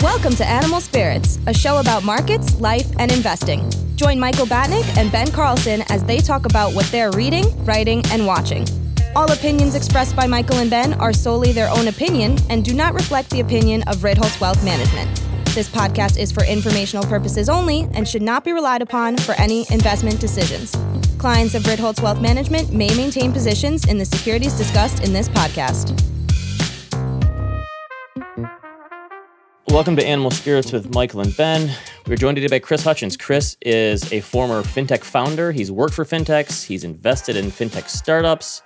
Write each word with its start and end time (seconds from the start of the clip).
Welcome 0.00 0.34
to 0.36 0.46
Animal 0.46 0.80
Spirits, 0.80 1.38
a 1.46 1.54
show 1.54 1.78
about 1.78 2.04
markets, 2.04 2.60
life, 2.60 2.86
and 2.98 3.12
investing. 3.12 3.70
Join 3.96 4.18
Michael 4.18 4.46
Batnick 4.46 4.84
and 4.96 5.12
Ben 5.12 5.30
Carlson 5.30 5.82
as 5.88 6.02
they 6.04 6.18
talk 6.18 6.46
about 6.46 6.74
what 6.74 6.86
they're 6.86 7.10
reading, 7.12 7.64
writing, 7.64 8.02
and 8.10 8.26
watching. 8.26 8.66
All 9.14 9.30
opinions 9.30 9.74
expressed 9.74 10.16
by 10.16 10.26
Michael 10.26 10.56
and 10.56 10.70
Ben 10.70 10.94
are 10.94 11.12
solely 11.12 11.52
their 11.52 11.70
own 11.70 11.88
opinion 11.88 12.38
and 12.48 12.64
do 12.64 12.74
not 12.74 12.94
reflect 12.94 13.30
the 13.30 13.40
opinion 13.40 13.82
of 13.88 13.96
Ritholtz 13.98 14.40
Wealth 14.40 14.64
Management. 14.64 15.22
This 15.54 15.68
podcast 15.68 16.18
is 16.18 16.30
for 16.30 16.44
informational 16.44 17.04
purposes 17.04 17.48
only 17.48 17.88
and 17.94 18.06
should 18.06 18.22
not 18.22 18.44
be 18.44 18.52
relied 18.52 18.82
upon 18.82 19.16
for 19.16 19.32
any 19.32 19.66
investment 19.70 20.20
decisions. 20.20 20.76
Clients 21.18 21.54
of 21.54 21.62
Ritholtz 21.64 22.02
Wealth 22.02 22.20
Management 22.20 22.72
may 22.72 22.94
maintain 22.96 23.32
positions 23.32 23.86
in 23.86 23.98
the 23.98 24.04
securities 24.04 24.54
discussed 24.54 25.02
in 25.02 25.12
this 25.12 25.28
podcast. 25.28 26.09
Welcome 29.80 29.96
to 29.96 30.04
Animal 30.06 30.30
Spirits 30.30 30.72
with 30.72 30.94
Michael 30.94 31.22
and 31.22 31.34
Ben. 31.38 31.74
We're 32.06 32.18
joined 32.18 32.36
today 32.36 32.48
by 32.48 32.58
Chris 32.58 32.84
Hutchins. 32.84 33.16
Chris 33.16 33.56
is 33.62 34.12
a 34.12 34.20
former 34.20 34.60
fintech 34.60 35.02
founder. 35.02 35.52
He's 35.52 35.72
worked 35.72 35.94
for 35.94 36.04
fintechs. 36.04 36.66
He's 36.66 36.84
invested 36.84 37.34
in 37.34 37.46
fintech 37.46 37.88
startups. 37.88 38.60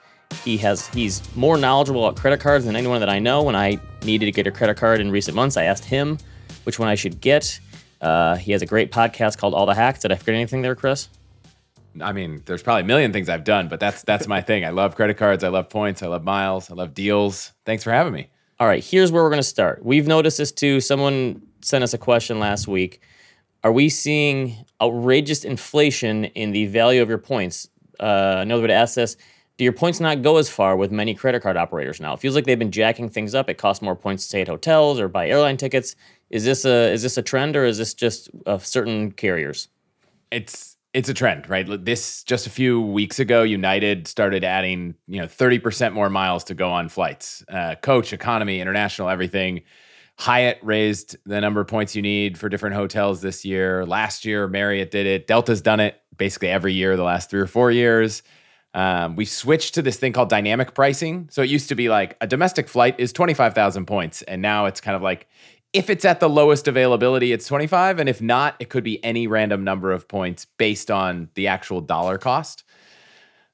He 0.45 0.57
has 0.57 0.89
he's 0.89 1.23
more 1.37 1.57
knowledgeable 1.57 2.05
about 2.05 2.21
credit 2.21 2.41
cards 2.41 2.65
than 2.65 2.75
anyone 2.75 2.99
that 2.99 3.09
I 3.09 3.21
know. 3.21 3.45
When 3.45 3.55
I 3.55 3.79
needed 4.03 4.27
to 4.27 4.33
get 4.33 4.49
a 4.49 4.51
credit 4.51 4.77
card 4.77 5.01
in 5.01 5.13
recent 5.13 5.37
months, 5.37 5.57
I 5.57 5.67
asked 5.67 5.85
him 5.85 6.19
which 6.65 6.81
one 6.81 6.89
I 6.89 6.97
should 6.97 7.21
get. 7.21 7.61
Uh, 8.01 8.35
he 8.35 8.51
has 8.51 8.63
a 8.63 8.67
great 8.67 8.91
podcast 8.91 9.39
called 9.39 9.55
All 9.55 9.67
the 9.67 9.75
Hacks. 9.77 10.01
Did 10.01 10.11
I 10.11 10.17
forget 10.17 10.35
anything 10.35 10.63
there, 10.63 10.75
Chris? 10.75 11.09
I 12.01 12.13
mean, 12.13 12.43
there's 12.45 12.65
probably 12.65 12.83
a 12.83 12.87
million 12.87 13.13
things 13.13 13.29
I've 13.29 13.45
done, 13.45 13.69
but 13.69 13.79
that's 13.79 14.03
that's 14.03 14.27
my 14.27 14.41
thing. 14.41 14.65
I 14.65 14.71
love 14.71 14.97
credit 14.97 15.17
cards. 15.17 15.45
I 15.45 15.49
love 15.49 15.69
points. 15.69 16.03
I 16.03 16.09
love 16.09 16.25
miles. 16.25 16.73
I 16.73 16.75
love 16.75 16.93
deals. 16.93 17.53
Thanks 17.65 17.85
for 17.85 17.93
having 17.93 18.13
me. 18.13 18.31
All 18.61 18.69
right, 18.69 18.85
here's 18.85 19.11
where 19.11 19.23
we're 19.23 19.31
going 19.31 19.43
to 19.43 19.49
start. 19.49 19.85
We've 19.85 20.07
noticed 20.07 20.39
this 20.39 20.53
too. 20.53 20.81
Someone 20.81 21.43
sent 21.61 21.83
us 21.83 21.93
a 21.93 21.99
question 21.99 22.39
last 22.39 22.69
week. 22.69 23.01
Are 23.65 23.73
we 23.73 23.89
seeing 23.89 24.65
outrageous 24.81 25.45
inflation 25.45 26.27
in 26.27 26.53
the 26.53 26.67
value 26.67 27.03
of 27.03 27.09
your 27.09 27.19
points? 27.19 27.69
Uh, 27.99 28.37
another 28.39 28.63
way 28.63 28.69
to 28.69 28.75
ask 28.75 28.95
this 28.95 29.17
do 29.57 29.65
your 29.65 29.73
points 29.73 30.01
not 30.01 30.23
go 30.23 30.37
as 30.37 30.49
far 30.49 30.77
with 30.77 30.91
many 30.91 31.15
credit 31.15 31.41
card 31.41 31.57
operators 31.57 32.01
now? 32.01 32.15
It 32.15 32.21
feels 32.21 32.35
like 32.35 32.45
they've 32.45 32.59
been 32.59 32.73
jacking 32.73 33.09
things 33.09 33.35
up. 33.35 33.49
It 33.49 33.55
costs 33.55 33.83
more 33.83 33.95
points 33.95 34.25
to 34.25 34.29
stay 34.29 34.41
at 34.41 34.49
hotels 34.49 34.99
or 34.99 35.09
buy 35.09 35.29
airline 35.29 35.57
tickets. 35.57 35.95
Is 36.31 36.45
this 36.45 36.65
a 36.65 36.93
is 36.93 37.03
this 37.03 37.17
a 37.17 37.23
trend 37.23 37.57
or 37.57 37.65
is 37.65 37.79
this 37.79 37.95
just 37.95 38.31
of 38.47 38.67
certain 38.67 39.13
carriers? 39.13 39.69
It's 40.31 40.74
it's 40.95 41.09
a 41.09 41.15
trend, 41.15 41.51
right? 41.51 41.67
This 41.85 42.23
just 42.23 42.47
a 42.47 42.51
few 42.51 42.81
weeks 42.81 43.19
ago, 43.19 43.43
United 43.43 44.07
started 44.07 44.45
adding, 44.45 44.95
you 45.09 45.21
know, 45.21 45.27
30% 45.27 45.93
more 45.93 46.09
miles 46.09 46.45
to 46.45 46.55
go 46.55 46.71
on 46.71 46.89
flights. 46.89 47.45
Uh, 47.49 47.75
coach, 47.75 48.13
economy, 48.13 48.61
international, 48.61 49.09
everything. 49.09 49.63
Hyatt 50.17 50.59
raised 50.63 51.17
the 51.27 51.41
number 51.41 51.61
of 51.61 51.67
points 51.67 51.97
you 51.97 52.03
need 52.03 52.39
for 52.39 52.49
different 52.49 52.77
hotels 52.77 53.21
this 53.21 53.45
year. 53.45 53.85
Last 53.85 54.25
year, 54.25 54.47
Marriott 54.47 54.93
did 54.93 55.07
it. 55.07 55.27
Delta's 55.27 55.61
done 55.61 55.81
it 55.81 56.01
basically 56.17 56.49
every 56.49 56.73
year 56.73 56.97
the 56.97 57.03
last 57.03 57.29
three 57.29 57.41
or 57.41 57.49
four 57.49 57.73
years. 57.73 58.23
Um, 58.73 59.17
we 59.17 59.25
switched 59.25 59.75
to 59.75 59.83
this 59.83 59.97
thing 59.97 60.13
called 60.13 60.29
dynamic 60.29 60.75
pricing. 60.75 61.29
So 61.33 61.43
it 61.43 61.51
used 61.51 61.69
to 61.71 61.75
be 61.75 61.89
like 61.89 62.17
a 62.21 62.27
domestic 62.29 62.69
flight 62.69 62.95
is 62.99 63.13
25,000 63.13 63.87
points. 63.87 64.23
And 64.23 64.41
now 64.43 64.67
it's 64.67 64.81
kind 64.81 64.95
of 64.95 65.03
like 65.03 65.29
if 65.75 65.91
it's 65.91 66.05
at 66.05 66.21
the 66.21 66.29
lowest 66.29 66.69
availability, 66.69 67.33
it's 67.33 67.47
25. 67.47 67.99
And 67.99 68.09
if 68.09 68.23
not, 68.23 68.55
it 68.61 68.71
could 68.71 68.85
be 68.85 69.05
any 69.05 69.27
random 69.27 69.65
number 69.65 69.93
of 69.93 70.09
points 70.09 70.47
based 70.57 70.91
on 70.91 71.29
the 71.35 71.49
actual 71.49 71.81
dollar 71.81 72.17
cost. 72.17 72.63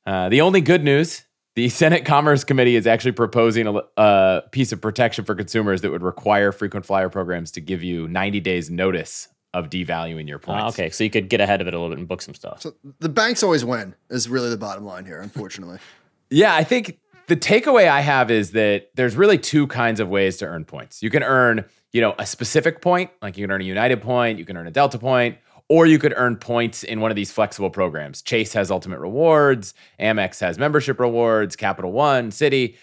Uh, 0.07 0.29
the 0.29 0.43
only 0.43 0.61
good 0.61 0.85
news 0.85 1.25
the 1.57 1.69
Senate 1.71 2.05
Commerce 2.05 2.45
Committee 2.45 2.77
is 2.77 2.87
actually 2.87 3.13
proposing 3.13 3.67
a, 3.67 3.81
a, 3.97 4.43
piece 4.53 4.71
of 4.73 4.81
protection 4.81 5.25
for 5.25 5.35
consumers 5.35 5.81
that 5.81 5.91
would 5.91 6.03
require 6.03 6.53
frequent 6.53 6.87
flyer 6.87 7.09
programs 7.09 7.51
to 7.53 7.61
give 7.61 7.83
you 7.83 8.07
90 8.07 8.41
days 8.41 8.71
notice 8.71 9.29
of 9.53 9.69
devaluing 9.69 10.29
your 10.29 10.39
points. 10.39 10.63
Uh, 10.63 10.69
okay, 10.69 10.91
so 10.91 11.03
you 11.03 11.11
could 11.11 11.29
get 11.29 11.41
ahead 11.41 11.61
of 11.61 11.67
it 11.67 11.75
a 11.75 11.77
little 11.77 11.91
bit 11.91 11.99
and 11.99 12.07
book 12.07 12.23
some 12.23 12.35
stuff. 12.35 12.63
So 12.63 12.75
the 13.01 13.09
banks 13.09 13.43
always 13.43 13.65
win 13.65 13.95
is 14.09 14.29
really 14.29 14.49
the 14.49 14.57
bottom 14.57 14.85
line 14.85 15.05
here, 15.05 15.21
unfortunately. 15.21 15.79
yeah, 16.31 16.55
I 16.55 16.63
think 16.63 16.99
the 17.31 17.37
takeaway 17.37 17.89
I 17.89 18.01
have 18.01 18.31
is 18.31 18.51
that 18.53 18.91
there's 18.95 19.17
really 19.17 19.39
two 19.39 19.67
kinds 19.67 20.01
of 20.01 20.11
ways 20.11 20.37
to 20.39 20.47
earn 20.47 20.65
points. 20.65 21.03
You 21.03 21.09
can 21.11 21.23
earn 21.23 21.65
you 21.93 22.01
know, 22.01 22.15
a 22.19 22.27
specific 22.27 22.81
point, 22.81 23.11
like 23.21 23.37
you 23.37 23.45
can 23.45 23.51
earn 23.51 23.61
a 23.61 23.65
United 23.65 24.01
point, 24.01 24.39
you 24.39 24.45
can 24.45 24.57
earn 24.57 24.67
a 24.67 24.71
Delta 24.71 24.99
point, 24.99 25.39
or 25.69 25.87
you 25.87 25.99
could 25.99 26.15
earn 26.17 26.37
points 26.37 26.83
in 26.85 27.01
one 27.01 27.11
of 27.11 27.17
these 27.17 27.33
flexible 27.33 27.71
programs. 27.71 28.23
Chase 28.23 28.53
has 28.53 28.71
ultimate 28.71 29.01
rewards, 29.01 29.75
Amex 29.99 30.41
has 30.41 30.59
membership 30.59 31.01
rewards, 31.01 31.57
Capital 31.57 31.93
One, 31.93 32.31
Citi. 32.31 32.77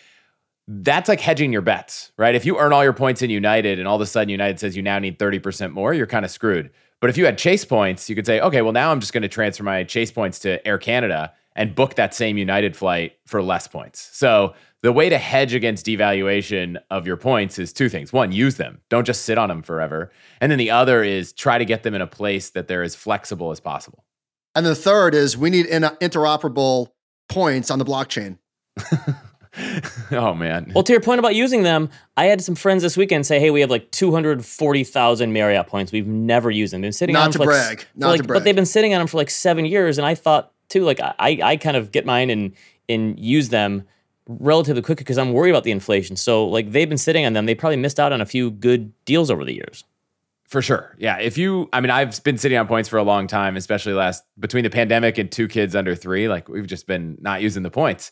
That's 0.68 1.08
like 1.08 1.22
hedging 1.22 1.54
your 1.54 1.62
bets, 1.62 2.12
right? 2.18 2.36
If 2.36 2.46
you 2.46 2.58
earn 2.58 2.74
all 2.74 2.84
your 2.84 2.94
points 2.94 3.22
in 3.22 3.30
United 3.30 3.80
and 3.80 3.88
all 3.88 3.96
of 3.96 4.02
a 4.02 4.06
sudden 4.06 4.30
United 4.30 4.60
says 4.60 4.76
you 4.76 4.84
now 4.84 5.00
need 5.00 5.18
30% 5.18 5.72
more, 5.72 5.94
you're 5.94 6.08
kind 6.08 6.26
of 6.26 6.32
screwed. 6.32 6.70
But 7.00 7.10
if 7.10 7.18
you 7.18 7.26
had 7.26 7.38
Chase 7.38 7.64
points, 7.64 8.10
you 8.10 8.16
could 8.16 8.26
say, 8.26 8.42
okay, 8.42 8.62
well, 8.62 8.74
now 8.74 8.92
I'm 8.92 9.00
just 9.00 9.14
going 9.14 9.22
to 9.22 9.30
transfer 9.30 9.64
my 9.64 9.84
Chase 9.86 10.12
points 10.12 10.40
to 10.40 10.66
Air 10.68 10.78
Canada 10.78 11.32
and 11.58 11.76
book 11.76 11.96
that 11.96 12.14
same 12.14 12.38
United 12.38 12.78
flight 12.78 13.18
for 13.26 13.42
less 13.42 13.68
points. 13.68 14.10
So 14.14 14.54
the 14.84 14.94
way 14.94 15.10
to 15.10 15.18
hedge 15.18 15.56
against 15.56 15.88
devaluation 15.88 16.78
of 16.92 17.08
your 17.08 17.18
points 17.18 17.58
is 17.58 17.74
two 17.74 17.90
things. 17.90 18.14
One, 18.14 18.32
use 18.32 18.56
them. 18.56 18.80
Don't 18.90 19.06
just 19.06 19.24
sit 19.24 19.38
on 19.38 19.50
them 19.50 19.64
forever. 19.64 20.12
And 20.40 20.52
then 20.52 20.60
the 20.60 20.72
other 20.72 21.04
is 21.04 21.34
try 21.34 21.58
to 21.58 21.66
get 21.66 21.84
them 21.84 21.96
in 21.96 22.02
a 22.02 22.08
place 22.08 22.52
that 22.52 22.68
they're 22.68 22.84
as 22.84 22.96
flexible 22.96 23.52
as 23.52 23.60
possible. 23.60 24.06
And 24.56 24.66
the 24.66 24.76
third 24.76 25.16
is 25.16 25.36
we 25.36 25.50
need 25.50 25.72
uh, 25.72 25.92
interoperable 26.00 26.90
points 27.28 27.72
on 27.72 27.80
the 27.80 27.86
blockchain. 27.86 28.38
oh 30.12 30.36
man. 30.36 30.72
Well, 30.76 30.84
to 30.84 30.94
your 30.94 31.02
point 31.02 31.20
about 31.20 31.36
using 31.36 31.64
them, 31.64 31.90
I 32.16 32.26
had 32.26 32.42
some 32.42 32.56
friends 32.56 32.84
this 32.84 32.96
weekend 32.96 33.26
say, 33.26 33.40
"Hey, 33.40 33.50
we 33.50 33.62
have 33.62 33.70
like 33.70 33.90
240,000 33.92 35.34
Marriott 35.34 35.68
points. 35.68 35.92
We've 35.92 36.08
never 36.08 36.52
used 36.52 36.74
them. 36.74 36.82
They've 36.82 36.88
been 36.88 36.94
sitting 36.94 37.14
Not 37.14 37.26
on 37.26 37.32
to 37.32 37.38
them 37.40 37.48
brag. 37.48 37.78
Like, 37.80 37.88
Not 37.96 38.10
like, 38.10 38.22
to 38.22 38.28
brag. 38.28 38.40
But 38.40 38.44
they've 38.46 38.56
been 38.56 38.66
sitting 38.66 38.94
on 38.94 39.00
them 39.00 39.08
for 39.08 39.18
like 39.18 39.30
seven 39.30 39.66
years, 39.66 39.98
and 39.98 40.06
I 40.06 40.16
thought 40.16 40.54
too, 40.70 40.84
like 40.84 41.00
I 41.02 41.40
I 41.44 41.58
kind 41.58 41.78
of 41.78 41.92
get 41.92 42.06
mine 42.06 42.30
and 42.30 42.54
and 42.90 43.20
use 43.20 43.50
them 43.50 43.84
relatively 44.28 44.82
quickly 44.82 45.04
because 45.04 45.18
I'm 45.18 45.34
worried 45.34 45.52
about 45.52 45.64
the 45.64 45.72
inflation. 45.72 46.16
So 46.16 46.46
like 46.48 46.72
they've 46.72 46.90
been 46.90 46.98
sitting 46.98 47.26
on 47.26 47.34
them. 47.34 47.46
They 47.46 47.56
probably 47.56 47.78
missed 47.78 48.00
out 48.00 48.12
on 48.12 48.22
a 48.22 48.26
few 48.26 48.52
good 48.52 48.94
deals 49.06 49.32
over 49.32 49.46
the 49.46 49.54
years. 49.54 49.84
For 50.48 50.62
sure. 50.62 50.96
Yeah. 50.98 51.18
If 51.20 51.38
you, 51.38 51.68
I 51.74 51.82
mean, 51.82 51.92
I've 51.92 52.24
been 52.24 52.38
sitting 52.38 52.58
on 52.58 52.68
points 52.68 52.88
for 52.88 52.98
a 52.98 53.04
long 53.04 53.28
time, 53.28 53.58
especially 53.58 53.94
last 53.94 54.24
between 54.40 54.64
the 54.64 54.70
pandemic 54.70 55.18
and 55.18 55.30
two 55.30 55.48
kids 55.48 55.76
under 55.76 55.94
three. 55.94 56.30
Like 56.30 56.48
we've 56.48 56.68
just 56.68 56.88
been 56.88 57.18
not 57.20 57.42
using 57.42 57.64
the 57.64 57.70
points. 57.70 58.12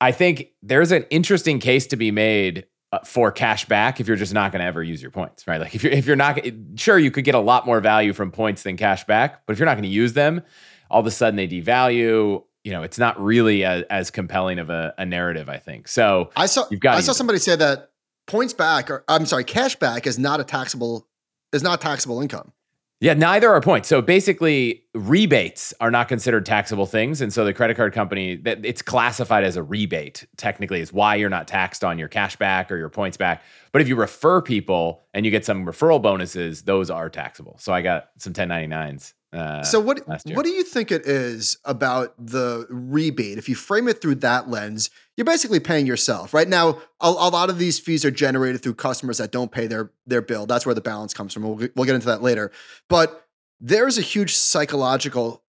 I 0.00 0.12
think 0.12 0.48
there's 0.62 0.92
an 0.92 1.04
interesting 1.08 1.58
case 1.58 1.86
to 1.88 1.96
be 1.96 2.10
made 2.10 2.66
uh, 2.92 2.98
for 3.00 3.32
cash 3.32 3.64
back 3.64 4.00
if 4.00 4.06
you're 4.06 4.18
just 4.18 4.34
not 4.34 4.52
going 4.52 4.60
to 4.60 4.66
ever 4.66 4.82
use 4.82 5.00
your 5.00 5.10
points, 5.10 5.46
right? 5.46 5.58
Like 5.58 5.74
if 5.74 5.82
you're 5.82 5.92
if 5.92 6.06
you're 6.06 6.14
not 6.14 6.38
sure 6.76 6.98
you 6.98 7.10
could 7.10 7.24
get 7.24 7.34
a 7.34 7.40
lot 7.40 7.64
more 7.64 7.80
value 7.80 8.12
from 8.12 8.30
points 8.30 8.62
than 8.62 8.76
cash 8.76 9.04
back, 9.04 9.46
but 9.46 9.54
if 9.54 9.58
you're 9.58 9.66
not 9.66 9.74
going 9.74 9.84
to 9.84 9.88
use 9.88 10.12
them, 10.12 10.42
all 10.90 11.00
of 11.00 11.06
a 11.06 11.10
sudden 11.10 11.36
they 11.36 11.48
devalue 11.48 12.42
you 12.64 12.72
know, 12.72 12.82
it's 12.82 12.98
not 12.98 13.22
really 13.22 13.62
a, 13.62 13.84
as 13.90 14.10
compelling 14.10 14.58
of 14.58 14.70
a, 14.70 14.92
a, 14.98 15.06
narrative, 15.06 15.48
I 15.48 15.56
think. 15.58 15.86
So 15.86 16.30
I 16.34 16.46
saw 16.46 16.64
you've 16.68 16.80
got 16.80 16.96
I 16.96 17.00
saw 17.00 17.12
somebody 17.12 17.38
say 17.38 17.54
that 17.54 17.92
points 18.26 18.54
back 18.54 18.90
or 18.90 19.04
I'm 19.06 19.24
sorry, 19.24 19.44
cash 19.44 19.76
back 19.76 20.04
is 20.04 20.18
not 20.18 20.40
a 20.40 20.44
taxable 20.44 21.06
is 21.52 21.62
not 21.62 21.80
taxable 21.80 22.20
income. 22.20 22.52
Yeah, 22.98 23.12
neither 23.12 23.52
are 23.52 23.60
points. 23.60 23.88
So 23.88 24.00
basically, 24.00 24.82
rebates 24.94 25.74
are 25.80 25.90
not 25.90 26.08
considered 26.08 26.46
taxable 26.46 26.86
things, 26.86 27.20
and 27.20 27.30
so 27.30 27.44
the 27.44 27.52
credit 27.52 27.76
card 27.76 27.92
company 27.92 28.36
that 28.36 28.64
it's 28.64 28.80
classified 28.80 29.44
as 29.44 29.56
a 29.56 29.62
rebate. 29.62 30.26
Technically, 30.38 30.80
is 30.80 30.94
why 30.94 31.14
you're 31.14 31.30
not 31.30 31.46
taxed 31.46 31.84
on 31.84 31.98
your 31.98 32.08
cash 32.08 32.36
back 32.36 32.72
or 32.72 32.78
your 32.78 32.88
points 32.88 33.18
back. 33.18 33.42
But 33.70 33.82
if 33.82 33.88
you 33.88 33.96
refer 33.96 34.40
people 34.40 35.02
and 35.12 35.26
you 35.26 35.30
get 35.30 35.44
some 35.44 35.66
referral 35.66 36.00
bonuses, 36.00 36.62
those 36.62 36.90
are 36.90 37.10
taxable. 37.10 37.58
So 37.60 37.72
I 37.72 37.82
got 37.82 38.08
some 38.18 38.32
1099s 38.32 39.12
uh, 39.36 39.62
so 39.62 39.78
what 39.78 40.00
what 40.06 40.44
do 40.44 40.50
you 40.50 40.64
think 40.64 40.90
it 40.90 41.06
is 41.06 41.58
about 41.64 42.14
the 42.18 42.66
rebate? 42.70 43.36
If 43.36 43.48
you 43.48 43.54
frame 43.54 43.86
it 43.86 44.00
through 44.00 44.16
that 44.16 44.48
lens, 44.48 44.88
you're 45.16 45.26
basically 45.26 45.60
paying 45.60 45.86
yourself. 45.86 46.32
Right 46.32 46.48
now, 46.48 46.78
a, 47.00 47.08
a, 47.08 47.28
lot 47.28 47.50
of 47.50 47.58
these 47.58 47.78
fees 47.78 48.02
are 48.04 48.10
generated 48.10 48.62
through 48.62 48.74
customers 48.74 49.18
that 49.18 49.32
don't 49.32 49.52
pay 49.52 49.66
their 49.66 49.90
their 50.06 50.22
bill. 50.22 50.46
That's 50.46 50.64
where 50.64 50.74
the 50.74 50.80
balance 50.80 51.12
comes 51.12 51.34
from. 51.34 51.42
We'll, 51.42 51.68
we'll 51.74 51.84
get 51.84 51.94
into 51.94 52.06
that 52.06 52.22
later. 52.22 52.50
But 52.88 53.26
there's 53.60 53.98
a 53.98 54.02
huge 54.02 54.34
psychological 54.34 55.42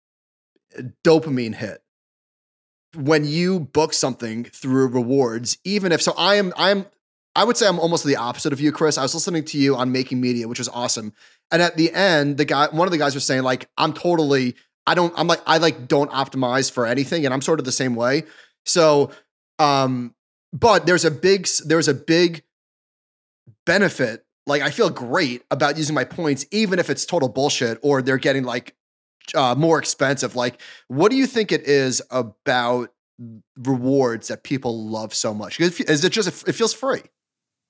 uh, 0.77 0.83
dopamine 1.03 1.53
hit 1.53 1.83
when 2.95 3.23
you 3.23 3.59
book 3.59 3.93
something 3.93 4.45
through 4.45 4.87
rewards. 4.87 5.59
Even 5.63 5.91
if 5.91 6.01
so, 6.01 6.15
I 6.17 6.35
am 6.35 6.53
I 6.57 6.71
am 6.71 6.87
I 7.35 7.43
would 7.43 7.57
say 7.57 7.67
I'm 7.67 7.79
almost 7.79 8.05
the 8.05 8.15
opposite 8.15 8.53
of 8.53 8.61
you, 8.61 8.71
Chris. 8.71 8.97
I 8.97 9.01
was 9.01 9.13
listening 9.13 9.43
to 9.45 9.57
you 9.57 9.75
on 9.75 9.91
Making 9.91 10.21
Media, 10.21 10.47
which 10.47 10.59
was 10.59 10.69
awesome. 10.69 11.13
And 11.51 11.61
at 11.61 11.75
the 11.75 11.91
end, 11.91 12.37
the 12.37 12.45
guy, 12.45 12.67
one 12.71 12.87
of 12.87 12.91
the 12.91 12.97
guys 12.97 13.13
was 13.13 13.25
saying, 13.25 13.43
like, 13.43 13.69
I'm 13.77 13.93
totally, 13.93 14.55
I 14.87 14.95
don't, 14.95 15.13
I'm 15.17 15.27
like, 15.27 15.41
I 15.45 15.57
like 15.57 15.87
don't 15.87 16.09
optimize 16.11 16.71
for 16.71 16.85
anything. 16.85 17.25
And 17.25 17.33
I'm 17.33 17.41
sort 17.41 17.59
of 17.59 17.65
the 17.65 17.71
same 17.71 17.95
way. 17.95 18.23
So, 18.65 19.11
um, 19.59 20.15
but 20.53 20.85
there's 20.85 21.03
a 21.03 21.11
big, 21.11 21.47
there's 21.65 21.89
a 21.89 21.93
big 21.93 22.43
benefit. 23.65 24.25
Like, 24.47 24.61
I 24.61 24.69
feel 24.69 24.89
great 24.89 25.43
about 25.51 25.77
using 25.77 25.93
my 25.93 26.05
points, 26.05 26.45
even 26.51 26.79
if 26.79 26.89
it's 26.89 27.05
total 27.05 27.29
bullshit 27.29 27.79
or 27.81 28.01
they're 28.01 28.17
getting 28.17 28.43
like 28.43 28.75
uh, 29.33 29.55
more 29.55 29.77
expensive. 29.77 30.35
Like, 30.35 30.61
what 30.87 31.11
do 31.11 31.17
you 31.17 31.27
think 31.27 31.51
it 31.51 31.63
is 31.63 32.01
about 32.11 32.91
rewards 33.57 34.29
that 34.29 34.43
people 34.43 34.87
love 34.87 35.13
so 35.13 35.33
much? 35.33 35.59
Is 35.59 36.03
it 36.03 36.11
just 36.11 36.47
it 36.47 36.53
feels 36.53 36.73
free? 36.73 37.01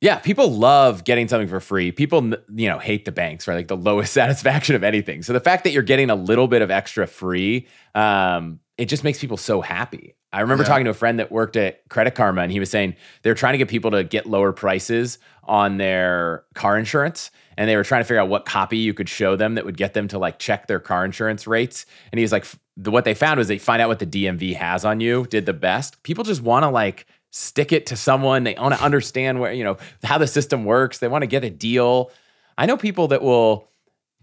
Yeah, 0.01 0.19
people 0.19 0.51
love 0.51 1.03
getting 1.03 1.27
something 1.27 1.47
for 1.47 1.59
free. 1.59 1.91
People, 1.91 2.33
you 2.53 2.69
know, 2.69 2.79
hate 2.79 3.05
the 3.05 3.11
banks, 3.11 3.47
right? 3.47 3.55
Like 3.55 3.67
the 3.67 3.77
lowest 3.77 4.13
satisfaction 4.13 4.75
of 4.75 4.83
anything. 4.83 5.23
So 5.23 5.33
the 5.33 5.39
fact 5.39 5.63
that 5.63 5.71
you're 5.71 5.83
getting 5.83 6.09
a 6.09 6.15
little 6.15 6.47
bit 6.47 6.61
of 6.61 6.69
extra 6.69 7.07
free, 7.07 7.67
um, 7.95 8.59
it 8.77 8.85
just 8.85 9.03
makes 9.03 9.19
people 9.19 9.37
so 9.37 9.61
happy. 9.61 10.15
I 10.33 10.41
remember 10.41 10.63
yeah. 10.63 10.67
talking 10.67 10.85
to 10.85 10.91
a 10.91 10.95
friend 10.95 11.17
that 11.19 11.31
worked 11.31 11.55
at 11.55 11.87
Credit 11.87 12.13
Karma, 12.13 12.41
and 12.41 12.51
he 12.51 12.59
was 12.59 12.69
saying 12.69 12.97
they 13.21 13.29
were 13.29 13.35
trying 13.35 13.53
to 13.53 13.57
get 13.57 13.69
people 13.69 13.91
to 13.91 14.03
get 14.03 14.25
lower 14.25 14.51
prices 14.51 15.17
on 15.45 15.77
their 15.77 16.43
car 16.55 16.77
insurance, 16.77 17.31
and 17.57 17.69
they 17.69 17.77
were 17.77 17.85
trying 17.85 18.01
to 18.01 18.05
figure 18.05 18.19
out 18.19 18.27
what 18.27 18.43
copy 18.43 18.77
you 18.77 18.93
could 18.93 19.07
show 19.07 19.37
them 19.37 19.55
that 19.55 19.63
would 19.63 19.77
get 19.77 19.93
them 19.93 20.09
to 20.09 20.19
like 20.19 20.37
check 20.37 20.67
their 20.67 20.81
car 20.81 21.05
insurance 21.05 21.47
rates. 21.47 21.85
And 22.11 22.19
he 22.19 22.23
was 22.23 22.33
like, 22.33 22.45
the, 22.75 22.91
what 22.91 23.05
they 23.05 23.13
found 23.13 23.37
was 23.37 23.47
they 23.47 23.57
find 23.57 23.81
out 23.81 23.87
what 23.87 23.99
the 23.99 24.05
DMV 24.05 24.55
has 24.55 24.83
on 24.83 24.99
you 24.99 25.25
did 25.29 25.45
the 25.45 25.53
best. 25.53 26.03
People 26.03 26.25
just 26.25 26.41
want 26.41 26.63
to 26.63 26.69
like 26.69 27.05
stick 27.35 27.73
it 27.73 27.87
to 27.87 27.97
someone. 27.97 28.45
They 28.45 28.55
want 28.57 28.73
to 28.75 28.81
understand 28.81 29.41
where, 29.41 29.51
you 29.51 29.65
know, 29.65 29.75
how 30.05 30.17
the 30.17 30.25
system 30.25 30.63
works. 30.63 30.99
They 30.99 31.09
want 31.09 31.23
to 31.23 31.27
get 31.27 31.43
a 31.43 31.49
deal. 31.49 32.09
I 32.57 32.65
know 32.65 32.77
people 32.77 33.09
that 33.09 33.21
will 33.21 33.67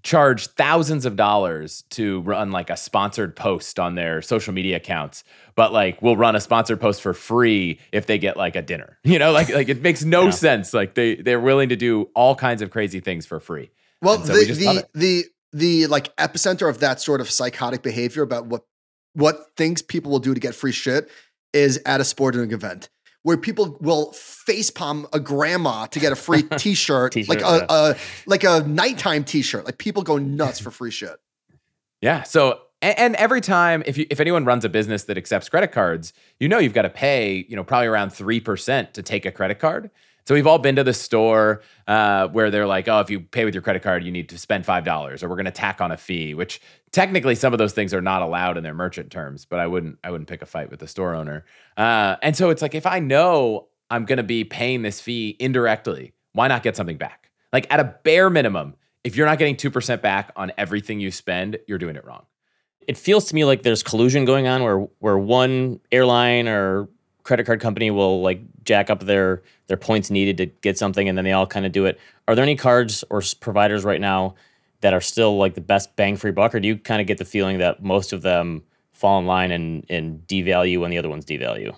charge 0.02 0.46
thousands 0.46 1.04
of 1.04 1.14
dollars 1.14 1.84
to 1.90 2.22
run 2.22 2.52
like 2.52 2.70
a 2.70 2.76
sponsored 2.76 3.36
post 3.36 3.78
on 3.78 3.96
their 3.96 4.22
social 4.22 4.54
media 4.54 4.76
accounts, 4.76 5.24
but 5.54 5.74
like 5.74 6.00
will 6.00 6.16
run 6.16 6.34
a 6.34 6.40
sponsored 6.40 6.80
post 6.80 7.02
for 7.02 7.12
free 7.12 7.78
if 7.92 8.06
they 8.06 8.16
get 8.16 8.38
like 8.38 8.56
a 8.56 8.62
dinner. 8.62 8.98
You 9.04 9.18
know, 9.18 9.30
like 9.30 9.50
like 9.50 9.68
it 9.68 9.82
makes 9.82 10.02
no 10.02 10.24
yeah. 10.24 10.30
sense. 10.30 10.72
Like 10.72 10.94
they 10.94 11.16
they're 11.16 11.38
willing 11.38 11.68
to 11.68 11.76
do 11.76 12.08
all 12.14 12.34
kinds 12.34 12.62
of 12.62 12.70
crazy 12.70 13.00
things 13.00 13.26
for 13.26 13.40
free. 13.40 13.70
Well, 14.00 14.24
so 14.24 14.32
the 14.32 14.38
we 14.38 14.54
the, 14.54 14.88
the 14.94 15.24
the 15.52 15.86
like 15.88 16.16
epicenter 16.16 16.66
of 16.70 16.78
that 16.78 16.98
sort 16.98 17.20
of 17.20 17.30
psychotic 17.30 17.82
behavior 17.82 18.22
about 18.22 18.46
what 18.46 18.64
what 19.12 19.48
things 19.54 19.82
people 19.82 20.10
will 20.10 20.18
do 20.18 20.32
to 20.32 20.40
get 20.40 20.54
free 20.54 20.72
shit 20.72 21.10
is 21.52 21.78
at 21.84 22.00
a 22.00 22.04
sporting 22.04 22.50
event 22.52 22.88
where 23.22 23.36
people 23.36 23.76
will 23.80 24.12
facepalm 24.12 25.06
a 25.12 25.20
grandma 25.20 25.86
to 25.86 26.00
get 26.00 26.12
a 26.12 26.16
free 26.16 26.42
T-shirt, 26.56 27.12
t-shirt 27.12 27.28
like 27.28 27.40
a, 27.40 27.66
a, 27.68 27.96
like 28.26 28.44
a 28.44 28.66
nighttime 28.66 29.24
T-shirt. 29.24 29.64
Like 29.64 29.78
people 29.78 30.02
go 30.02 30.18
nuts 30.18 30.58
for 30.58 30.70
free 30.70 30.90
shit. 30.90 31.16
Yeah. 32.00 32.24
So 32.24 32.60
and, 32.82 32.98
and 32.98 33.16
every 33.16 33.40
time 33.40 33.82
if 33.86 33.96
you, 33.96 34.06
if 34.10 34.20
anyone 34.20 34.44
runs 34.44 34.64
a 34.64 34.68
business 34.68 35.04
that 35.04 35.16
accepts 35.16 35.48
credit 35.48 35.72
cards, 35.72 36.12
you 36.40 36.48
know 36.48 36.58
you've 36.58 36.74
got 36.74 36.82
to 36.82 36.90
pay 36.90 37.46
you 37.48 37.56
know 37.56 37.64
probably 37.64 37.86
around 37.86 38.10
three 38.10 38.40
percent 38.40 38.92
to 38.94 39.02
take 39.02 39.24
a 39.24 39.30
credit 39.30 39.58
card. 39.58 39.90
So 40.24 40.34
we've 40.34 40.46
all 40.46 40.58
been 40.58 40.76
to 40.76 40.84
the 40.84 40.94
store 40.94 41.62
uh, 41.86 42.28
where 42.28 42.50
they're 42.50 42.66
like, 42.66 42.88
oh, 42.88 43.00
if 43.00 43.10
you 43.10 43.20
pay 43.20 43.44
with 43.44 43.54
your 43.54 43.62
credit 43.62 43.82
card, 43.82 44.04
you 44.04 44.12
need 44.12 44.28
to 44.28 44.38
spend 44.38 44.64
five 44.64 44.84
dollars, 44.84 45.22
or 45.22 45.28
we're 45.28 45.36
going 45.36 45.46
to 45.46 45.50
tack 45.50 45.80
on 45.80 45.90
a 45.90 45.96
fee. 45.96 46.34
Which 46.34 46.60
technically, 46.92 47.34
some 47.34 47.52
of 47.52 47.58
those 47.58 47.72
things 47.72 47.92
are 47.92 48.00
not 48.00 48.22
allowed 48.22 48.56
in 48.56 48.62
their 48.62 48.74
merchant 48.74 49.10
terms. 49.10 49.44
But 49.44 49.58
I 49.58 49.66
wouldn't, 49.66 49.98
I 50.04 50.10
wouldn't 50.10 50.28
pick 50.28 50.42
a 50.42 50.46
fight 50.46 50.70
with 50.70 50.80
the 50.80 50.88
store 50.88 51.14
owner. 51.14 51.44
Uh, 51.76 52.16
and 52.22 52.36
so 52.36 52.50
it's 52.50 52.62
like, 52.62 52.74
if 52.74 52.86
I 52.86 52.98
know 52.98 53.68
I'm 53.90 54.04
going 54.04 54.18
to 54.18 54.22
be 54.22 54.44
paying 54.44 54.82
this 54.82 55.00
fee 55.00 55.36
indirectly, 55.38 56.12
why 56.32 56.48
not 56.48 56.62
get 56.62 56.76
something 56.76 56.96
back? 56.96 57.30
Like 57.52 57.66
at 57.70 57.80
a 57.80 57.94
bare 58.04 58.30
minimum, 58.30 58.76
if 59.04 59.16
you're 59.16 59.26
not 59.26 59.38
getting 59.38 59.56
two 59.56 59.70
percent 59.70 60.00
back 60.00 60.30
on 60.36 60.52
everything 60.56 61.00
you 61.00 61.10
spend, 61.10 61.58
you're 61.66 61.78
doing 61.78 61.96
it 61.96 62.04
wrong. 62.04 62.24
It 62.88 62.96
feels 62.96 63.26
to 63.26 63.34
me 63.34 63.44
like 63.44 63.62
there's 63.62 63.82
collusion 63.82 64.24
going 64.24 64.46
on 64.46 64.62
where 64.62 64.78
where 65.00 65.18
one 65.18 65.80
airline 65.90 66.48
or 66.48 66.88
credit 67.22 67.46
card 67.46 67.60
company 67.60 67.90
will 67.90 68.20
like 68.22 68.40
jack 68.64 68.90
up 68.90 69.00
their 69.00 69.42
their 69.66 69.76
points 69.76 70.10
needed 70.10 70.36
to 70.38 70.46
get 70.46 70.78
something 70.78 71.08
and 71.08 71.16
then 71.16 71.24
they 71.24 71.32
all 71.32 71.46
kind 71.46 71.66
of 71.66 71.72
do 71.72 71.86
it. 71.86 71.98
Are 72.28 72.34
there 72.34 72.42
any 72.42 72.56
cards 72.56 73.04
or 73.10 73.22
providers 73.40 73.84
right 73.84 74.00
now 74.00 74.34
that 74.80 74.92
are 74.92 75.00
still 75.00 75.36
like 75.36 75.54
the 75.54 75.60
best 75.60 75.94
bang 75.96 76.16
for 76.16 76.28
your 76.28 76.34
buck 76.34 76.54
or 76.54 76.60
do 76.60 76.68
you 76.68 76.76
kind 76.76 77.00
of 77.00 77.06
get 77.06 77.18
the 77.18 77.24
feeling 77.24 77.58
that 77.58 77.82
most 77.82 78.12
of 78.12 78.22
them 78.22 78.62
fall 78.92 79.18
in 79.18 79.26
line 79.26 79.50
and 79.50 79.86
and 79.88 80.26
devalue 80.26 80.80
when 80.80 80.90
the 80.90 80.98
other 80.98 81.10
ones 81.10 81.24
devalue? 81.24 81.76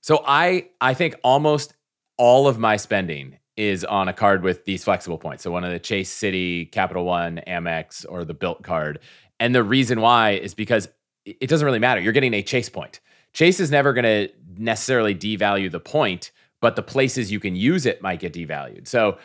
So 0.00 0.22
i 0.26 0.68
i 0.80 0.94
think 0.94 1.16
almost 1.22 1.74
all 2.16 2.46
of 2.46 2.58
my 2.58 2.76
spending 2.76 3.38
is 3.56 3.84
on 3.84 4.08
a 4.08 4.12
card 4.12 4.42
with 4.42 4.64
these 4.64 4.82
flexible 4.82 5.18
points. 5.18 5.42
So 5.42 5.50
one 5.50 5.64
of 5.64 5.70
the 5.70 5.78
chase 5.78 6.12
citi 6.12 6.70
capital 6.70 7.04
one 7.04 7.40
amex 7.46 8.04
or 8.08 8.24
the 8.24 8.34
Bilt 8.34 8.62
card. 8.62 8.98
And 9.38 9.54
the 9.54 9.62
reason 9.62 10.00
why 10.00 10.32
is 10.32 10.54
because 10.54 10.88
it 11.24 11.48
doesn't 11.48 11.64
really 11.64 11.78
matter. 11.78 12.00
You're 12.00 12.12
getting 12.12 12.34
a 12.34 12.42
chase 12.42 12.68
point. 12.68 13.00
Chase 13.32 13.60
is 13.60 13.70
never 13.70 13.92
going 13.92 14.04
to 14.04 14.28
necessarily 14.58 15.14
devalue 15.14 15.70
the 15.70 15.80
point, 15.80 16.32
but 16.60 16.76
the 16.76 16.82
places 16.82 17.30
you 17.30 17.40
can 17.40 17.56
use 17.56 17.86
it 17.86 18.02
might 18.02 18.20
get 18.20 18.32
devalued. 18.32 18.86
So 18.88 19.18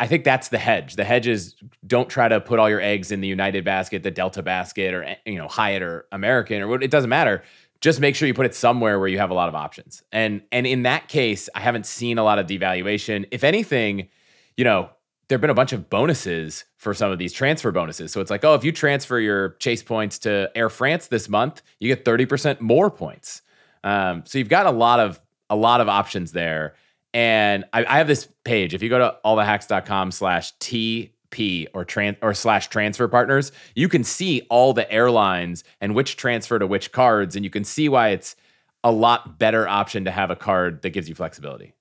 I 0.00 0.06
think 0.06 0.24
that's 0.24 0.48
the 0.48 0.58
hedge. 0.58 0.96
The 0.96 1.04
hedge 1.04 1.26
is 1.26 1.54
don't 1.86 2.08
try 2.08 2.28
to 2.28 2.40
put 2.40 2.58
all 2.58 2.68
your 2.68 2.80
eggs 2.80 3.12
in 3.12 3.20
the 3.20 3.28
United 3.28 3.64
basket, 3.64 4.02
the 4.02 4.10
Delta 4.10 4.42
basket, 4.42 4.92
or 4.92 5.04
eh, 5.04 5.16
you 5.24 5.36
know 5.36 5.48
Hyatt 5.48 5.82
or 5.82 6.06
American 6.10 6.60
or 6.62 6.68
what. 6.68 6.82
It 6.82 6.90
doesn't 6.90 7.10
matter. 7.10 7.42
Just 7.80 8.00
make 8.00 8.16
sure 8.16 8.26
you 8.26 8.34
put 8.34 8.46
it 8.46 8.54
somewhere 8.54 8.98
where 8.98 9.08
you 9.08 9.18
have 9.18 9.30
a 9.30 9.34
lot 9.34 9.48
of 9.48 9.54
options. 9.54 10.02
And 10.10 10.42
and 10.50 10.66
in 10.66 10.82
that 10.82 11.08
case, 11.08 11.48
I 11.54 11.60
haven't 11.60 11.86
seen 11.86 12.18
a 12.18 12.24
lot 12.24 12.38
of 12.38 12.46
devaluation. 12.46 13.26
If 13.30 13.44
anything, 13.44 14.08
you 14.56 14.64
know 14.64 14.90
there've 15.28 15.40
been 15.40 15.50
a 15.50 15.54
bunch 15.54 15.72
of 15.72 15.88
bonuses 15.88 16.64
for 16.76 16.92
some 16.92 17.10
of 17.10 17.18
these 17.18 17.32
transfer 17.32 17.72
bonuses. 17.72 18.12
So 18.12 18.20
it's 18.20 18.30
like, 18.30 18.44
oh, 18.44 18.54
if 18.54 18.64
you 18.64 18.72
transfer 18.72 19.18
your 19.18 19.50
Chase 19.54 19.82
points 19.82 20.18
to 20.20 20.50
Air 20.54 20.68
France 20.68 21.08
this 21.08 21.28
month, 21.28 21.62
you 21.80 21.88
get 21.88 22.04
30% 22.04 22.60
more 22.60 22.90
points. 22.90 23.42
Um, 23.84 24.24
so 24.26 24.38
you've 24.38 24.48
got 24.48 24.66
a 24.66 24.70
lot 24.70 24.98
of 24.98 25.20
a 25.50 25.54
lot 25.54 25.80
of 25.80 25.88
options 25.88 26.32
there. 26.32 26.74
And 27.12 27.64
I, 27.72 27.84
I 27.84 27.98
have 27.98 28.08
this 28.08 28.26
page. 28.44 28.74
If 28.74 28.82
you 28.82 28.88
go 28.88 28.98
to 28.98 29.16
allthehacks.com 29.24 30.10
slash 30.10 30.56
TP 30.58 31.68
or 31.72 31.84
tran- 31.84 32.16
or 32.22 32.34
slash 32.34 32.68
transfer 32.68 33.06
partners, 33.06 33.52
you 33.76 33.88
can 33.88 34.02
see 34.02 34.44
all 34.50 34.72
the 34.72 34.90
airlines 34.90 35.62
and 35.80 35.94
which 35.94 36.16
transfer 36.16 36.58
to 36.58 36.66
which 36.66 36.90
cards, 36.90 37.36
and 37.36 37.44
you 37.44 37.50
can 37.50 37.62
see 37.62 37.88
why 37.88 38.08
it's 38.08 38.34
a 38.82 38.90
lot 38.90 39.38
better 39.38 39.68
option 39.68 40.04
to 40.06 40.10
have 40.10 40.30
a 40.30 40.36
card 40.36 40.82
that 40.82 40.90
gives 40.90 41.08
you 41.08 41.14
flexibility. 41.14 41.74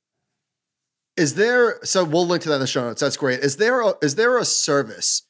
Is 1.18 1.36
there 1.36 1.80
so 1.84 2.04
we'll 2.04 2.28
link 2.28 2.44
to 2.44 2.50
that 2.50 2.56
in 2.56 2.62
the 2.62 2.68
show 2.68 2.82
notes. 2.82 3.02
That's 3.02 3.18
great. 3.18 3.40
Is 3.40 3.58
there 3.58 3.82
a 3.82 3.94
is 4.02 4.16
there 4.16 4.38
a 4.38 4.46
service 4.46 5.24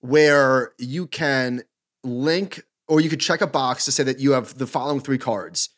where 0.00 0.72
you 0.78 1.06
can 1.06 1.62
link 2.04 2.64
or 2.88 3.00
you 3.00 3.08
could 3.10 3.20
check 3.20 3.40
a 3.40 3.46
box 3.46 3.84
to 3.84 3.92
say 3.92 4.02
that 4.04 4.18
you 4.18 4.32
have 4.32 4.56
the 4.56 4.66
following 4.66 5.00
three 5.00 5.18
cards 5.18 5.70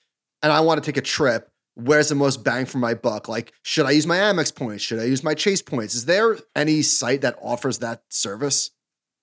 and 0.42 0.52
I 0.52 0.60
want 0.60 0.82
to 0.82 0.86
take 0.86 0.96
a 0.96 1.04
trip? 1.04 1.48
Where's 1.74 2.10
the 2.10 2.14
most 2.14 2.44
bang 2.44 2.66
for 2.66 2.78
my 2.78 2.94
buck? 2.94 3.28
Like, 3.28 3.52
should 3.62 3.86
I 3.86 3.92
use 3.92 4.06
my 4.06 4.16
Amex 4.16 4.54
points? 4.54 4.82
Should 4.82 4.98
I 4.98 5.04
use 5.04 5.24
my 5.24 5.34
Chase 5.34 5.62
points? 5.62 5.94
Is 5.94 6.04
there 6.04 6.36
any 6.54 6.82
site 6.82 7.22
that 7.22 7.38
offers 7.40 7.78
that 7.78 8.02
service? 8.10 8.70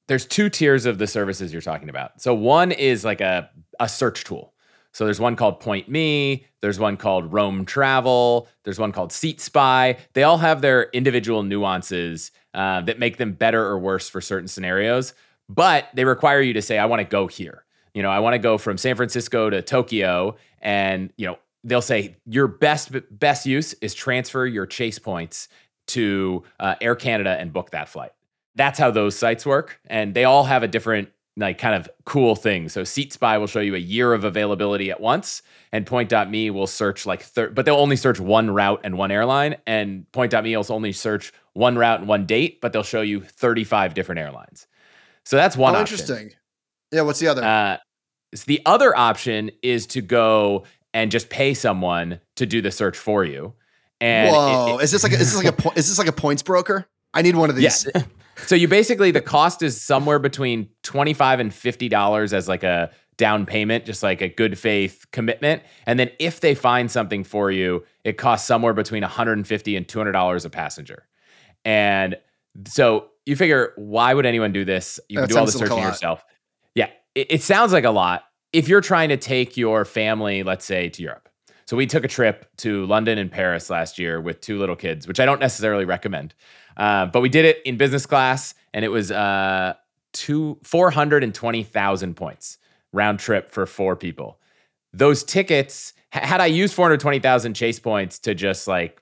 There's 0.07 0.25
two 0.25 0.49
tiers 0.49 0.87
of 0.87 0.97
the 0.97 1.05
services 1.05 1.53
you're 1.53 1.61
talking 1.61 1.89
about. 1.89 2.19
So 2.21 2.33
one 2.33 2.71
is 2.71 3.05
like 3.05 3.21
a, 3.21 3.49
a 3.79 3.87
search 3.87 4.23
tool. 4.23 4.53
So 4.91 5.05
there's 5.05 5.19
one 5.19 5.35
called 5.35 5.59
Point.me, 5.59 6.45
there's 6.61 6.79
one 6.79 6.97
called 6.97 7.31
Roame 7.31 7.67
Travel, 7.67 8.47
there's 8.63 8.79
one 8.79 8.91
called 8.91 9.11
Seat 9.11 9.39
Spy. 9.39 9.97
They 10.13 10.23
all 10.23 10.39
have 10.39 10.61
their 10.61 10.89
individual 10.93 11.43
nuances 11.43 12.31
uh, 12.55 12.81
that 12.81 12.97
make 12.97 13.17
them 13.17 13.33
better 13.33 13.63
or 13.63 13.77
worse 13.77 14.09
for 14.09 14.19
certain 14.19 14.47
scenarios, 14.47 15.13
but 15.47 15.89
they 15.93 16.05
require 16.05 16.41
you 16.41 16.53
to 16.53 16.61
say, 16.61 16.79
I 16.79 16.85
want 16.85 17.01
to 17.01 17.05
go 17.05 17.27
here. 17.27 17.65
You 17.93 18.03
know, 18.03 18.09
I 18.09 18.19
want 18.19 18.33
to 18.33 18.39
go 18.39 18.57
from 18.57 18.77
San 18.77 18.95
Francisco 18.95 19.49
to 19.49 19.61
Tokyo, 19.61 20.35
and 20.61 21.11
you 21.17 21.27
know, 21.27 21.39
they'll 21.63 21.81
say 21.81 22.15
your 22.25 22.47
best 22.47 22.91
best 23.11 23.45
use 23.45 23.73
is 23.75 23.93
transfer 23.93 24.45
your 24.45 24.65
Chase 24.65 24.99
points 24.99 25.47
to 25.87 26.43
uh, 26.59 26.75
Air 26.81 26.95
Canada 26.95 27.35
and 27.39 27.51
book 27.51 27.71
that 27.71 27.89
flight. 27.89 28.11
That's 28.55 28.77
how 28.79 28.91
those 28.91 29.15
sites 29.15 29.45
work, 29.45 29.79
and 29.85 30.13
they 30.13 30.25
all 30.25 30.43
have 30.43 30.63
a 30.63 30.67
different 30.67 31.09
like 31.39 31.57
kind 31.57 31.75
of 31.75 31.89
cool 32.05 32.35
thing. 32.35 32.69
So 32.69 32.83
Seat 32.83 33.13
Spy 33.13 33.37
will 33.37 33.47
show 33.47 33.59
you 33.59 33.75
a 33.75 33.79
year 33.79 34.13
of 34.13 34.23
availability 34.23 34.91
at 34.91 34.99
once, 34.99 35.41
and 35.71 35.85
Point.me 35.85 36.49
will 36.51 36.67
search 36.67 37.05
like, 37.05 37.23
thir- 37.23 37.49
but 37.49 37.65
they'll 37.65 37.75
only 37.75 37.95
search 37.95 38.19
one 38.19 38.51
route 38.51 38.81
and 38.83 38.97
one 38.97 39.11
airline, 39.11 39.55
and 39.65 40.09
Point.me 40.11 40.55
will 40.55 40.65
only 40.69 40.91
search 40.91 41.31
one 41.53 41.77
route 41.77 41.99
and 41.99 42.07
one 42.07 42.25
date, 42.25 42.61
but 42.61 42.73
they'll 42.73 42.83
show 42.83 43.01
you 43.01 43.21
35 43.21 43.93
different 43.93 44.19
airlines. 44.19 44.67
So 45.23 45.35
that's 45.35 45.55
one 45.55 45.75
oh, 45.75 45.79
option. 45.79 45.99
Interesting. 45.99 46.38
Yeah. 46.91 47.01
What's 47.01 47.19
the 47.19 47.27
other? 47.27 47.43
Uh, 47.43 47.77
so 48.35 48.43
the 48.45 48.61
other 48.65 48.95
option 48.95 49.51
is 49.63 49.87
to 49.87 50.01
go 50.01 50.65
and 50.93 51.11
just 51.11 51.29
pay 51.29 51.53
someone 51.53 52.19
to 52.35 52.45
do 52.45 52.61
the 52.61 52.71
search 52.71 52.97
for 52.97 53.23
you. 53.23 53.53
And 54.01 54.33
whoa, 54.33 54.77
it, 54.77 54.81
it, 54.81 54.83
is 54.83 54.91
this 54.91 55.03
like 55.03 55.13
a, 55.13 55.15
is 55.15 55.33
this 55.33 55.43
like 55.43 55.65
a 55.65 55.69
is 55.77 55.89
this 55.89 55.99
like 55.99 56.07
a 56.07 56.13
points 56.13 56.41
broker? 56.41 56.87
I 57.13 57.21
need 57.21 57.35
one 57.35 57.49
of 57.49 57.55
these. 57.55 57.87
Yeah. 57.93 58.03
So 58.45 58.55
you 58.55 58.69
basically 58.69 59.11
the 59.11 59.19
cost 59.21 59.61
is 59.61 59.81
somewhere 59.81 60.17
between 60.17 60.69
twenty 60.81 61.13
five 61.13 61.41
and 61.41 61.53
fifty 61.53 61.89
dollars 61.89 62.33
as 62.33 62.47
like 62.47 62.63
a 62.63 62.89
down 63.17 63.45
payment, 63.45 63.85
just 63.85 64.01
like 64.01 64.21
a 64.21 64.29
good 64.29 64.57
faith 64.57 65.05
commitment. 65.11 65.61
And 65.85 65.99
then 65.99 66.09
if 66.19 66.39
they 66.39 66.55
find 66.55 66.89
something 66.89 67.25
for 67.25 67.51
you, 67.51 67.83
it 68.05 68.17
costs 68.17 68.47
somewhere 68.47 68.73
between 68.73 69.01
one 69.01 69.11
hundred 69.11 69.37
and 69.37 69.45
fifty 69.45 69.75
and 69.75 69.87
two 69.87 69.99
hundred 69.99 70.13
dollars 70.13 70.45
a 70.45 70.49
passenger. 70.49 71.05
And 71.65 72.17
so 72.65 73.09
you 73.25 73.35
figure, 73.35 73.73
why 73.75 74.13
would 74.13 74.25
anyone 74.25 74.53
do 74.53 74.63
this? 74.65 74.99
You 75.09 75.19
can 75.19 75.27
do 75.27 75.37
all 75.37 75.45
the 75.45 75.51
searching 75.51 75.77
yourself. 75.77 76.23
It, 77.15 77.27
it 77.31 77.41
sounds 77.41 77.73
like 77.73 77.83
a 77.83 77.91
lot. 77.91 78.23
If 78.53 78.67
you're 78.67 78.81
trying 78.81 79.09
to 79.09 79.17
take 79.17 79.57
your 79.57 79.85
family, 79.85 80.43
let's 80.43 80.65
say, 80.65 80.89
to 80.89 81.03
Europe. 81.03 81.29
So 81.67 81.77
we 81.77 81.85
took 81.85 82.03
a 82.03 82.07
trip 82.07 82.49
to 82.57 82.85
London 82.87 83.19
and 83.19 83.31
Paris 83.31 83.69
last 83.69 83.99
year 83.99 84.19
with 84.19 84.41
two 84.41 84.57
little 84.57 84.75
kids, 84.75 85.07
which 85.07 85.19
I 85.19 85.25
don't 85.25 85.39
necessarily 85.39 85.85
recommend. 85.85 86.33
Uh, 86.77 87.05
but 87.05 87.21
we 87.21 87.29
did 87.29 87.45
it 87.45 87.59
in 87.63 87.77
business 87.77 88.07
class, 88.07 88.55
and 88.73 88.83
it 88.83 88.87
was 88.89 89.11
uh, 89.11 89.75
two 90.13 90.57
four 90.63 90.89
hundred 90.89 91.23
and 91.23 91.35
twenty 91.35 91.61
thousand 91.63 92.15
points 92.15 92.57
round 92.91 93.19
trip 93.19 93.51
for 93.51 93.65
four 93.67 93.95
people. 93.95 94.39
those 94.93 95.23
tickets, 95.23 95.93
had 96.11 96.41
I 96.41 96.47
used 96.47 96.73
420,000 96.73 97.53
chase 97.53 97.79
points 97.79 98.17
to 98.19 98.33
just 98.33 98.67
like 98.67 99.01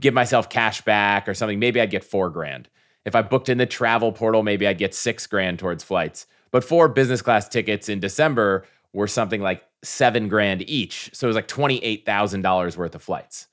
give 0.00 0.14
myself 0.14 0.48
cash 0.48 0.82
back 0.82 1.28
or 1.28 1.34
something, 1.34 1.58
maybe 1.58 1.80
I'd 1.80 1.90
get 1.90 2.04
four 2.04 2.30
grand. 2.30 2.68
If 3.04 3.14
I 3.16 3.22
booked 3.22 3.48
in 3.48 3.58
the 3.58 3.66
travel 3.66 4.12
portal, 4.12 4.42
maybe 4.42 4.66
I'd 4.66 4.78
get 4.78 4.94
six 4.94 5.26
grand 5.26 5.58
towards 5.58 5.82
flights. 5.82 6.26
But 6.54 6.62
four 6.62 6.86
business 6.86 7.20
class 7.20 7.48
tickets 7.48 7.88
in 7.88 7.98
December 7.98 8.64
were 8.92 9.08
something 9.08 9.40
like 9.40 9.64
seven 9.82 10.28
grand 10.28 10.62
each. 10.70 11.10
So 11.12 11.26
it 11.26 11.30
was 11.30 11.34
like 11.34 11.48
$28,000 11.48 12.76
worth 12.76 12.94
of 12.94 13.02
flights. 13.02 13.48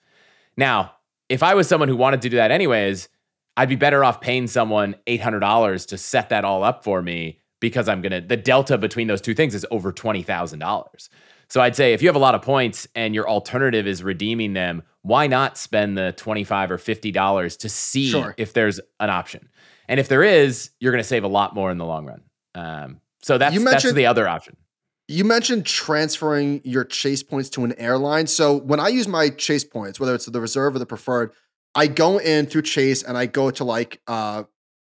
Now, 0.56 0.94
if 1.28 1.42
I 1.42 1.56
was 1.56 1.68
someone 1.68 1.90
who 1.90 1.96
wanted 1.96 2.22
to 2.22 2.30
do 2.30 2.36
that 2.36 2.52
anyways, 2.52 3.10
I'd 3.58 3.70
be 3.70 3.76
better 3.76 4.04
off 4.04 4.22
paying 4.22 4.46
someone 4.46 4.96
$800 5.08 5.88
to 5.88 5.98
set 5.98 6.30
that 6.30 6.46
all 6.46 6.64
up 6.64 6.84
for 6.84 7.02
me 7.02 7.40
because 7.60 7.90
I'm 7.90 8.04
going 8.04 8.12
to, 8.12 8.22
the 8.22 8.38
delta 8.38 8.78
between 8.78 9.08
those 9.08 9.20
two 9.20 9.34
things 9.34 9.56
is 9.56 9.66
over 9.72 9.92
$20,000. 9.92 11.10
So 11.48 11.60
I'd 11.60 11.76
say 11.76 11.94
if 11.94 12.04
you 12.04 12.08
have 12.08 12.16
a 12.16 12.20
lot 12.20 12.36
of 12.36 12.44
points 12.44 12.88
and 12.94 13.16
your 13.16 13.28
alternative 13.28 13.88
is 13.88 14.04
redeeming 14.04 14.54
them, 14.54 14.84
why 15.02 15.26
not 15.26 15.58
spend 15.58 15.98
the 15.98 16.14
25 16.18 16.70
or 16.70 16.78
$50 16.78 17.58
to 17.58 17.68
see 17.68 18.12
sure. 18.12 18.36
if 18.38 18.54
there's 18.54 18.80
an 19.00 19.10
option? 19.10 19.50
And 19.88 20.00
if 20.00 20.08
there 20.08 20.22
is, 20.22 20.70
you're 20.80 20.92
going 20.92 21.04
to 21.04 21.08
save 21.08 21.24
a 21.24 21.28
lot 21.28 21.56
more 21.56 21.72
in 21.72 21.80
the 21.80 21.86
long 21.86 22.06
run. 22.06 22.22
Um, 22.56 23.02
so 23.22 23.38
that's, 23.38 23.64
that's 23.64 23.94
the 23.94 24.06
other 24.06 24.28
option. 24.28 24.58
You 25.08 25.26
mentioned 25.26 25.66
transferring 25.66 26.62
your 26.64 26.86
chase 26.86 27.22
points 27.22 27.50
to 27.52 27.66
an 27.66 27.74
airline. 27.78 28.28
So 28.28 28.56
when 28.56 28.80
I 28.80 28.88
use 28.88 29.08
my 29.08 29.30
chase 29.30 29.64
points, 29.64 30.00
whether 30.00 30.16
it's 30.16 30.26
the 30.26 30.42
reserve 30.42 30.76
or 30.76 30.80
the 30.80 30.86
preferred, 30.86 31.32
I 31.76 31.88
go 31.88 32.18
in 32.18 32.46
through 32.46 32.64
Chase 32.64 33.04
and 33.04 33.18
I 33.18 33.26
go 33.26 33.52
to 33.52 33.64
like 33.64 34.02
uh, 34.08 34.44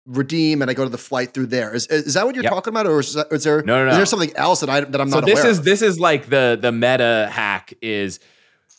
redeem 0.07 0.62
and 0.62 0.71
I 0.71 0.75
go 0.75 0.85
to 0.85 0.90
the 0.90 0.99
flight 0.99 1.33
through 1.35 1.47
there. 1.47 1.75
Is, 1.75 1.87
is 1.87 2.14
that 2.14 2.26
what 2.26 2.35
you're 2.35 2.45
yep. 2.45 2.52
talking 2.52 2.73
about, 2.73 2.87
or 2.87 3.00
is, 3.00 3.14
that, 3.14 3.33
is 3.33 3.45
there 3.45 3.62
no, 3.62 3.79
no, 3.79 3.85
no. 3.85 3.90
is 3.90 3.97
there 3.97 4.07
something 4.07 4.35
else 4.37 4.61
that 4.61 4.71
I 4.71 4.81
that 4.81 5.00
I'm 5.00 5.11
so 5.11 5.21
not 5.21 5.26
this 5.26 5.40
aware 5.40 5.50
is 5.50 5.59
of? 5.59 5.64
this 5.64 5.83
is 5.83 6.00
like 6.00 6.29
the 6.29 6.59
the 6.61 6.73
meta 6.73 7.29
hack 7.31 7.75
is 7.83 8.21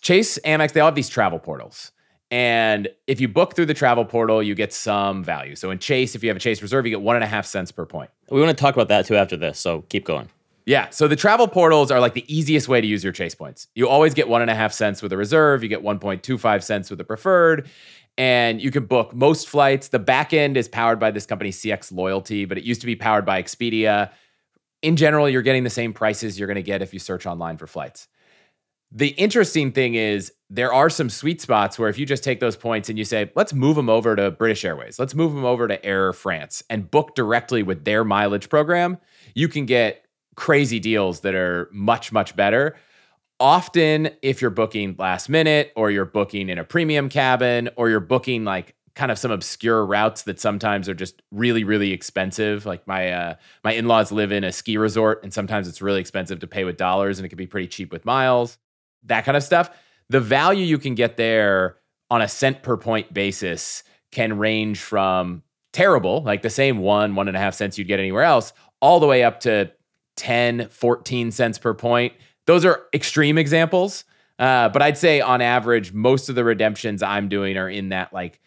Chase 0.01 0.39
Amex. 0.45 0.73
They 0.73 0.79
all 0.79 0.88
have 0.88 0.95
these 0.95 1.09
travel 1.09 1.39
portals. 1.39 1.91
And 2.31 2.88
if 3.07 3.19
you 3.19 3.27
book 3.27 3.55
through 3.55 3.65
the 3.65 3.73
travel 3.73 4.05
portal, 4.05 4.41
you 4.41 4.55
get 4.55 4.71
some 4.71 5.21
value. 5.21 5.55
So 5.55 5.69
in 5.69 5.79
Chase, 5.79 6.15
if 6.15 6.23
you 6.23 6.29
have 6.29 6.38
a 6.38 6.39
Chase 6.39 6.61
reserve, 6.61 6.85
you 6.85 6.89
get 6.89 7.01
one 7.01 7.17
and 7.17 7.25
a 7.25 7.27
half 7.27 7.45
cents 7.45 7.73
per 7.73 7.85
point. 7.85 8.09
We 8.29 8.39
want 8.39 8.57
to 8.57 8.61
talk 8.61 8.73
about 8.73 8.88
that 8.88 9.05
too 9.05 9.17
after 9.17 9.35
this. 9.35 9.59
So 9.59 9.81
keep 9.89 10.05
going. 10.05 10.29
Yeah. 10.65 10.89
So 10.91 11.09
the 11.09 11.17
travel 11.17 11.47
portals 11.47 11.91
are 11.91 12.00
like 12.00 12.13
the 12.13 12.23
easiest 12.33 12.69
way 12.69 12.79
to 12.79 12.88
use 12.88 13.03
your 13.03 13.11
chase 13.11 13.35
points. 13.35 13.67
You 13.75 13.89
always 13.89 14.13
get 14.13 14.29
one 14.29 14.41
and 14.41 14.50
a 14.50 14.55
half 14.55 14.71
cents 14.71 15.01
with 15.01 15.11
a 15.11 15.17
reserve. 15.17 15.61
You 15.61 15.69
get 15.69 15.83
1.25 15.83 16.63
cents 16.63 16.89
with 16.89 17.01
a 17.01 17.03
preferred. 17.03 17.69
And 18.17 18.61
you 18.61 18.71
can 18.71 18.85
book 18.85 19.13
most 19.13 19.50
flights. 19.50 19.89
The 19.89 20.00
back 20.00 20.33
end 20.33 20.55
is 20.55 20.69
powered 20.69 21.00
by 21.00 21.11
this 21.11 21.25
company, 21.25 21.50
CX 21.50 21.91
Loyalty, 21.91 22.45
but 22.45 22.57
it 22.57 22.63
used 22.63 22.81
to 22.81 22.88
be 22.88 22.95
powered 22.95 23.25
by 23.25 23.41
Expedia. 23.41 24.11
In 24.81 24.95
general, 24.95 25.27
you're 25.27 25.41
getting 25.41 25.63
the 25.63 25.69
same 25.69 25.91
prices 25.93 26.39
you're 26.39 26.47
going 26.47 26.55
to 26.55 26.61
get 26.61 26.81
if 26.81 26.93
you 26.93 27.00
search 27.00 27.25
online 27.25 27.57
for 27.57 27.67
flights. 27.67 28.07
The 28.93 29.10
interesting 29.10 29.71
thing 29.71 29.95
is 29.95 30.33
there 30.50 30.74
are 30.74 30.89
some 30.89 31.10
sweet 31.10 31.39
spots 31.39 31.79
where 31.79 31.88
if 31.88 31.98
you 31.98 32.05
just 32.05 32.25
take 32.25 32.41
those 32.41 32.57
points 32.57 32.89
and 32.89 32.98
you 32.98 33.05
say, 33.05 33.31
let's 33.36 33.53
move 33.53 33.77
them 33.77 33.89
over 33.89 34.17
to 34.17 34.31
British 34.31 34.65
Airways, 34.65 35.00
let's 35.00 35.15
move 35.15 35.33
them 35.33 35.45
over 35.45 35.65
to 35.69 35.83
Air 35.86 36.12
France 36.12 36.62
and 36.69 36.91
book 36.91 37.15
directly 37.15 37.63
with 37.63 37.86
their 37.86 38.03
mileage 38.03 38.50
program, 38.50 38.98
you 39.33 39.48
can 39.48 39.65
get 39.65 40.05
crazy 40.36 40.79
deals 40.79 41.21
that 41.21 41.36
are 41.36 41.69
much, 41.71 42.12
much 42.12 42.36
better. 42.36 42.75
Often, 43.39 44.10
if 44.21 44.41
you're 44.41 44.51
booking 44.51 44.95
last 45.00 45.29
minute 45.29 45.71
or 45.77 45.89
you're 45.89 46.05
booking 46.05 46.50
in 46.50 46.57
a 46.57 46.63
premium 46.65 47.07
cabin 47.07 47.69
or 47.77 47.89
you're 47.89 48.01
booking 48.01 48.43
like 48.43 48.75
kind 48.93 49.10
of 49.10 49.17
some 49.17 49.31
obscure 49.31 49.86
routes 49.86 50.24
that 50.24 50.38
sometimes 50.38 50.89
are 50.89 50.93
just 50.93 51.21
really 51.31 51.63
really 51.63 51.93
expensive 51.93 52.65
like 52.65 52.86
my 52.88 53.10
uh, 53.10 53.36
my 53.63 53.71
in-laws 53.71 54.12
live 54.12 54.33
in 54.33 54.43
a 54.43 54.51
ski 54.51 54.75
resort 54.75 55.24
and 55.24 55.33
sometimes 55.33 55.65
it's 55.67 55.81
really 55.81 56.01
expensive 56.01 56.39
to 56.39 56.45
pay 56.45 56.65
with 56.65 56.75
dollars 56.75 57.17
and 57.17 57.25
it 57.25 57.29
can 57.29 57.38
be 57.38 57.48
pretty 57.48 57.67
cheap 57.67 57.89
with 57.89 58.03
miles 58.03 58.57
that 59.03 59.25
kind 59.25 59.38
of 59.38 59.43
stuff 59.43 59.70
the 60.10 60.20
value 60.20 60.65
you 60.65 60.77
can 60.77 60.96
get 60.96 61.17
there 61.17 61.77
on 62.10 62.22
a 62.22 62.27
cent 62.27 62.63
per 62.63 62.77
point 62.77 63.13
basis 63.13 63.84
can 64.12 64.38
range 64.38 64.79
from 64.79 65.41
terrible 65.74 66.22
like 66.24 66.41
the 66.41 66.50
same 66.50 66.79
one 66.79 67.15
one 67.15 67.27
and 67.27 67.38
a 67.38 67.39
half 67.39 67.53
cents 67.53 67.77
you'd 67.77 67.88
get 67.88 68.00
anywhere 68.00 68.24
else 68.24 68.53
all 68.81 69.00
the 69.00 69.08
way 69.08 69.24
up 69.24 69.39
to 69.41 69.72
10, 70.17 70.70
14 70.70 71.31
cents 71.31 71.58
per 71.58 71.74
point. 71.74 72.13
Those 72.46 72.65
are 72.65 72.84
extreme 72.93 73.38
examples. 73.38 74.03
Uh, 74.38 74.70
but 74.70 74.81
I'd 74.81 74.98
say 74.98 75.22
on 75.22 75.41
average, 75.41 75.93
most 75.93 76.29
of 76.29 76.36
the 76.36 76.43
redemptions 76.43 77.03
I'm 77.03 77.29
doing 77.29 77.58
are 77.58 77.70
in 77.70 77.89
that 77.89 78.12
like 78.12 78.39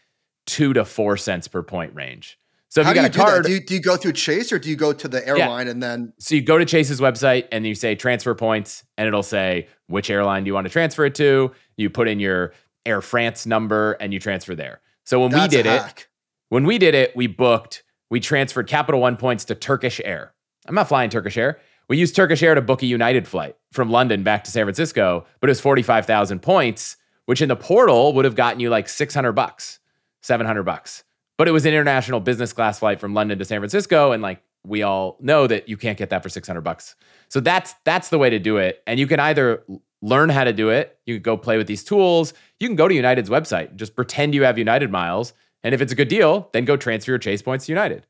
two 0.47 0.73
to 0.73 0.85
four 0.85 1.17
cents 1.17 1.47
per 1.47 1.63
point 1.63 1.95
range. 1.95 2.39
So 2.69 2.81
if 2.81 2.87
How 2.87 2.93
you 2.93 3.03
got 3.03 3.13
do 3.13 3.19
you 3.19 3.25
a 3.25 3.27
card, 3.27 3.43
do, 3.45 3.49
do, 3.49 3.55
you, 3.55 3.61
do 3.61 3.75
you 3.75 3.81
go 3.81 3.97
through 3.97 4.13
Chase 4.13 4.53
or 4.53 4.59
do 4.59 4.69
you 4.69 4.75
go 4.75 4.93
to 4.93 5.07
the 5.07 5.27
airline 5.27 5.67
yeah. 5.67 5.73
and 5.73 5.83
then? 5.83 6.13
So 6.19 6.35
you 6.35 6.43
go 6.43 6.59
to 6.59 6.65
Chase's 6.65 7.01
website 7.01 7.47
and 7.53 7.65
you 7.65 7.77
say 7.77 7.95
transfer 7.95 8.35
points, 8.35 8.85
and 8.99 9.07
it'll 9.07 9.23
say 9.23 9.69
which 9.87 10.11
airline 10.11 10.45
do 10.45 10.49
you 10.49 10.55
want 10.55 10.67
to 10.67 10.73
transfer 10.73 11.05
it 11.05 11.15
to. 11.17 11.53
You 11.77 11.91
put 11.91 12.09
in 12.09 12.21
your 12.21 12.53
Air 12.87 13.01
France 13.01 13.47
number 13.47 13.93
and 13.93 14.13
you 14.13 14.21
transfer 14.21 14.55
there. 14.55 14.81
So 15.05 15.21
when 15.21 15.31
That's 15.31 15.55
we 15.55 15.63
did 15.63 15.67
it, 15.67 16.07
when 16.49 16.65
we 16.65 16.79
did 16.79 16.95
it, 16.95 17.15
we 17.17 17.27
booked, 17.27 17.83
we 18.11 18.21
transferred 18.21 18.67
Capital 18.67 19.01
One 19.01 19.17
points 19.17 19.45
to 19.47 19.55
Turkish 19.55 20.01
Air. 20.05 20.33
I'm 20.67 20.75
not 20.75 20.89
flying 20.89 21.11
Turkish 21.11 21.37
Air. 21.37 21.59
We 21.89 21.99
used 21.99 22.17
Turkish 22.17 22.43
Air 22.43 22.55
to 22.55 22.63
book 22.63 22.83
a 22.83 22.87
United 22.87 23.29
flight 23.29 23.57
from 23.73 23.91
London 23.91 24.23
back 24.23 24.45
to 24.45 24.51
San 24.51 24.65
Francisco, 24.65 25.27
but 25.41 25.51
it 25.51 25.53
was 25.53 25.61
45,000 25.61 26.41
points, 26.41 26.97
which 27.27 27.43
in 27.43 27.49
the 27.49 27.57
portal 27.57 28.15
would 28.15 28.25
have 28.25 28.35
gotten 28.35 28.61
you 28.61 28.71
like 28.71 28.89
600 28.89 29.33
bucks, 29.33 29.81
700 30.23 30.63
bucks. 30.63 31.05
But 31.37 31.49
it 31.49 31.51
was 31.51 31.67
an 31.67 31.73
international 31.73 32.21
business 32.21 32.53
class 32.53 32.79
flight 32.79 33.01
from 33.01 33.13
London 33.13 33.39
to 33.39 33.45
San 33.45 33.61
Francisco 33.61 34.13
and 34.13 34.23
like 34.23 34.41
we 34.67 34.83
all 34.83 35.17
know 35.21 35.47
that 35.47 35.69
you 35.69 35.77
can't 35.77 35.99
get 35.99 36.11
that 36.11 36.23
for 36.23 36.29
600 36.29 36.61
bucks. 36.63 36.95
So 37.29 37.41
that's 37.41 37.75
that's 37.85 38.09
the 38.09 38.19
way 38.19 38.31
to 38.31 38.39
do 38.39 38.57
it. 38.57 38.83
And 38.87 38.99
you 38.99 39.07
can 39.07 39.21
either 39.21 39.65
learn 40.03 40.29
how 40.29 40.45
to 40.45 40.53
do 40.53 40.69
it, 40.69 40.99
you 41.07 41.15
can 41.15 41.23
go 41.23 41.37
play 41.37 41.57
with 41.57 41.67
these 41.67 41.83
tools, 41.83 42.35
you 42.61 42.69
can 42.69 42.77
go 42.77 42.87
to 42.87 42.95
United's 42.95 43.31
website, 43.31 43.75
just 43.77 43.97
pretend 43.97 44.35
you 44.35 44.45
have 44.45 44.59
United 44.59 44.91
miles, 44.91 45.33
and 45.63 45.75
if 45.75 45.81
it's 45.81 45.93
a 45.93 45.97
good 45.97 46.09
deal, 46.09 46.51
then 46.53 46.67
go 46.67 46.77
transfer 46.77 47.13
your 47.13 47.19
Chase 47.19 47.41
points 47.41 47.67
to 47.67 47.73
United. 47.73 48.07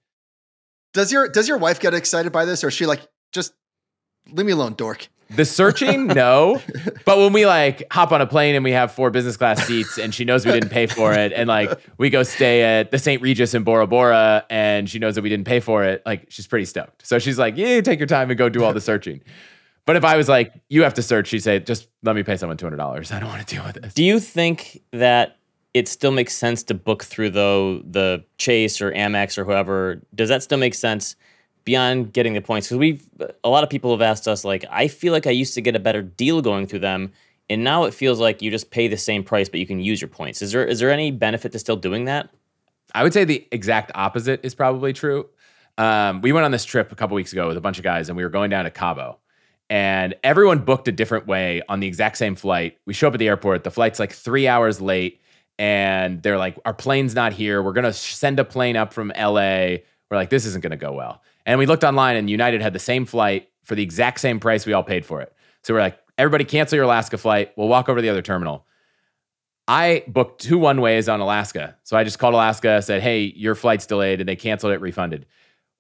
Does 0.92 1.12
your 1.12 1.28
does 1.28 1.48
your 1.48 1.58
wife 1.58 1.80
get 1.80 1.94
excited 1.94 2.32
by 2.32 2.44
this, 2.44 2.64
or 2.64 2.68
is 2.68 2.74
she 2.74 2.86
like 2.86 3.00
just 3.32 3.52
leave 4.30 4.46
me 4.46 4.52
alone, 4.52 4.74
dork? 4.74 5.08
The 5.30 5.44
searching, 5.44 6.06
no. 6.08 6.60
But 7.04 7.18
when 7.18 7.32
we 7.32 7.46
like 7.46 7.86
hop 7.90 8.12
on 8.12 8.20
a 8.20 8.26
plane 8.26 8.54
and 8.54 8.64
we 8.64 8.72
have 8.72 8.92
four 8.92 9.10
business 9.10 9.36
class 9.36 9.66
seats, 9.66 9.98
and 9.98 10.14
she 10.14 10.24
knows 10.24 10.44
we 10.44 10.52
didn't 10.52 10.70
pay 10.70 10.86
for 10.86 11.12
it, 11.12 11.32
and 11.32 11.48
like 11.48 11.70
we 11.98 12.10
go 12.10 12.22
stay 12.22 12.62
at 12.62 12.90
the 12.90 12.98
St. 12.98 13.20
Regis 13.22 13.54
in 13.54 13.64
Bora 13.64 13.86
Bora, 13.86 14.44
and 14.50 14.88
she 14.88 14.98
knows 14.98 15.14
that 15.14 15.22
we 15.22 15.28
didn't 15.28 15.46
pay 15.46 15.60
for 15.60 15.84
it, 15.84 16.02
like 16.04 16.26
she's 16.28 16.46
pretty 16.46 16.64
stoked. 16.64 17.06
So 17.06 17.18
she's 17.18 17.38
like, 17.38 17.56
"Yeah, 17.56 17.80
take 17.80 17.98
your 17.98 18.06
time 18.06 18.30
and 18.30 18.38
go 18.38 18.48
do 18.48 18.64
all 18.64 18.72
the 18.72 18.80
searching." 18.80 19.22
But 19.86 19.96
if 19.96 20.04
I 20.04 20.16
was 20.16 20.28
like, 20.28 20.52
"You 20.68 20.82
have 20.82 20.94
to 20.94 21.02
search," 21.02 21.28
she'd 21.28 21.40
say, 21.40 21.58
"Just 21.58 21.88
let 22.02 22.14
me 22.14 22.22
pay 22.22 22.36
someone 22.36 22.56
two 22.56 22.66
hundred 22.66 22.78
dollars. 22.78 23.10
I 23.10 23.18
don't 23.18 23.28
want 23.28 23.46
to 23.46 23.54
deal 23.54 23.64
with 23.64 23.82
this." 23.82 23.94
Do 23.94 24.04
you 24.04 24.20
think 24.20 24.82
that 24.92 25.38
it 25.74 25.88
still 25.88 26.12
makes 26.12 26.32
sense 26.32 26.62
to 26.62 26.74
book 26.74 27.02
through 27.02 27.30
though 27.30 27.80
the 27.80 28.24
Chase 28.38 28.80
or 28.80 28.92
Amex 28.92 29.36
or 29.36 29.44
whoever. 29.44 30.00
Does 30.14 30.28
that 30.28 30.42
still 30.42 30.58
make 30.58 30.74
sense 30.74 31.16
beyond 31.64 32.12
getting 32.12 32.34
the 32.34 32.40
points? 32.40 32.68
Because 32.68 32.78
we've 32.78 33.08
a 33.42 33.48
lot 33.48 33.64
of 33.64 33.70
people 33.70 33.90
have 33.90 34.02
asked 34.02 34.28
us 34.28 34.44
like, 34.44 34.64
I 34.70 34.88
feel 34.88 35.12
like 35.12 35.26
I 35.26 35.30
used 35.30 35.54
to 35.54 35.60
get 35.60 35.76
a 35.76 35.80
better 35.80 36.02
deal 36.02 36.42
going 36.42 36.66
through 36.66 36.80
them, 36.80 37.12
and 37.48 37.64
now 37.64 37.84
it 37.84 37.94
feels 37.94 38.20
like 38.20 38.42
you 38.42 38.50
just 38.50 38.70
pay 38.70 38.88
the 38.88 38.96
same 38.96 39.24
price, 39.24 39.48
but 39.48 39.60
you 39.60 39.66
can 39.66 39.80
use 39.80 40.00
your 40.00 40.08
points. 40.08 40.42
Is 40.42 40.52
there 40.52 40.64
is 40.64 40.80
there 40.80 40.90
any 40.90 41.10
benefit 41.10 41.52
to 41.52 41.58
still 41.58 41.76
doing 41.76 42.06
that? 42.06 42.30
I 42.94 43.02
would 43.02 43.12
say 43.12 43.24
the 43.24 43.46
exact 43.50 43.90
opposite 43.94 44.40
is 44.44 44.54
probably 44.54 44.92
true. 44.92 45.28
Um, 45.76 46.20
we 46.20 46.32
went 46.32 46.44
on 46.44 46.52
this 46.52 46.64
trip 46.64 46.92
a 46.92 46.94
couple 46.94 47.16
weeks 47.16 47.32
ago 47.32 47.48
with 47.48 47.56
a 47.56 47.60
bunch 47.60 47.78
of 47.78 47.84
guys, 47.84 48.08
and 48.08 48.16
we 48.16 48.22
were 48.22 48.30
going 48.30 48.50
down 48.50 48.64
to 48.64 48.70
Cabo 48.70 49.18
and 49.70 50.14
everyone 50.22 50.58
booked 50.58 50.88
a 50.88 50.92
different 50.92 51.26
way 51.26 51.62
on 51.68 51.80
the 51.80 51.86
exact 51.86 52.16
same 52.18 52.36
flight. 52.36 52.78
We 52.86 52.94
show 52.94 53.08
up 53.08 53.14
at 53.14 53.18
the 53.18 53.28
airport. 53.28 53.64
The 53.64 53.70
flight's 53.70 53.98
like 53.98 54.12
three 54.12 54.46
hours 54.46 54.80
late 54.80 55.20
and 55.58 56.22
they're 56.22 56.38
like, 56.38 56.58
our 56.64 56.74
plane's 56.74 57.14
not 57.14 57.32
here. 57.32 57.62
We're 57.62 57.72
going 57.72 57.84
to 57.84 57.92
send 57.92 58.38
a 58.38 58.44
plane 58.44 58.76
up 58.76 58.92
from 58.92 59.12
LA. 59.18 59.76
We're 60.10 60.16
like, 60.16 60.30
this 60.30 60.46
isn't 60.46 60.62
going 60.62 60.70
to 60.70 60.76
go 60.76 60.92
well. 60.92 61.22
And 61.46 61.58
we 61.58 61.66
looked 61.66 61.84
online, 61.84 62.16
and 62.16 62.28
United 62.28 62.62
had 62.62 62.72
the 62.72 62.78
same 62.78 63.04
flight 63.06 63.48
for 63.64 63.74
the 63.74 63.82
exact 63.82 64.20
same 64.20 64.40
price 64.40 64.66
we 64.66 64.72
all 64.72 64.82
paid 64.82 65.04
for 65.04 65.20
it. 65.20 65.34
So 65.62 65.74
we're 65.74 65.80
like, 65.80 65.98
everybody 66.18 66.44
cancel 66.44 66.76
your 66.76 66.84
Alaska 66.84 67.18
flight. 67.18 67.52
We'll 67.56 67.68
walk 67.68 67.88
over 67.88 67.98
to 67.98 68.02
the 68.02 68.10
other 68.10 68.22
terminal. 68.22 68.66
I 69.66 70.04
booked 70.06 70.42
two 70.42 70.58
one 70.58 70.80
ways 70.82 71.08
on 71.08 71.20
Alaska. 71.20 71.76
So 71.84 71.96
I 71.96 72.04
just 72.04 72.18
called 72.18 72.34
Alaska, 72.34 72.82
said, 72.82 73.02
hey, 73.02 73.32
your 73.34 73.54
flight's 73.54 73.86
delayed, 73.86 74.20
and 74.20 74.28
they 74.28 74.36
canceled 74.36 74.72
it, 74.74 74.80
refunded. 74.80 75.26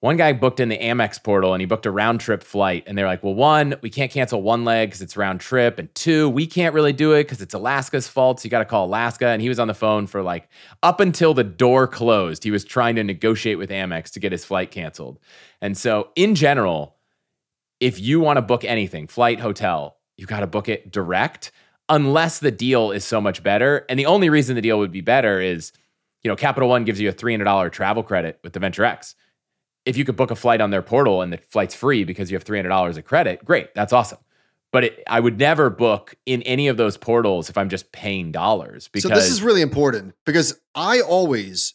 One 0.04 0.18
guy 0.18 0.34
booked 0.34 0.60
in 0.60 0.68
the 0.68 0.76
Amex 0.76 1.22
portal 1.22 1.54
and 1.54 1.62
he 1.62 1.64
booked 1.64 1.86
a 1.86 1.90
round 1.90 2.20
trip 2.20 2.42
flight. 2.42 2.84
And 2.86 2.98
they're 2.98 3.06
like, 3.06 3.22
well, 3.22 3.34
one, 3.34 3.76
we 3.80 3.88
can't 3.88 4.12
cancel 4.12 4.42
one 4.42 4.62
leg 4.62 4.90
because 4.90 5.00
it's 5.00 5.16
round 5.16 5.40
trip. 5.40 5.78
And 5.78 5.92
two, 5.94 6.28
we 6.28 6.46
can't 6.46 6.74
really 6.74 6.92
do 6.92 7.12
it 7.14 7.22
because 7.22 7.40
it's 7.40 7.54
Alaska's 7.54 8.06
fault. 8.06 8.38
So 8.38 8.44
you 8.44 8.50
got 8.50 8.58
to 8.58 8.66
call 8.66 8.84
Alaska. 8.84 9.28
And 9.28 9.40
he 9.40 9.48
was 9.48 9.58
on 9.58 9.66
the 9.66 9.72
phone 9.72 10.06
for 10.06 10.22
like 10.22 10.50
up 10.82 11.00
until 11.00 11.32
the 11.32 11.42
door 11.42 11.86
closed. 11.86 12.44
He 12.44 12.50
was 12.50 12.66
trying 12.66 12.96
to 12.96 13.02
negotiate 13.02 13.56
with 13.56 13.70
Amex 13.70 14.10
to 14.10 14.20
get 14.20 14.30
his 14.30 14.44
flight 14.44 14.70
canceled. 14.70 15.18
And 15.62 15.74
so, 15.74 16.10
in 16.16 16.34
general, 16.34 16.96
if 17.80 17.98
you 17.98 18.20
want 18.20 18.36
to 18.36 18.42
book 18.42 18.62
anything, 18.62 19.06
flight, 19.06 19.40
hotel, 19.40 19.96
you 20.18 20.26
got 20.26 20.40
to 20.40 20.46
book 20.46 20.68
it 20.68 20.92
direct 20.92 21.50
unless 21.88 22.40
the 22.40 22.50
deal 22.50 22.90
is 22.90 23.06
so 23.06 23.22
much 23.22 23.42
better. 23.42 23.86
And 23.88 23.98
the 23.98 24.04
only 24.04 24.28
reason 24.28 24.54
the 24.54 24.60
deal 24.60 24.78
would 24.80 24.92
be 24.92 25.00
better 25.00 25.40
is, 25.40 25.72
you 26.22 26.28
know, 26.30 26.36
Capital 26.36 26.68
One 26.68 26.84
gives 26.84 27.00
you 27.00 27.08
a 27.08 27.14
$300 27.14 27.72
travel 27.72 28.02
credit 28.02 28.38
with 28.44 28.52
the 28.52 28.60
Venture 28.60 28.84
X 28.84 29.14
if 29.86 29.96
you 29.96 30.04
could 30.04 30.16
book 30.16 30.30
a 30.30 30.36
flight 30.36 30.60
on 30.60 30.70
their 30.70 30.82
portal 30.82 31.22
and 31.22 31.32
the 31.32 31.38
flight's 31.48 31.74
free 31.74 32.04
because 32.04 32.30
you 32.30 32.36
have 32.36 32.44
$300 32.44 32.96
of 32.96 33.04
credit, 33.04 33.44
great, 33.44 33.74
that's 33.74 33.92
awesome. 33.92 34.18
but 34.72 34.84
it, 34.84 35.02
I 35.06 35.20
would 35.20 35.38
never 35.38 35.70
book 35.70 36.16
in 36.26 36.42
any 36.42 36.68
of 36.68 36.76
those 36.76 36.96
portals 36.96 37.48
if 37.48 37.56
I'm 37.56 37.68
just 37.68 37.92
paying 37.92 38.32
dollars. 38.32 38.88
Because 38.88 39.10
so 39.10 39.14
this 39.14 39.30
is 39.30 39.42
really 39.42 39.62
important 39.62 40.14
because 40.26 40.58
I 40.74 41.00
always 41.00 41.74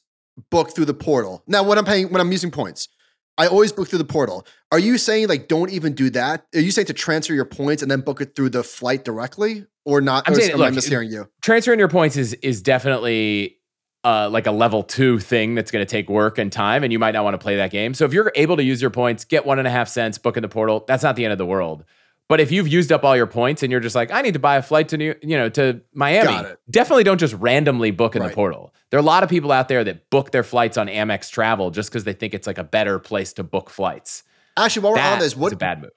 book 0.50 0.76
through 0.76 0.86
the 0.86 0.94
portal. 0.94 1.44
Now, 1.48 1.64
when 1.64 1.78
I'm 1.78 1.86
paying, 1.86 2.10
when 2.12 2.20
I'm 2.20 2.32
using 2.32 2.52
points, 2.52 2.90
I 3.38 3.48
always 3.48 3.72
book 3.72 3.88
through 3.88 4.00
the 4.00 4.06
portal. 4.06 4.46
Are 4.72 4.80
you 4.80 4.98
saying 4.98 5.30
like 5.30 5.48
don't 5.48 5.70
even 5.72 5.94
do 5.94 6.10
that? 6.10 6.46
Are 6.54 6.60
you 6.60 6.72
saying 6.72 6.88
to 6.88 6.94
transfer 6.94 7.34
your 7.34 7.46
points 7.46 7.82
and 7.82 7.90
then 7.90 8.02
book 8.02 8.20
it 8.20 8.36
through 8.36 8.50
the 8.50 8.64
flight 8.64 9.06
directly, 9.06 9.66
or 9.86 10.02
not? 10.02 10.28
I'm 10.28 10.34
or 10.34 10.36
saying, 10.38 10.52
am 10.52 10.58
look, 10.58 10.74
I 10.74 10.76
mishearing 10.76 11.10
you? 11.10 11.30
Transferring 11.42 11.80
your 11.80 11.88
points 11.88 12.18
is 12.18 12.34
is 12.34 12.62
definitely 12.62 13.59
uh, 14.04 14.30
like 14.30 14.48
a 14.48 14.52
level 14.52 14.84
two 14.84 15.20
thing 15.20 15.56
that's 15.56 15.72
going 15.72 15.86
to 15.86 15.90
take 15.90 16.10
work 16.10 16.38
and 16.38 16.52
time, 16.52 16.84
and 16.84 16.94
you 16.94 17.00
might 17.00 17.12
not 17.12 17.24
want 17.24 17.34
to 17.34 17.38
play 17.38 17.58
that 17.58 17.72
game. 17.72 17.94
So 17.94 18.06
if 18.06 18.14
you're 18.14 18.32
able 18.36 18.58
to 18.58 18.64
use 18.64 18.82
your 18.82 18.92
points, 18.92 19.26
get 19.26 19.46
one 19.46 19.60
and 19.60 19.68
a 19.68 19.72
half 19.72 19.88
cents, 19.88 20.18
book 20.18 20.38
in 20.38 20.42
the 20.42 20.50
portal. 20.50 20.86
That's 20.88 21.04
not 21.04 21.16
the 21.16 21.26
end 21.26 21.32
of 21.32 21.38
the 21.38 21.46
world. 21.46 21.84
But 22.30 22.40
if 22.40 22.52
you've 22.52 22.68
used 22.68 22.92
up 22.92 23.04
all 23.04 23.18
your 23.18 23.26
points 23.26 23.64
and 23.64 23.72
you're 23.72 23.82
just 23.82 23.96
like, 23.96 24.12
I 24.12 24.22
need 24.22 24.34
to 24.34 24.40
buy 24.40 24.58
a 24.58 24.62
flight 24.62 24.90
to 24.90 24.98
New, 24.98 25.16
you 25.24 25.36
know, 25.36 25.50
to 25.50 25.82
Miami, 25.96 26.48
definitely 26.70 27.04
don't 27.04 27.18
just 27.18 27.34
randomly 27.34 27.90
book 27.90 28.16
in 28.16 28.22
right. 28.22 28.30
the 28.30 28.36
portal. 28.36 28.72
There 28.92 29.00
are 29.00 29.02
a 29.02 29.06
lot 29.06 29.24
of 29.24 29.30
people 29.30 29.52
out 29.52 29.68
there 29.68 29.84
that 29.84 30.12
book 30.12 30.32
their 30.32 30.44
flights 30.44 30.78
on 30.78 30.88
Amex 30.88 31.32
Travel 31.32 31.72
just 31.72 31.90
because 31.90 32.04
they 32.04 32.14
think 32.14 32.36
it's 32.36 32.46
like 32.46 32.60
a 32.60 32.64
better 32.64 33.00
place 33.00 33.34
to 33.34 33.44
book 33.44 33.72
flights. 33.72 34.24
Actually, 34.56 34.84
while 34.84 34.94
we're 34.94 35.00
on 35.00 35.20
this, 35.20 35.36
what 35.36 35.52
a 35.54 35.56
bad 35.56 35.82
move? 35.82 35.92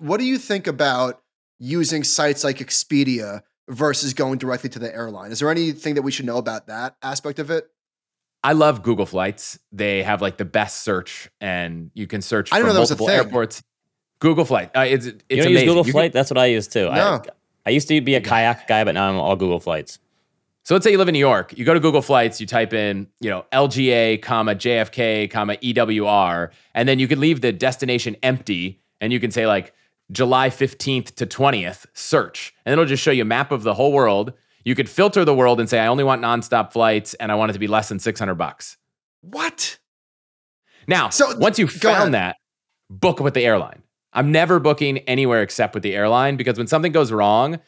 What 0.00 0.18
do 0.18 0.24
you 0.24 0.38
think 0.38 0.66
about 0.66 1.22
using 1.60 2.02
sites 2.02 2.42
like 2.42 2.58
Expedia 2.58 3.42
versus 3.68 4.14
going 4.14 4.38
directly 4.38 4.70
to 4.70 4.78
the 4.78 4.94
airline? 4.94 5.32
Is 5.32 5.40
there 5.40 5.50
anything 5.50 5.94
that 5.94 6.02
we 6.02 6.10
should 6.10 6.26
know 6.26 6.38
about 6.38 6.66
that 6.66 6.96
aspect 7.02 7.38
of 7.38 7.50
it? 7.50 7.70
I 8.42 8.52
love 8.52 8.82
Google 8.82 9.06
Flights. 9.06 9.58
They 9.72 10.02
have 10.02 10.22
like 10.22 10.36
the 10.36 10.44
best 10.44 10.82
search, 10.82 11.28
and 11.40 11.90
you 11.94 12.06
can 12.06 12.22
search 12.22 12.52
I 12.52 12.58
don't 12.58 12.68
for 12.68 12.74
multiple 12.74 13.10
airports. 13.10 13.62
Google 14.20 14.44
Flight. 14.44 14.70
Uh, 14.74 14.80
it's 14.80 15.06
it's 15.06 15.24
you 15.28 15.42
don't 15.42 15.52
use 15.52 15.64
Google 15.64 15.86
you 15.86 15.92
Flight? 15.92 16.12
Can, 16.12 16.18
That's 16.18 16.30
what 16.30 16.38
I 16.38 16.46
use 16.46 16.68
too. 16.68 16.84
No. 16.84 16.90
I, 16.90 17.20
I 17.66 17.70
used 17.70 17.88
to 17.88 18.00
be 18.00 18.14
a 18.14 18.20
kayak 18.20 18.68
guy, 18.68 18.84
but 18.84 18.94
now 18.94 19.08
I'm 19.08 19.16
all 19.16 19.36
Google 19.36 19.60
Flights. 19.60 19.98
So 20.62 20.74
let's 20.74 20.84
say 20.84 20.90
you 20.90 20.98
live 20.98 21.08
in 21.08 21.12
New 21.12 21.18
York. 21.18 21.56
You 21.56 21.64
go 21.64 21.74
to 21.74 21.80
Google 21.80 22.02
Flights. 22.02 22.40
You 22.40 22.46
type 22.46 22.72
in, 22.72 23.08
you 23.20 23.30
know, 23.30 23.44
LGA, 23.52 24.20
comma 24.22 24.54
JFK, 24.54 25.30
comma 25.30 25.56
EWR, 25.56 26.50
and 26.74 26.88
then 26.88 26.98
you 26.98 27.08
can 27.08 27.20
leave 27.20 27.40
the 27.40 27.52
destination 27.52 28.16
empty, 28.22 28.80
and 29.00 29.12
you 29.12 29.20
can 29.20 29.30
say 29.30 29.46
like 29.46 29.74
July 30.10 30.50
15th 30.50 31.14
to 31.16 31.26
20th. 31.26 31.86
Search, 31.94 32.54
and 32.64 32.72
it'll 32.72 32.84
just 32.84 33.02
show 33.02 33.10
you 33.10 33.22
a 33.22 33.26
map 33.26 33.52
of 33.52 33.62
the 33.62 33.74
whole 33.74 33.92
world. 33.92 34.32
You 34.64 34.74
could 34.74 34.88
filter 34.88 35.24
the 35.24 35.34
world 35.34 35.60
and 35.60 35.68
say, 35.68 35.78
I 35.78 35.86
only 35.86 36.04
want 36.04 36.22
nonstop 36.22 36.72
flights, 36.72 37.14
and 37.14 37.30
I 37.30 37.34
want 37.36 37.50
it 37.50 37.52
to 37.54 37.58
be 37.58 37.68
less 37.68 37.88
than 37.88 37.98
600 37.98 38.34
bucks. 38.34 38.76
What? 39.20 39.78
Now, 40.88 41.08
so 41.08 41.36
once 41.38 41.58
you 41.58 41.66
found 41.66 42.14
that, 42.14 42.36
book 42.90 43.20
with 43.20 43.34
the 43.34 43.44
airline. 43.44 43.82
I'm 44.12 44.32
never 44.32 44.58
booking 44.58 44.98
anywhere 44.98 45.42
except 45.42 45.74
with 45.74 45.82
the 45.82 45.94
airline 45.94 46.36
because 46.36 46.56
when 46.56 46.66
something 46.66 46.92
goes 46.92 47.12
wrong, 47.12 47.58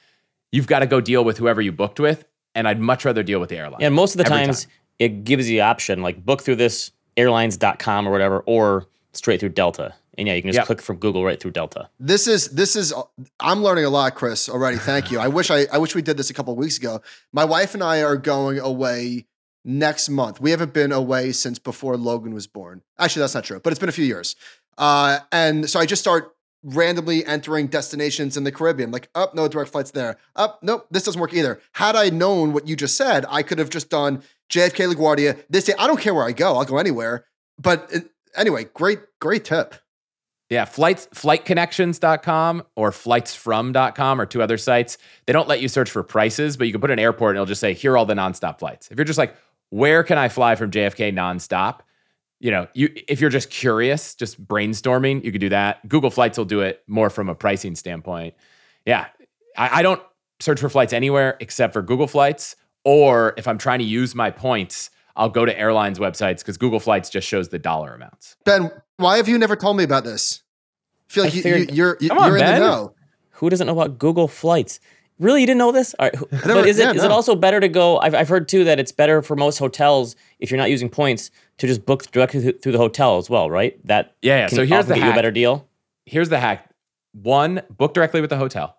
you've 0.50 0.66
got 0.66 0.78
to 0.78 0.86
go 0.86 1.00
deal 1.00 1.24
with 1.24 1.36
whoever 1.36 1.60
you 1.60 1.72
booked 1.72 2.00
with. 2.00 2.24
And 2.54 2.66
I'd 2.66 2.80
much 2.80 3.04
rather 3.04 3.22
deal 3.22 3.38
with 3.38 3.50
the 3.50 3.58
airline. 3.58 3.82
And 3.82 3.94
most 3.94 4.14
of 4.14 4.18
the 4.18 4.24
times 4.24 4.64
time. 4.64 4.72
it 4.98 5.24
gives 5.24 5.48
you 5.48 5.56
the 5.56 5.60
option 5.60 6.02
like 6.02 6.24
book 6.24 6.42
through 6.42 6.56
this 6.56 6.90
airlines.com 7.16 8.08
or 8.08 8.10
whatever, 8.10 8.40
or 8.46 8.86
straight 9.12 9.40
through 9.40 9.50
Delta. 9.50 9.94
And 10.18 10.26
yeah, 10.26 10.34
you 10.34 10.42
can 10.42 10.48
just 10.50 10.58
yep. 10.58 10.66
click 10.66 10.82
from 10.82 10.96
Google 10.96 11.24
right 11.24 11.40
through 11.40 11.52
Delta. 11.52 11.88
This 12.00 12.26
is 12.26 12.48
this 12.48 12.74
is 12.74 12.92
I'm 13.38 13.62
learning 13.62 13.84
a 13.84 13.90
lot, 13.90 14.16
Chris, 14.16 14.48
already. 14.48 14.76
Thank 14.76 15.12
you. 15.12 15.20
I 15.20 15.28
wish 15.28 15.50
I 15.50 15.66
I 15.72 15.78
wish 15.78 15.94
we 15.94 16.02
did 16.02 16.16
this 16.16 16.28
a 16.28 16.34
couple 16.34 16.54
weeks 16.56 16.76
ago. 16.76 17.00
My 17.32 17.44
wife 17.44 17.72
and 17.72 17.82
I 17.82 18.02
are 18.02 18.16
going 18.16 18.58
away 18.58 19.26
next 19.64 20.08
month. 20.08 20.40
We 20.40 20.50
haven't 20.50 20.74
been 20.74 20.90
away 20.90 21.30
since 21.30 21.60
before 21.60 21.96
Logan 21.96 22.34
was 22.34 22.48
born. 22.48 22.82
Actually, 22.98 23.20
that's 23.20 23.34
not 23.34 23.44
true, 23.44 23.60
but 23.60 23.72
it's 23.72 23.78
been 23.78 23.88
a 23.88 23.92
few 23.92 24.04
years. 24.04 24.34
Uh, 24.76 25.20
and 25.30 25.70
so 25.70 25.78
I 25.78 25.86
just 25.86 26.02
start 26.02 26.34
randomly 26.62 27.24
entering 27.24 27.68
destinations 27.68 28.36
in 28.36 28.44
the 28.44 28.52
Caribbean. 28.52 28.90
Like, 28.90 29.08
up, 29.14 29.30
oh, 29.32 29.36
no 29.36 29.48
direct 29.48 29.70
flights 29.70 29.92
there. 29.92 30.16
Up, 30.34 30.56
oh, 30.56 30.66
nope, 30.66 30.86
this 30.90 31.04
doesn't 31.04 31.20
work 31.20 31.34
either. 31.34 31.60
Had 31.72 31.96
I 31.96 32.08
known 32.10 32.52
what 32.52 32.66
you 32.66 32.76
just 32.76 32.96
said, 32.96 33.24
I 33.28 33.42
could 33.42 33.58
have 33.58 33.70
just 33.70 33.90
done 33.90 34.22
JFK 34.50 34.92
LaGuardia 34.92 35.44
this 35.48 35.64
day. 35.64 35.74
I 35.78 35.86
don't 35.86 36.00
care 36.00 36.14
where 36.14 36.24
I 36.24 36.32
go. 36.32 36.56
I'll 36.56 36.64
go 36.64 36.78
anywhere. 36.78 37.26
But 37.58 37.88
it, 37.92 38.10
anyway, 38.36 38.64
great, 38.74 39.00
great 39.20 39.44
tip. 39.44 39.74
Yeah, 40.50 40.64
flights 40.64 41.08
flightconnections.com 41.14 42.62
or 42.74 42.90
flightsfrom.com 42.90 44.20
or 44.20 44.26
two 44.26 44.42
other 44.42 44.56
sites. 44.56 44.96
They 45.26 45.32
don't 45.32 45.48
let 45.48 45.60
you 45.60 45.68
search 45.68 45.90
for 45.90 46.02
prices, 46.02 46.56
but 46.56 46.66
you 46.66 46.72
can 46.72 46.80
put 46.80 46.90
an 46.90 46.98
airport 46.98 47.32
and 47.32 47.36
it'll 47.36 47.46
just 47.46 47.60
say, 47.60 47.74
here 47.74 47.92
are 47.92 47.98
all 47.98 48.06
the 48.06 48.14
nonstop 48.14 48.58
flights. 48.58 48.90
If 48.90 48.96
you're 48.96 49.04
just 49.04 49.18
like, 49.18 49.36
where 49.70 50.02
can 50.02 50.16
I 50.16 50.28
fly 50.28 50.54
from 50.54 50.70
JFK 50.70 51.12
nonstop? 51.12 51.80
you 52.40 52.50
know, 52.50 52.68
you 52.74 52.88
if 53.08 53.20
you're 53.20 53.30
just 53.30 53.50
curious, 53.50 54.14
just 54.14 54.44
brainstorming, 54.46 55.24
you 55.24 55.32
could 55.32 55.40
do 55.40 55.48
that. 55.48 55.86
Google 55.88 56.10
Flights 56.10 56.38
will 56.38 56.44
do 56.44 56.60
it 56.60 56.82
more 56.86 57.10
from 57.10 57.28
a 57.28 57.34
pricing 57.34 57.74
standpoint. 57.74 58.34
Yeah, 58.86 59.06
I, 59.56 59.80
I 59.80 59.82
don't 59.82 60.02
search 60.40 60.60
for 60.60 60.68
flights 60.68 60.92
anywhere 60.92 61.36
except 61.40 61.72
for 61.72 61.82
Google 61.82 62.06
Flights, 62.06 62.54
or 62.84 63.34
if 63.36 63.48
I'm 63.48 63.58
trying 63.58 63.80
to 63.80 63.84
use 63.84 64.14
my 64.14 64.30
points, 64.30 64.90
I'll 65.18 65.28
go 65.28 65.44
to 65.44 65.58
airlines 65.58 65.98
websites 65.98 66.38
because 66.38 66.56
Google 66.56 66.78
Flights 66.78 67.10
just 67.10 67.26
shows 67.26 67.48
the 67.48 67.58
dollar 67.58 67.92
amounts. 67.92 68.36
Ben, 68.44 68.70
why 68.96 69.16
have 69.16 69.28
you 69.28 69.36
never 69.36 69.56
told 69.56 69.76
me 69.76 69.82
about 69.82 70.04
this? 70.04 70.42
I 71.10 71.12
feel 71.12 71.24
like 71.24 71.32
I 71.32 71.36
you, 71.36 71.42
figured, 71.42 71.76
you, 71.76 71.84
are 71.84 71.96
you're, 72.00 72.18
on, 72.18 72.28
you're 72.28 72.38
in 72.38 72.46
the 72.46 72.58
know. 72.60 72.94
Who 73.32 73.50
doesn't 73.50 73.66
know 73.66 73.72
about 73.72 73.98
Google 73.98 74.28
Flights? 74.28 74.78
Really, 75.18 75.40
you 75.40 75.46
didn't 75.48 75.58
know 75.58 75.72
this? 75.72 75.94
All 75.98 76.06
right. 76.06 76.32
Never, 76.32 76.54
but 76.54 76.68
is 76.68 76.78
it 76.78 76.82
yeah, 76.82 76.90
is 76.92 76.98
no. 76.98 77.06
it 77.06 77.10
also 77.10 77.34
better 77.34 77.58
to 77.58 77.68
go? 77.68 77.98
I've, 77.98 78.14
I've 78.14 78.28
heard 78.28 78.48
too 78.48 78.62
that 78.64 78.78
it's 78.78 78.92
better 78.92 79.20
for 79.20 79.34
most 79.34 79.58
hotels 79.58 80.14
if 80.38 80.50
you're 80.50 80.58
not 80.58 80.70
using 80.70 80.88
points 80.88 81.32
to 81.58 81.66
just 81.66 81.84
book 81.84 82.08
directly 82.12 82.52
through 82.52 82.72
the 82.72 82.78
hotel 82.78 83.18
as 83.18 83.28
well, 83.28 83.50
right? 83.50 83.84
That 83.86 84.14
yeah. 84.22 84.38
yeah. 84.38 84.46
so 84.46 84.64
here's 84.64 84.86
the 84.86 84.96
hack. 84.96 85.12
a 85.12 85.16
better 85.16 85.32
deal. 85.32 85.66
Here's 86.06 86.28
the 86.28 86.38
hack. 86.38 86.70
One, 87.12 87.62
book 87.76 87.94
directly 87.94 88.20
with 88.20 88.30
the 88.30 88.36
hotel. 88.36 88.76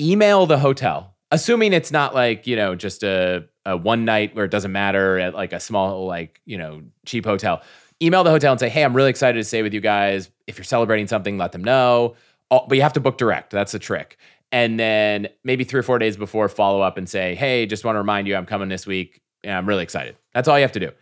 Email 0.00 0.46
the 0.46 0.58
hotel, 0.58 1.14
assuming 1.30 1.72
it's 1.72 1.92
not 1.92 2.14
like 2.14 2.48
you 2.48 2.56
know 2.56 2.74
just 2.74 3.04
a, 3.04 3.44
a 3.66 3.76
one 3.76 4.06
night 4.06 4.34
where 4.34 4.46
it 4.46 4.50
doesn't 4.50 4.72
matter 4.72 5.18
at 5.18 5.34
like 5.34 5.52
a 5.52 5.60
small 5.60 6.06
like 6.06 6.40
you 6.46 6.56
know 6.56 6.82
cheap 7.04 7.26
hotel. 7.26 7.62
Email 8.00 8.24
the 8.24 8.30
hotel 8.30 8.52
and 8.52 8.60
say, 8.60 8.68
hey, 8.68 8.84
I'm 8.84 8.94
really 8.94 9.10
excited 9.10 9.38
to 9.38 9.44
stay 9.44 9.62
with 9.62 9.72
you 9.74 9.80
guys. 9.80 10.30
If 10.46 10.58
you're 10.58 10.64
celebrating 10.64 11.06
something, 11.06 11.38
let 11.38 11.52
them 11.52 11.64
know. 11.64 12.14
But 12.50 12.72
you 12.72 12.82
have 12.82 12.92
to 12.92 13.00
book 13.00 13.18
direct. 13.18 13.50
That's 13.50 13.72
the 13.72 13.78
trick 13.78 14.18
and 14.52 14.78
then 14.78 15.28
maybe 15.44 15.64
three 15.64 15.80
or 15.80 15.82
four 15.82 15.98
days 15.98 16.16
before 16.16 16.48
follow 16.48 16.80
up 16.80 16.96
and 16.96 17.08
say, 17.08 17.34
hey, 17.34 17.66
just 17.66 17.84
want 17.84 17.96
to 17.96 18.00
remind 18.00 18.28
you 18.28 18.36
I'm 18.36 18.46
coming 18.46 18.68
this 18.68 18.86
week. 18.86 19.20
And 19.44 19.54
I'm 19.54 19.68
really 19.68 19.82
excited. 19.82 20.16
That's 20.34 20.48
all 20.48 20.56
you 20.58 20.62
have 20.62 20.72
to 20.72 20.80
do. 20.80 20.92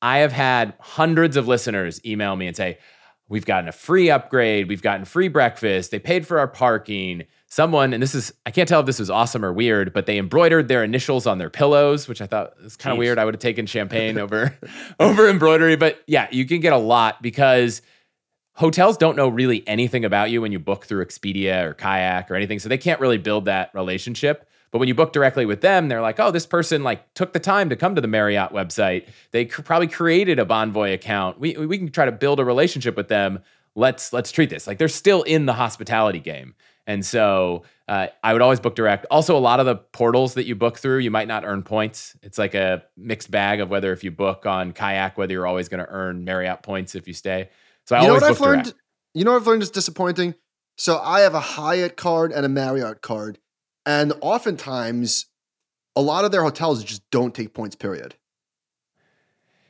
I 0.00 0.18
have 0.18 0.32
had 0.32 0.74
hundreds 0.80 1.36
of 1.36 1.46
listeners 1.46 2.04
email 2.04 2.34
me 2.34 2.46
and 2.46 2.56
say, 2.56 2.78
we've 3.28 3.46
gotten 3.46 3.68
a 3.68 3.72
free 3.72 4.10
upgrade, 4.10 4.68
we've 4.68 4.82
gotten 4.82 5.04
free 5.04 5.28
breakfast, 5.28 5.90
they 5.90 5.98
paid 5.98 6.26
for 6.26 6.38
our 6.38 6.48
parking. 6.48 7.24
Someone, 7.52 7.92
and 7.92 8.02
this 8.02 8.14
is, 8.14 8.32
I 8.46 8.50
can't 8.50 8.66
tell 8.66 8.80
if 8.80 8.86
this 8.86 8.98
was 8.98 9.10
awesome 9.10 9.44
or 9.44 9.52
weird, 9.52 9.92
but 9.92 10.06
they 10.06 10.16
embroidered 10.16 10.68
their 10.68 10.82
initials 10.82 11.26
on 11.26 11.36
their 11.36 11.50
pillows, 11.50 12.08
which 12.08 12.22
I 12.22 12.26
thought 12.26 12.54
was 12.62 12.78
kind 12.78 12.92
of 12.92 12.98
weird. 12.98 13.18
I 13.18 13.26
would 13.26 13.34
have 13.34 13.42
taken 13.42 13.66
champagne 13.66 14.16
over 14.18 14.58
over 14.98 15.28
embroidery. 15.28 15.76
But 15.76 16.00
yeah, 16.06 16.28
you 16.30 16.46
can 16.46 16.60
get 16.60 16.72
a 16.72 16.78
lot 16.78 17.20
because 17.20 17.82
hotels 18.54 18.96
don't 18.96 19.18
know 19.18 19.28
really 19.28 19.68
anything 19.68 20.06
about 20.06 20.30
you 20.30 20.40
when 20.40 20.50
you 20.50 20.60
book 20.60 20.86
through 20.86 21.04
Expedia 21.04 21.62
or 21.64 21.74
Kayak 21.74 22.30
or 22.30 22.36
anything. 22.36 22.58
So 22.58 22.70
they 22.70 22.78
can't 22.78 23.00
really 23.00 23.18
build 23.18 23.44
that 23.44 23.70
relationship. 23.74 24.48
But 24.70 24.78
when 24.78 24.88
you 24.88 24.94
book 24.94 25.12
directly 25.12 25.44
with 25.44 25.60
them, 25.60 25.88
they're 25.88 26.00
like, 26.00 26.18
oh, 26.20 26.30
this 26.30 26.46
person 26.46 26.82
like 26.82 27.12
took 27.12 27.34
the 27.34 27.38
time 27.38 27.68
to 27.68 27.76
come 27.76 27.94
to 27.96 28.00
the 28.00 28.08
Marriott 28.08 28.52
website. 28.52 29.08
They 29.30 29.44
cr- 29.44 29.60
probably 29.60 29.88
created 29.88 30.38
a 30.38 30.46
Bonvoy 30.46 30.94
account. 30.94 31.38
We, 31.38 31.54
we 31.58 31.76
can 31.76 31.90
try 31.90 32.06
to 32.06 32.12
build 32.12 32.40
a 32.40 32.46
relationship 32.46 32.96
with 32.96 33.08
them. 33.08 33.40
Let's 33.74 34.10
let's 34.10 34.32
treat 34.32 34.48
this 34.48 34.66
like 34.66 34.78
they're 34.78 34.88
still 34.88 35.22
in 35.22 35.44
the 35.44 35.52
hospitality 35.52 36.18
game. 36.18 36.54
And 36.86 37.06
so 37.06 37.62
uh, 37.88 38.08
I 38.24 38.32
would 38.32 38.42
always 38.42 38.58
book 38.58 38.74
direct. 38.74 39.06
Also, 39.10 39.36
a 39.36 39.38
lot 39.38 39.60
of 39.60 39.66
the 39.66 39.76
portals 39.76 40.34
that 40.34 40.46
you 40.46 40.56
book 40.56 40.78
through, 40.78 40.98
you 40.98 41.10
might 41.10 41.28
not 41.28 41.44
earn 41.44 41.62
points. 41.62 42.16
It's 42.22 42.38
like 42.38 42.54
a 42.54 42.82
mixed 42.96 43.30
bag 43.30 43.60
of 43.60 43.70
whether 43.70 43.92
if 43.92 44.02
you 44.02 44.10
book 44.10 44.46
on 44.46 44.72
Kayak, 44.72 45.16
whether 45.16 45.32
you're 45.32 45.46
always 45.46 45.68
going 45.68 45.84
to 45.84 45.90
earn 45.90 46.24
Marriott 46.24 46.62
points 46.62 46.94
if 46.94 47.06
you 47.06 47.14
stay. 47.14 47.50
So 47.86 47.96
I 47.96 48.02
you 48.02 48.08
know 48.08 48.14
what 48.14 48.22
I've 48.24 48.40
learned? 48.40 48.64
Direct. 48.64 48.78
You 49.14 49.24
know 49.24 49.32
what 49.32 49.42
I've 49.42 49.46
learned 49.46 49.62
is 49.62 49.70
disappointing. 49.70 50.34
So 50.76 50.98
I 50.98 51.20
have 51.20 51.34
a 51.34 51.40
Hyatt 51.40 51.96
card 51.96 52.32
and 52.32 52.46
a 52.46 52.48
Marriott 52.48 53.02
card, 53.02 53.38
and 53.84 54.12
oftentimes, 54.20 55.26
a 55.94 56.00
lot 56.00 56.24
of 56.24 56.32
their 56.32 56.42
hotels 56.42 56.82
just 56.82 57.08
don't 57.10 57.34
take 57.34 57.52
points. 57.52 57.76
Period. 57.76 58.16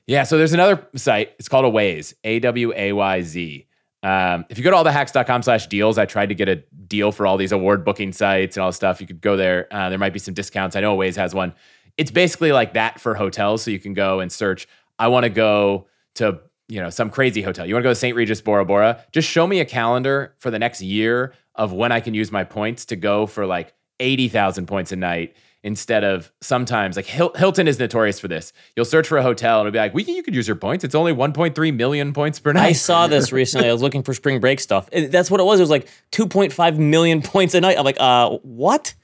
Yeah. 0.06 0.22
So 0.22 0.38
there's 0.38 0.52
another 0.52 0.86
site. 0.94 1.32
It's 1.38 1.48
called 1.48 1.64
Awayz. 1.64 2.14
A 2.22 2.38
W 2.38 2.72
A 2.74 2.92
Y 2.92 3.22
Z. 3.22 3.66
Um, 4.02 4.44
if 4.48 4.58
you 4.58 4.64
go 4.64 4.70
to 4.70 4.76
allthehacks.com 4.76 5.42
slash 5.42 5.68
deals, 5.68 5.96
I 5.96 6.06
tried 6.06 6.30
to 6.30 6.34
get 6.34 6.48
a 6.48 6.56
deal 6.86 7.12
for 7.12 7.26
all 7.26 7.36
these 7.36 7.52
award 7.52 7.84
booking 7.84 8.12
sites 8.12 8.56
and 8.56 8.62
all 8.62 8.68
this 8.68 8.76
stuff. 8.76 9.00
You 9.00 9.06
could 9.06 9.20
go 9.20 9.36
there. 9.36 9.68
Uh, 9.70 9.88
there 9.90 9.98
might 9.98 10.12
be 10.12 10.18
some 10.18 10.34
discounts. 10.34 10.74
I 10.74 10.80
know 10.80 10.96
Awayz 10.96 11.16
has 11.16 11.34
one. 11.34 11.54
It's 11.96 12.10
basically 12.10 12.52
like 12.52 12.74
that 12.74 13.00
for 13.00 13.14
hotels. 13.14 13.62
So 13.62 13.70
you 13.70 13.78
can 13.78 13.94
go 13.94 14.20
and 14.20 14.32
search, 14.32 14.66
I 14.98 15.08
want 15.08 15.24
to 15.24 15.30
go 15.30 15.86
to 16.16 16.40
you 16.72 16.80
know, 16.80 16.88
some 16.88 17.10
crazy 17.10 17.42
hotel. 17.42 17.66
You 17.66 17.74
want 17.74 17.82
to 17.82 17.88
go 17.88 17.90
to 17.90 17.94
St. 17.94 18.16
Regis 18.16 18.40
Bora 18.40 18.64
Bora? 18.64 19.04
Just 19.12 19.28
show 19.28 19.46
me 19.46 19.60
a 19.60 19.64
calendar 19.66 20.34
for 20.38 20.50
the 20.50 20.58
next 20.58 20.80
year 20.80 21.34
of 21.54 21.72
when 21.74 21.92
I 21.92 22.00
can 22.00 22.14
use 22.14 22.32
my 22.32 22.44
points 22.44 22.86
to 22.86 22.96
go 22.96 23.26
for 23.26 23.44
like 23.44 23.74
80,000 24.00 24.66
points 24.66 24.90
a 24.90 24.96
night. 24.96 25.36
Instead 25.62 26.02
of 26.02 26.32
sometimes 26.40 26.96
like 26.96 27.06
Hilton 27.06 27.68
is 27.68 27.78
notorious 27.78 28.18
for 28.18 28.28
this. 28.28 28.52
You'll 28.74 28.84
search 28.84 29.06
for 29.06 29.18
a 29.18 29.22
hotel 29.22 29.60
and 29.60 29.68
it'll 29.68 29.72
be 29.72 29.78
like, 29.78 29.94
we 29.94 30.04
can, 30.04 30.14
you 30.14 30.22
could 30.22 30.34
use 30.34 30.48
your 30.48 30.56
points. 30.56 30.84
It's 30.84 30.94
only 30.94 31.12
1.3 31.12 31.76
million 31.76 32.12
points 32.12 32.40
per 32.40 32.52
night. 32.52 32.64
I 32.64 32.72
saw 32.72 33.06
this 33.06 33.32
recently. 33.32 33.68
I 33.68 33.72
was 33.72 33.82
looking 33.82 34.02
for 34.02 34.12
spring 34.14 34.40
break 34.40 34.60
stuff. 34.60 34.88
That's 34.90 35.30
what 35.30 35.40
it 35.40 35.44
was. 35.44 35.60
It 35.60 35.62
was 35.62 35.70
like 35.70 35.88
2.5 36.10 36.78
million 36.78 37.22
points 37.22 37.54
a 37.54 37.60
night. 37.60 37.78
I'm 37.78 37.84
like, 37.84 38.00
uh, 38.00 38.30
what? 38.42 38.94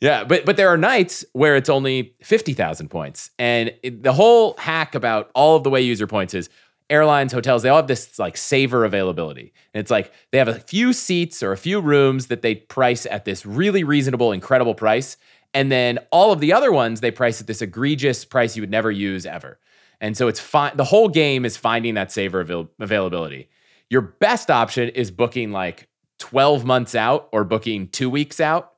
Yeah, 0.00 0.22
but 0.22 0.44
but 0.44 0.56
there 0.56 0.68
are 0.68 0.76
nights 0.76 1.24
where 1.32 1.56
it's 1.56 1.68
only 1.68 2.14
50,000 2.22 2.88
points. 2.88 3.30
And 3.38 3.74
it, 3.82 4.02
the 4.02 4.12
whole 4.12 4.54
hack 4.56 4.94
about 4.94 5.30
all 5.34 5.56
of 5.56 5.64
the 5.64 5.70
way 5.70 5.80
user 5.80 6.06
points 6.06 6.34
is 6.34 6.48
airlines, 6.90 7.32
hotels, 7.32 7.62
they 7.62 7.68
all 7.68 7.76
have 7.76 7.86
this 7.86 8.18
like 8.18 8.36
saver 8.36 8.84
availability. 8.84 9.52
And 9.74 9.80
it's 9.80 9.90
like 9.90 10.12
they 10.30 10.38
have 10.38 10.48
a 10.48 10.54
few 10.54 10.92
seats 10.92 11.42
or 11.42 11.52
a 11.52 11.56
few 11.56 11.80
rooms 11.80 12.28
that 12.28 12.42
they 12.42 12.54
price 12.54 13.06
at 13.06 13.24
this 13.24 13.44
really 13.44 13.84
reasonable, 13.84 14.32
incredible 14.32 14.74
price. 14.74 15.16
And 15.54 15.72
then 15.72 15.98
all 16.10 16.32
of 16.32 16.40
the 16.40 16.52
other 16.52 16.72
ones 16.72 17.00
they 17.00 17.10
price 17.10 17.40
at 17.40 17.46
this 17.46 17.62
egregious 17.62 18.24
price 18.24 18.56
you 18.56 18.62
would 18.62 18.70
never 18.70 18.90
use 18.90 19.26
ever. 19.26 19.58
And 20.00 20.16
so 20.16 20.28
it's 20.28 20.40
fine. 20.40 20.76
The 20.76 20.84
whole 20.84 21.08
game 21.08 21.44
is 21.44 21.56
finding 21.56 21.94
that 21.94 22.12
saver 22.12 22.40
avail- 22.40 22.70
availability. 22.78 23.48
Your 23.90 24.02
best 24.02 24.50
option 24.50 24.90
is 24.90 25.10
booking 25.10 25.50
like 25.50 25.88
12 26.18 26.64
months 26.64 26.94
out 26.94 27.28
or 27.32 27.44
booking 27.44 27.88
two 27.88 28.10
weeks 28.10 28.40
out 28.40 28.74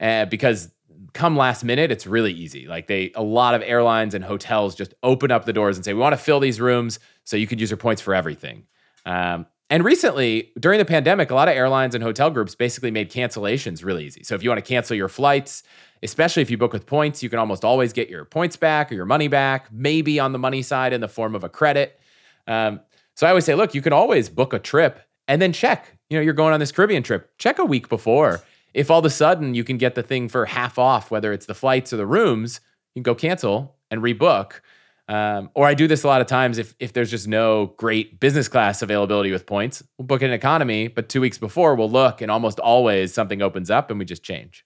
uh, 0.00 0.24
because 0.26 0.70
come 1.12 1.36
last 1.36 1.64
minute, 1.64 1.92
it's 1.92 2.06
really 2.06 2.32
easy. 2.32 2.66
Like 2.66 2.88
they, 2.88 3.12
a 3.14 3.22
lot 3.22 3.54
of 3.54 3.62
airlines 3.62 4.14
and 4.14 4.24
hotels 4.24 4.74
just 4.74 4.94
open 5.02 5.30
up 5.30 5.44
the 5.44 5.52
doors 5.52 5.76
and 5.76 5.84
say, 5.84 5.94
we 5.94 6.00
want 6.00 6.12
to 6.12 6.18
fill 6.18 6.40
these 6.40 6.60
rooms 6.60 6.98
so 7.22 7.36
you 7.36 7.46
could 7.46 7.60
use 7.60 7.70
your 7.70 7.76
points 7.76 8.02
for 8.02 8.14
everything. 8.14 8.64
Um, 9.06 9.46
and 9.70 9.84
recently, 9.84 10.52
during 10.58 10.78
the 10.78 10.84
pandemic, 10.84 11.30
a 11.30 11.34
lot 11.34 11.48
of 11.48 11.56
airlines 11.56 11.94
and 11.94 12.04
hotel 12.04 12.30
groups 12.30 12.54
basically 12.54 12.90
made 12.90 13.10
cancellations 13.10 13.84
really 13.84 14.04
easy. 14.04 14.22
So 14.24 14.34
if 14.34 14.42
you 14.42 14.50
want 14.50 14.62
to 14.62 14.68
cancel 14.68 14.96
your 14.96 15.08
flights, 15.08 15.62
especially 16.04 16.42
if 16.42 16.50
you 16.50 16.58
book 16.58 16.72
with 16.72 16.86
points, 16.86 17.22
you 17.22 17.30
can 17.30 17.38
almost 17.38 17.64
always 17.64 17.92
get 17.92 18.08
your 18.08 18.24
points 18.24 18.56
back 18.56 18.92
or 18.92 18.94
your 18.94 19.06
money 19.06 19.28
back, 19.28 19.72
maybe 19.72 20.20
on 20.20 20.32
the 20.32 20.38
money 20.38 20.62
side 20.62 20.92
in 20.92 21.00
the 21.00 21.08
form 21.08 21.34
of 21.34 21.42
a 21.42 21.48
credit. 21.48 21.98
Um, 22.46 22.80
so 23.16 23.26
I 23.26 23.30
always 23.30 23.44
say, 23.44 23.54
look, 23.54 23.74
you 23.74 23.82
can 23.82 23.92
always 23.92 24.28
book 24.28 24.52
a 24.52 24.58
trip 24.58 25.00
and 25.26 25.40
then 25.40 25.52
check. 25.52 25.96
You 26.10 26.18
know, 26.18 26.22
you're 26.22 26.34
going 26.34 26.52
on 26.52 26.60
this 26.60 26.72
Caribbean 26.72 27.02
trip, 27.02 27.30
check 27.38 27.58
a 27.58 27.64
week 27.64 27.88
before. 27.88 28.42
If 28.74 28.90
all 28.90 28.98
of 28.98 29.04
a 29.04 29.10
sudden 29.10 29.54
you 29.54 29.64
can 29.64 29.78
get 29.78 29.94
the 29.94 30.02
thing 30.02 30.28
for 30.28 30.44
half 30.46 30.78
off, 30.78 31.10
whether 31.10 31.32
it's 31.32 31.46
the 31.46 31.54
flights 31.54 31.92
or 31.92 31.96
the 31.96 32.06
rooms, 32.06 32.60
you 32.94 33.00
can 33.00 33.04
go 33.04 33.14
cancel 33.14 33.76
and 33.90 34.02
rebook. 34.02 34.60
Um, 35.06 35.50
or 35.54 35.66
I 35.66 35.74
do 35.74 35.86
this 35.86 36.02
a 36.02 36.06
lot 36.06 36.22
of 36.22 36.26
times 36.26 36.56
if 36.56 36.74
if 36.78 36.94
there's 36.94 37.10
just 37.10 37.28
no 37.28 37.74
great 37.76 38.18
business 38.20 38.48
class 38.48 38.80
availability 38.80 39.30
with 39.32 39.44
points, 39.46 39.82
we'll 39.98 40.06
book 40.06 40.22
an 40.22 40.32
economy, 40.32 40.88
but 40.88 41.08
two 41.08 41.20
weeks 41.20 41.36
before 41.36 41.74
we'll 41.74 41.90
look, 41.90 42.22
and 42.22 42.30
almost 42.30 42.58
always 42.58 43.12
something 43.12 43.42
opens 43.42 43.70
up 43.70 43.90
and 43.90 43.98
we 43.98 44.06
just 44.06 44.22
change. 44.22 44.64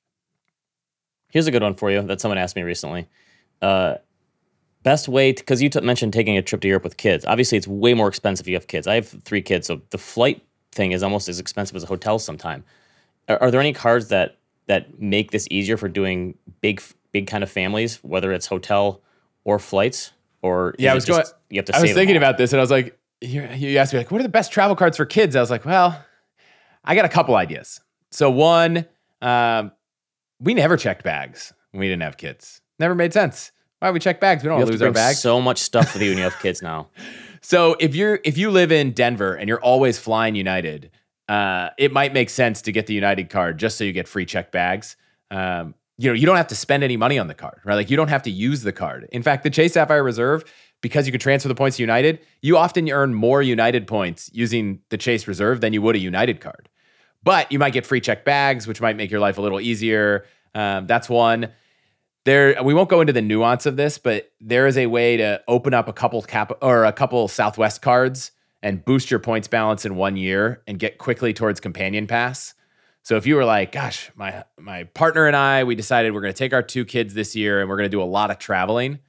Here's 1.31 1.47
a 1.47 1.51
good 1.51 1.63
one 1.63 1.75
for 1.75 1.91
you 1.91 2.03
that 2.03 2.21
someone 2.21 2.39
asked 2.39 2.57
me 2.57 2.63
recently. 2.63 3.09
Uh, 3.61 3.97
best 4.83 5.09
way 5.09 5.33
because 5.33 5.61
you 5.61 5.69
t- 5.69 5.81
mentioned 5.81 6.13
taking 6.13 6.37
a 6.37 6.43
trip 6.43 6.61
to 6.63 6.69
Europe 6.69 6.85
with 6.85 6.97
kids. 6.97 7.25
Obviously, 7.27 7.59
it's 7.59 7.69
way 7.69 7.95
more 7.95 8.09
expensive 8.09 8.45
if 8.45 8.49
you 8.49 8.55
have 8.55 8.67
kids. 8.67 8.87
I 8.87 8.95
have 8.95 9.09
three 9.09 9.43
kids, 9.43 9.67
so 9.67 9.83
the 9.91 9.99
flight 9.99 10.43
thing 10.73 10.93
is 10.93 11.03
almost 11.03 11.29
as 11.29 11.39
expensive 11.39 11.77
as 11.77 11.83
a 11.83 11.87
hotel 11.87 12.19
sometime. 12.19 12.65
Are, 13.29 13.43
are 13.43 13.51
there 13.51 13.61
any 13.61 13.73
cards 13.73 14.09
that 14.09 14.39
that 14.67 15.01
make 15.01 15.31
this 15.31 15.49
easier 15.51 15.77
for 15.77 15.89
doing 15.89 16.37
big 16.61 16.83
big 17.13 17.27
kind 17.27 17.43
of 17.43 17.51
families, 17.51 17.97
whether 18.03 18.33
it's 18.33 18.47
hotel 18.47 19.03
or 19.45 19.59
flights? 19.59 20.13
Or 20.41 20.75
yeah, 20.79 20.93
I 20.93 20.95
was 20.95 21.05
just, 21.05 21.33
going. 21.33 21.41
You 21.51 21.59
have 21.59 21.65
to. 21.67 21.77
I 21.77 21.83
was 21.83 21.93
thinking 21.93 22.17
about 22.17 22.39
this, 22.39 22.53
and 22.53 22.61
I 22.61 22.63
was 22.63 22.71
like, 22.71 22.99
you, 23.21 23.43
you 23.43 23.79
asked 23.79 23.93
me 23.93 23.99
like, 23.99 24.11
what 24.11 24.21
are 24.21 24.23
the 24.23 24.29
best 24.29 24.53
travel 24.53 24.77
cards 24.77 24.97
for 24.97 25.05
kids? 25.05 25.35
I 25.35 25.41
was 25.41 25.51
like, 25.51 25.65
well, 25.65 26.05
I 26.85 26.95
got 26.95 27.05
a 27.05 27.09
couple 27.09 27.35
ideas. 27.35 27.81
So 28.11 28.31
one, 28.31 28.87
um, 29.21 29.73
we 30.41 30.55
never 30.55 30.77
checked 30.77 31.03
bags 31.03 31.53
when 31.71 31.81
we 31.81 31.89
didn't 31.89 32.03
have 32.03 32.17
kids. 32.17 32.61
Never 32.79 32.95
made 32.95 33.13
sense. 33.13 33.53
Why 33.81 33.91
we 33.91 34.01
check 34.01 34.21
bags? 34.21 34.43
We 34.43 34.49
don't 34.49 34.65
lose 34.65 34.83
our 34.83 34.91
bags. 34.91 35.21
So 35.21 35.41
much 35.41 35.59
stuff 35.59 35.95
with 35.95 36.03
you 36.03 36.11
when 36.11 36.19
you 36.19 36.25
have 36.25 36.39
kids 36.43 36.63
now. 36.63 36.89
So 37.41 37.77
if 37.79 37.95
you're 37.95 38.21
if 38.25 38.37
you 38.37 38.51
live 38.51 38.73
in 38.73 38.93
Denver 38.93 39.35
and 39.35 39.49
you're 39.49 39.61
always 39.61 39.99
flying 39.99 40.35
United, 40.35 40.91
uh, 41.29 41.71
it 41.79 41.93
might 41.93 42.13
make 42.13 42.31
sense 42.31 42.63
to 42.63 42.73
get 42.73 42.87
the 42.87 42.95
United 42.95 43.31
card 43.31 43.59
just 43.59 43.79
so 43.79 43.85
you 43.85 43.93
get 43.93 44.09
free 44.09 44.27
check 44.27 44.51
bags. 44.51 44.97
Um, 45.31 45.75
you 45.97 46.09
know, 46.09 46.15
you 46.15 46.27
don't 46.27 46.37
have 46.37 46.49
to 46.49 46.55
spend 46.55 46.85
any 46.85 46.97
money 46.97 47.19
on 47.19 47.27
the 47.27 47.35
card, 47.35 47.61
right? 47.65 47.75
Like 47.75 47.91
you 47.91 47.97
don't 47.97 48.09
have 48.09 48.23
to 48.23 48.31
use 48.31 48.63
the 48.63 48.73
card. 48.73 49.09
In 49.13 49.23
fact, 49.23 49.43
the 49.43 49.51
Chase 49.51 49.75
Sapphire 49.75 50.03
Reserve, 50.03 50.45
because 50.81 51.07
you 51.07 51.13
can 51.13 51.21
transfer 51.21 51.49
the 51.49 51.57
points 51.57 51.77
to 51.77 51.83
United, 51.83 52.21
you 52.41 52.57
often 52.57 52.89
earn 52.89 53.15
more 53.15 53.43
United 53.43 53.87
points 53.87 54.31
using 54.33 54.81
the 54.91 54.97
Chase 54.97 55.27
Reserve 55.27 55.61
than 55.61 55.73
you 55.73 55.83
would 55.83 55.97
a 55.97 55.99
United 55.99 56.41
card. 56.41 56.69
But 57.29 57.53
you 57.53 57.59
might 57.59 57.75
get 57.75 57.85
free 57.85 58.01
check 58.01 58.25
bags, 58.25 58.67
which 58.67 58.81
might 58.81 58.97
make 58.97 59.11
your 59.11 59.21
life 59.21 59.37
a 59.37 59.43
little 59.43 59.61
easier. 59.61 60.25
Um, 60.55 60.87
that's 60.87 61.11
one. 61.11 61.51
There, 62.25 62.63
we 62.63 62.73
won't 62.73 62.89
go 62.89 63.03
into 63.03 63.13
the 63.13 63.21
nuance 63.21 63.67
of 63.67 63.77
this, 63.77 63.99
but 63.99 64.33
there 64.41 64.67
is 64.67 64.79
a 64.79 64.87
way 64.87 65.19
to 65.19 65.43
open 65.47 65.75
up 65.75 65.89
a 65.89 65.93
couple 65.93 66.23
cap 66.23 66.53
or 66.63 66.87
a 66.87 66.93
couple 66.95 67.29
Southwest 67.29 67.83
cards 67.83 68.33
and 68.63 68.83
boost 68.83 69.11
your 69.11 69.21
points 69.21 69.47
balance 69.47 69.85
in 69.85 69.97
one 69.97 70.17
year 70.17 70.63
and 70.67 70.79
get 70.79 70.97
quickly 70.97 71.35
towards 71.35 71.61
Companion 71.61 72.07
Pass. 72.07 72.55
So 73.03 73.17
if 73.17 73.27
you 73.27 73.37
were 73.37 73.45
like, 73.45 73.73
gosh, 73.73 74.11
my 74.17 74.45
my 74.59 74.85
partner 74.85 75.27
and 75.27 75.37
I, 75.37 75.65
we 75.65 75.75
decided 75.75 76.15
we're 76.15 76.23
going 76.23 76.33
to 76.33 76.39
take 76.39 76.55
our 76.55 76.63
two 76.63 76.87
kids 76.87 77.13
this 77.13 77.37
year 77.37 77.61
and 77.61 77.69
we're 77.69 77.77
going 77.77 77.91
to 77.91 77.95
do 77.95 78.03
a 78.03 78.05
lot 78.05 78.31
of 78.31 78.39
traveling, 78.39 79.01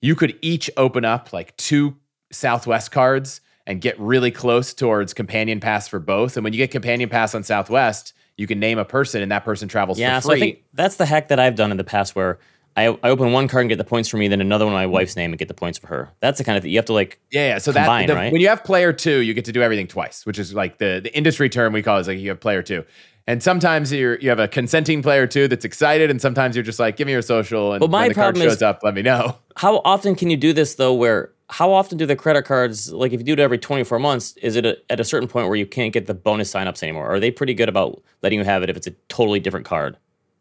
you 0.00 0.14
could 0.14 0.38
each 0.40 0.70
open 0.78 1.04
up 1.04 1.34
like 1.34 1.54
two 1.58 1.98
Southwest 2.32 2.90
cards 2.90 3.42
and 3.70 3.80
get 3.80 3.98
really 4.00 4.32
close 4.32 4.74
towards 4.74 5.14
Companion 5.14 5.60
Pass 5.60 5.86
for 5.86 6.00
both. 6.00 6.36
And 6.36 6.42
when 6.42 6.52
you 6.52 6.56
get 6.56 6.72
Companion 6.72 7.08
Pass 7.08 7.36
on 7.36 7.44
Southwest, 7.44 8.14
you 8.36 8.48
can 8.48 8.58
name 8.58 8.78
a 8.78 8.84
person 8.84 9.22
and 9.22 9.30
that 9.30 9.44
person 9.44 9.68
travels 9.68 9.96
yeah, 9.96 10.18
for 10.18 10.30
free. 10.30 10.30
So 10.30 10.36
I 10.36 10.40
think 10.40 10.64
that's 10.74 10.96
the 10.96 11.06
hack 11.06 11.28
that 11.28 11.38
I've 11.38 11.54
done 11.54 11.70
in 11.70 11.76
the 11.76 11.84
past 11.84 12.16
where 12.16 12.40
I, 12.76 12.86
I 12.86 13.10
open 13.10 13.30
one 13.30 13.46
card 13.46 13.62
and 13.62 13.68
get 13.68 13.78
the 13.78 13.84
points 13.84 14.08
for 14.08 14.16
me, 14.16 14.26
then 14.26 14.40
another 14.40 14.64
one 14.64 14.74
my 14.74 14.86
wife's 14.86 15.14
name 15.14 15.30
and 15.30 15.38
get 15.38 15.46
the 15.46 15.54
points 15.54 15.78
for 15.78 15.86
her. 15.86 16.10
That's 16.18 16.38
the 16.38 16.44
kind 16.44 16.56
of 16.56 16.64
thing 16.64 16.72
you 16.72 16.78
have 16.78 16.86
to 16.86 16.92
like. 16.92 17.20
Yeah, 17.30 17.48
yeah. 17.48 17.58
So 17.58 17.72
combine, 17.72 18.08
that 18.08 18.14
the, 18.14 18.18
right? 18.18 18.32
when 18.32 18.40
you 18.40 18.48
have 18.48 18.64
player 18.64 18.92
two, 18.92 19.20
you 19.20 19.34
get 19.34 19.44
to 19.44 19.52
do 19.52 19.62
everything 19.62 19.86
twice, 19.86 20.26
which 20.26 20.38
is 20.40 20.52
like 20.52 20.78
the 20.78 21.00
the 21.00 21.16
industry 21.16 21.48
term 21.48 21.72
we 21.72 21.82
call 21.82 21.98
is 21.98 22.08
like 22.08 22.18
you 22.18 22.30
have 22.30 22.40
player 22.40 22.62
two. 22.62 22.84
And 23.28 23.40
sometimes 23.40 23.92
you're 23.92 24.18
you 24.18 24.30
have 24.30 24.40
a 24.40 24.48
consenting 24.48 25.00
player 25.00 25.28
too 25.28 25.46
that's 25.46 25.64
excited, 25.64 26.10
and 26.10 26.20
sometimes 26.20 26.56
you're 26.56 26.64
just 26.64 26.80
like, 26.80 26.96
give 26.96 27.06
me 27.06 27.12
your 27.12 27.22
social, 27.22 27.72
and 27.72 27.80
well, 27.80 27.88
my 27.88 28.02
when 28.02 28.08
the 28.08 28.14
card 28.14 28.36
shows 28.36 28.54
is, 28.54 28.62
up, 28.62 28.80
let 28.82 28.94
me 28.94 29.02
know. 29.02 29.38
How 29.56 29.80
often 29.84 30.16
can 30.16 30.30
you 30.30 30.36
do 30.36 30.52
this 30.52 30.74
though? 30.74 30.94
Where 30.94 31.30
how 31.50 31.72
often 31.72 31.98
do 31.98 32.06
the 32.06 32.16
credit 32.16 32.44
cards 32.44 32.92
like 32.92 33.12
if 33.12 33.20
you 33.20 33.24
do 33.24 33.32
it 33.32 33.38
every 33.38 33.58
24 33.58 33.98
months 33.98 34.36
is 34.38 34.56
it 34.56 34.64
a, 34.64 34.76
at 34.88 35.00
a 35.00 35.04
certain 35.04 35.28
point 35.28 35.48
where 35.48 35.56
you 35.56 35.66
can't 35.66 35.92
get 35.92 36.06
the 36.06 36.14
bonus 36.14 36.52
signups 36.52 36.82
anymore 36.82 37.06
are 37.06 37.20
they 37.20 37.30
pretty 37.30 37.54
good 37.54 37.68
about 37.68 38.02
letting 38.22 38.38
you 38.38 38.44
have 38.44 38.62
it 38.62 38.70
if 38.70 38.76
it's 38.76 38.86
a 38.86 38.92
totally 39.08 39.40
different 39.40 39.66
card 39.66 39.96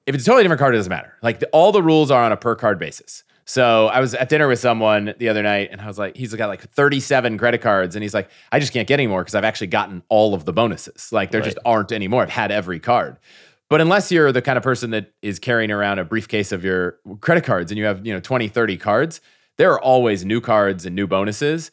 if 0.10 0.16
it's 0.16 0.24
a 0.24 0.26
totally 0.26 0.44
different 0.44 0.60
card, 0.60 0.74
it 0.74 0.78
doesn't 0.78 0.90
matter. 0.90 1.14
Like 1.22 1.40
the, 1.40 1.48
all 1.50 1.72
the 1.72 1.84
rules 1.84 2.10
are 2.10 2.24
on 2.24 2.32
a 2.32 2.38
per 2.38 2.56
card 2.56 2.80
basis. 2.80 3.24
So 3.46 3.88
I 3.88 4.00
was 4.00 4.16
at 4.16 4.28
dinner 4.28 4.48
with 4.48 4.58
someone 4.58 5.14
the 5.20 5.30
other 5.30 5.44
night, 5.44 5.70
and 5.72 5.80
I 5.80 5.86
was 5.86 6.00
like, 6.00 6.18
he's 6.18 6.34
got 6.34 6.48
like 6.48 6.62
37 6.62 7.38
credit 7.38 7.62
cards, 7.62 7.96
and 7.96 8.02
he's 8.02 8.14
like, 8.14 8.30
I 8.52 8.60
just 8.60 8.74
can't 8.74 8.88
get 8.88 8.96
any 8.96 9.06
more 9.06 9.22
because 9.22 9.36
I've 9.36 9.44
actually 9.44 9.68
gotten 9.68 10.02
all 10.10 10.34
of 10.34 10.46
the 10.46 10.54
bonuses. 10.54 11.12
Like 11.12 11.30
there 11.30 11.42
right. 11.42 11.46
just 11.46 11.60
aren't 11.64 11.92
anymore. 11.92 12.24
I've 12.24 12.30
had 12.30 12.52
every 12.52 12.80
card. 12.80 13.18
But 13.70 13.82
unless 13.82 14.12
you're 14.12 14.32
the 14.32 14.42
kind 14.42 14.58
of 14.58 14.64
person 14.64 14.90
that 14.92 15.14
is 15.22 15.38
carrying 15.38 15.70
around 15.70 16.00
a 16.00 16.06
briefcase 16.06 16.52
of 16.52 16.64
your 16.64 16.98
credit 17.22 17.44
cards 17.44 17.72
and 17.72 17.78
you 17.78 17.86
have, 17.86 18.04
you 18.04 18.12
know, 18.12 18.20
20, 18.20 18.48
30 18.48 18.78
cards, 18.78 19.22
there 19.60 19.74
are 19.74 19.82
always 19.82 20.24
new 20.24 20.40
cards 20.40 20.86
and 20.86 20.96
new 20.96 21.06
bonuses. 21.06 21.70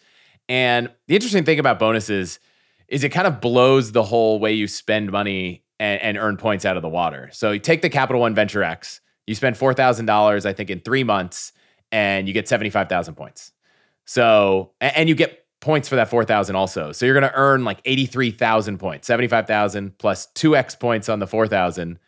And 0.48 0.90
the 1.06 1.14
interesting 1.14 1.44
thing 1.44 1.60
about 1.60 1.78
bonuses 1.78 2.40
is 2.88 3.04
it 3.04 3.10
kind 3.10 3.28
of 3.28 3.40
blows 3.40 3.92
the 3.92 4.02
whole 4.02 4.40
way 4.40 4.52
you 4.52 4.66
spend 4.66 5.12
money 5.12 5.64
and, 5.78 6.02
and 6.02 6.18
earn 6.18 6.36
points 6.36 6.64
out 6.64 6.76
of 6.76 6.82
the 6.82 6.88
water. 6.88 7.30
So 7.32 7.52
you 7.52 7.60
take 7.60 7.82
the 7.82 7.88
Capital 7.88 8.20
One 8.20 8.34
Venture 8.34 8.64
X, 8.64 9.00
you 9.26 9.36
spend 9.36 9.56
four 9.56 9.72
thousand 9.72 10.06
dollars, 10.06 10.44
I 10.44 10.52
think, 10.52 10.68
in 10.68 10.80
three 10.80 11.04
months, 11.04 11.52
and 11.92 12.26
you 12.26 12.34
get 12.34 12.48
seventy 12.48 12.70
five 12.70 12.88
thousand 12.88 13.14
points. 13.14 13.52
So 14.04 14.72
and 14.80 15.08
you 15.08 15.14
get 15.14 15.46
points 15.60 15.88
for 15.88 15.94
that 15.96 16.10
four 16.10 16.24
thousand 16.24 16.56
also. 16.56 16.90
So 16.90 17.06
you're 17.06 17.18
going 17.18 17.30
to 17.30 17.38
earn 17.38 17.64
like 17.64 17.80
eighty 17.84 18.06
three 18.06 18.32
thousand 18.32 18.78
points, 18.78 19.06
seventy 19.06 19.28
five 19.28 19.46
thousand 19.46 19.96
plus 19.98 20.26
two 20.26 20.56
x 20.56 20.74
points 20.74 21.08
on 21.08 21.20
the 21.20 21.26
four 21.26 21.46
thousand. 21.46 22.00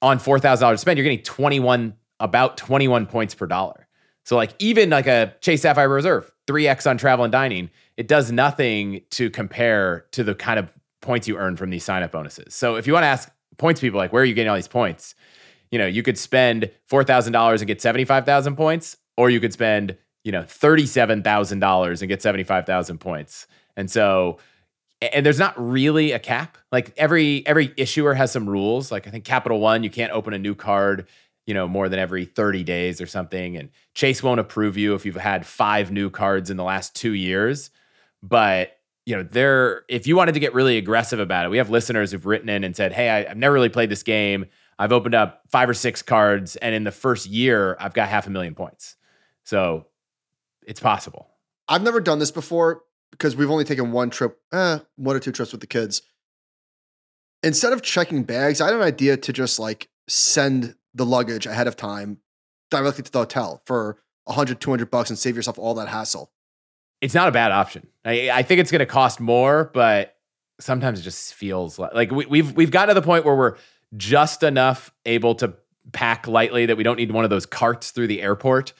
On 0.00 0.18
four 0.18 0.38
thousand 0.38 0.64
dollars 0.64 0.80
spent, 0.80 0.96
you're 0.96 1.04
getting 1.04 1.22
twenty 1.22 1.58
one 1.58 1.94
about 2.20 2.56
twenty 2.56 2.86
one 2.86 3.06
points 3.06 3.34
per 3.34 3.46
dollar. 3.46 3.88
So 4.30 4.36
like 4.36 4.54
even 4.60 4.90
like 4.90 5.08
a 5.08 5.34
Chase 5.40 5.62
Sapphire 5.62 5.88
Reserve, 5.88 6.30
three 6.46 6.68
x 6.68 6.86
on 6.86 6.96
travel 6.96 7.24
and 7.24 7.32
dining, 7.32 7.68
it 7.96 8.06
does 8.06 8.30
nothing 8.30 9.00
to 9.10 9.28
compare 9.28 10.06
to 10.12 10.22
the 10.22 10.36
kind 10.36 10.60
of 10.60 10.70
points 11.02 11.26
you 11.26 11.36
earn 11.36 11.56
from 11.56 11.70
these 11.70 11.82
sign 11.82 12.04
up 12.04 12.12
bonuses. 12.12 12.54
So 12.54 12.76
if 12.76 12.86
you 12.86 12.92
want 12.92 13.02
to 13.02 13.08
ask 13.08 13.28
points 13.58 13.80
people 13.80 13.98
like 13.98 14.12
where 14.12 14.22
are 14.22 14.24
you 14.24 14.34
getting 14.34 14.48
all 14.48 14.54
these 14.54 14.68
points? 14.68 15.16
You 15.72 15.80
know, 15.80 15.86
you 15.88 16.04
could 16.04 16.16
spend 16.16 16.70
four 16.86 17.02
thousand 17.02 17.32
dollars 17.32 17.60
and 17.60 17.66
get 17.66 17.82
seventy 17.82 18.04
five 18.04 18.24
thousand 18.24 18.54
points, 18.54 18.96
or 19.16 19.30
you 19.30 19.40
could 19.40 19.52
spend 19.52 19.96
you 20.22 20.30
know 20.30 20.44
thirty 20.44 20.86
seven 20.86 21.24
thousand 21.24 21.58
dollars 21.58 22.00
and 22.00 22.08
get 22.08 22.22
seventy 22.22 22.44
five 22.44 22.66
thousand 22.66 22.98
points. 22.98 23.48
And 23.76 23.90
so, 23.90 24.38
and 25.00 25.26
there's 25.26 25.40
not 25.40 25.60
really 25.60 26.12
a 26.12 26.20
cap. 26.20 26.56
Like 26.70 26.94
every 26.96 27.44
every 27.48 27.74
issuer 27.76 28.14
has 28.14 28.30
some 28.30 28.48
rules. 28.48 28.92
Like 28.92 29.08
I 29.08 29.10
think 29.10 29.24
Capital 29.24 29.58
One, 29.58 29.82
you 29.82 29.90
can't 29.90 30.12
open 30.12 30.34
a 30.34 30.38
new 30.38 30.54
card 30.54 31.08
you 31.50 31.54
know 31.54 31.68
more 31.68 31.88
than 31.88 31.98
every 31.98 32.24
30 32.24 32.64
days 32.64 33.00
or 33.00 33.06
something 33.06 33.56
and 33.56 33.70
chase 33.94 34.22
won't 34.22 34.40
approve 34.40 34.76
you 34.76 34.94
if 34.94 35.04
you've 35.04 35.16
had 35.16 35.44
five 35.44 35.90
new 35.90 36.08
cards 36.08 36.48
in 36.48 36.56
the 36.56 36.64
last 36.64 36.94
two 36.94 37.12
years 37.12 37.70
but 38.22 38.76
you 39.06 39.16
know, 39.16 39.22
there, 39.24 39.82
if 39.88 40.06
you 40.06 40.14
wanted 40.14 40.34
to 40.34 40.40
get 40.40 40.54
really 40.54 40.76
aggressive 40.76 41.18
about 41.18 41.46
it, 41.46 41.48
we 41.48 41.58
have 41.58 41.68
listeners 41.68 42.12
who've 42.12 42.26
written 42.26 42.48
in 42.48 42.62
and 42.62 42.76
said, 42.76 42.92
Hey, 42.92 43.08
I, 43.10 43.24
have 43.24 43.36
never 43.36 43.54
really 43.54 43.68
played 43.68 43.90
this 43.90 44.04
game. 44.04 44.46
I've 44.78 44.92
opened 44.92 45.14
up 45.14 45.42
five 45.48 45.68
or 45.68 45.74
six 45.74 46.00
cards, 46.00 46.56
and 46.56 46.74
in 46.74 46.84
the 46.84 46.92
first 46.92 47.26
year, 47.26 47.76
I've 47.80 47.92
got 47.92 48.08
half 48.08 48.26
a 48.26 48.30
million 48.30 48.54
points. 48.54 48.96
So 49.44 49.86
it's 50.66 50.80
possible. 50.80 51.28
I've 51.68 51.82
never 51.82 52.00
done 52.00 52.18
this 52.18 52.30
before 52.30 52.82
because 53.10 53.36
we've 53.36 53.50
only 53.50 53.64
taken 53.64 53.92
one 53.92 54.10
trip, 54.10 54.38
eh, 54.52 54.78
one 54.96 55.16
or 55.16 55.18
two 55.18 55.32
trips 55.32 55.52
with 55.52 55.60
the 55.60 55.66
kids. 55.66 56.02
Instead 57.42 57.72
of 57.72 57.82
checking 57.82 58.22
bags, 58.22 58.60
I 58.60 58.66
had 58.66 58.74
an 58.74 58.82
idea 58.82 59.16
to 59.16 59.32
just 59.32 59.58
like 59.58 59.88
send 60.08 60.76
the 60.94 61.06
luggage 61.06 61.46
ahead 61.46 61.66
of 61.66 61.76
time 61.76 62.18
directly 62.70 63.02
to 63.04 63.12
the 63.12 63.18
hotel 63.18 63.62
for 63.66 63.98
100, 64.24 64.60
200 64.60 64.90
bucks 64.90 65.10
and 65.10 65.18
save 65.18 65.36
yourself 65.36 65.58
all 65.58 65.74
that 65.74 65.88
hassle. 65.88 66.30
It's 67.00 67.14
not 67.14 67.28
a 67.28 67.32
bad 67.32 67.52
option. 67.52 67.86
I, 68.04 68.30
I 68.30 68.42
think 68.42 68.60
it's 68.60 68.70
going 68.70 68.80
to 68.80 68.86
cost 68.86 69.20
more, 69.20 69.70
but 69.72 70.16
sometimes 70.60 71.00
it 71.00 71.02
just 71.02 71.34
feels 71.34 71.78
like, 71.78 71.94
like 71.94 72.10
we, 72.10 72.26
we've 72.26 72.52
we've 72.54 72.70
gotten 72.70 72.94
to 72.94 73.00
the 73.00 73.04
point 73.04 73.24
where 73.24 73.34
we're 73.34 73.56
just 73.96 74.42
enough 74.42 74.92
able 75.06 75.34
to 75.36 75.54
pack 75.92 76.28
lightly 76.28 76.66
that 76.66 76.76
we 76.76 76.84
don't 76.84 76.96
need 76.96 77.10
one 77.10 77.24
of 77.24 77.30
those 77.30 77.46
carts 77.46 77.90
through 77.90 78.06
the 78.06 78.22
airport. 78.22 78.72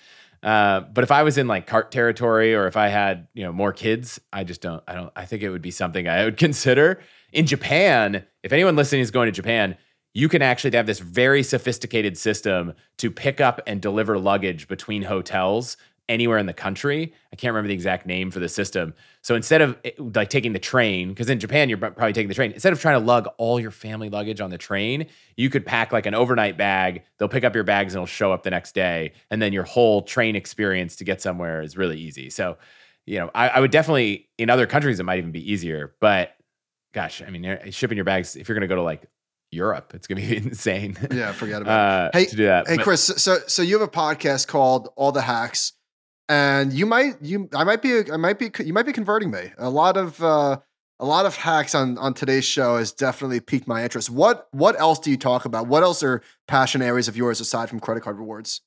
Uh, 0.42 0.80
but 0.80 1.04
if 1.04 1.10
I 1.10 1.22
was 1.22 1.36
in 1.36 1.48
like 1.48 1.66
cart 1.66 1.90
territory 1.90 2.54
or 2.54 2.66
if 2.66 2.76
I 2.76 2.88
had, 2.88 3.28
you 3.34 3.42
know, 3.42 3.52
more 3.52 3.72
kids, 3.72 4.20
I 4.32 4.44
just 4.44 4.62
don't, 4.62 4.82
I 4.88 4.94
don't, 4.94 5.12
I 5.14 5.26
think 5.26 5.42
it 5.42 5.50
would 5.50 5.62
be 5.62 5.70
something 5.70 6.08
I 6.08 6.24
would 6.24 6.36
consider. 6.36 7.00
In 7.32 7.46
Japan, 7.46 8.24
if 8.42 8.52
anyone 8.52 8.76
listening 8.76 9.02
is 9.02 9.10
going 9.10 9.26
to 9.26 9.32
Japan, 9.32 9.76
you 10.14 10.28
can 10.28 10.42
actually 10.42 10.76
have 10.76 10.86
this 10.86 10.98
very 10.98 11.42
sophisticated 11.42 12.18
system 12.18 12.74
to 12.98 13.10
pick 13.10 13.40
up 13.40 13.60
and 13.66 13.80
deliver 13.80 14.18
luggage 14.18 14.66
between 14.68 15.02
hotels 15.02 15.76
anywhere 16.10 16.38
in 16.38 16.46
the 16.46 16.52
country. 16.52 17.14
I 17.32 17.36
can't 17.36 17.52
remember 17.54 17.68
the 17.68 17.74
exact 17.74 18.04
name 18.04 18.32
for 18.32 18.40
the 18.40 18.48
system. 18.48 18.94
So 19.22 19.36
instead 19.36 19.62
of 19.62 19.78
eh, 19.84 19.92
like 19.98 20.28
taking 20.28 20.52
the 20.52 20.58
train, 20.58 21.10
because 21.10 21.30
in 21.30 21.38
Japan 21.38 21.68
you're 21.68 21.78
probably 21.78 22.12
taking 22.12 22.28
the 22.28 22.34
train, 22.34 22.50
instead 22.50 22.72
of 22.72 22.80
trying 22.80 23.00
to 23.00 23.06
lug 23.06 23.28
all 23.38 23.60
your 23.60 23.70
family 23.70 24.10
luggage 24.10 24.40
on 24.40 24.50
the 24.50 24.58
train, 24.58 25.06
you 25.36 25.48
could 25.48 25.64
pack 25.64 25.92
like 25.92 26.06
an 26.06 26.14
overnight 26.14 26.58
bag. 26.58 27.04
They'll 27.16 27.28
pick 27.28 27.44
up 27.44 27.54
your 27.54 27.62
bags 27.62 27.94
and 27.94 28.00
it'll 28.00 28.06
show 28.06 28.32
up 28.32 28.42
the 28.42 28.50
next 28.50 28.74
day, 28.74 29.12
and 29.30 29.40
then 29.40 29.52
your 29.52 29.62
whole 29.62 30.02
train 30.02 30.34
experience 30.34 30.96
to 30.96 31.04
get 31.04 31.22
somewhere 31.22 31.62
is 31.62 31.76
really 31.76 31.98
easy. 31.98 32.28
So, 32.28 32.58
you 33.06 33.18
know, 33.20 33.30
I, 33.32 33.48
I 33.48 33.60
would 33.60 33.70
definitely 33.70 34.28
in 34.36 34.50
other 34.50 34.66
countries 34.66 34.98
it 34.98 35.04
might 35.04 35.18
even 35.18 35.30
be 35.30 35.52
easier, 35.52 35.94
but 36.00 36.34
gosh, 36.92 37.22
I 37.22 37.30
mean, 37.30 37.44
eh, 37.44 37.70
shipping 37.70 37.96
your 37.96 38.04
bags 38.04 38.34
if 38.34 38.48
you're 38.48 38.56
going 38.56 38.68
to 38.68 38.72
go 38.72 38.76
to 38.76 38.82
like 38.82 39.04
Europe. 39.50 39.92
It's 39.94 40.06
gonna 40.06 40.20
be 40.20 40.36
insane. 40.38 40.96
Yeah, 41.10 41.32
forget 41.32 41.62
about 41.62 42.04
uh, 42.04 42.08
it. 42.08 42.18
Hey, 42.18 42.24
to 42.26 42.36
do 42.36 42.44
that. 42.46 42.68
Hey, 42.68 42.76
but, 42.76 42.84
Chris. 42.84 43.04
So, 43.04 43.38
so 43.46 43.62
you 43.62 43.78
have 43.78 43.88
a 43.88 43.90
podcast 43.90 44.46
called 44.46 44.88
All 44.96 45.12
the 45.12 45.22
Hacks 45.22 45.72
and 46.30 46.72
you 46.72 46.86
might 46.86 47.20
you 47.20 47.48
I 47.54 47.64
might 47.64 47.82
be 47.82 48.10
I 48.10 48.16
might 48.16 48.38
be 48.38 48.50
you 48.64 48.72
might 48.72 48.86
be 48.86 48.92
converting 48.92 49.30
me. 49.30 49.50
A 49.58 49.68
lot 49.68 49.96
of 49.96 50.22
uh, 50.22 50.58
a 51.00 51.04
lot 51.04 51.26
of 51.26 51.34
hacks 51.36 51.74
on 51.74 51.98
on 51.98 52.14
today's 52.14 52.44
show 52.44 52.76
has 52.76 52.92
definitely 52.92 53.40
piqued 53.40 53.66
my 53.66 53.82
interest. 53.82 54.08
What 54.08 54.46
what 54.52 54.78
else 54.78 55.00
do 55.00 55.10
you 55.10 55.16
talk 55.16 55.44
about? 55.44 55.66
What 55.66 55.82
else 55.82 56.04
are 56.04 56.22
passion 56.46 56.82
areas 56.82 57.08
of 57.08 57.16
yours 57.16 57.40
aside 57.40 57.68
from 57.68 57.80
credit 57.80 58.04
card 58.04 58.16
rewards? 58.16 58.60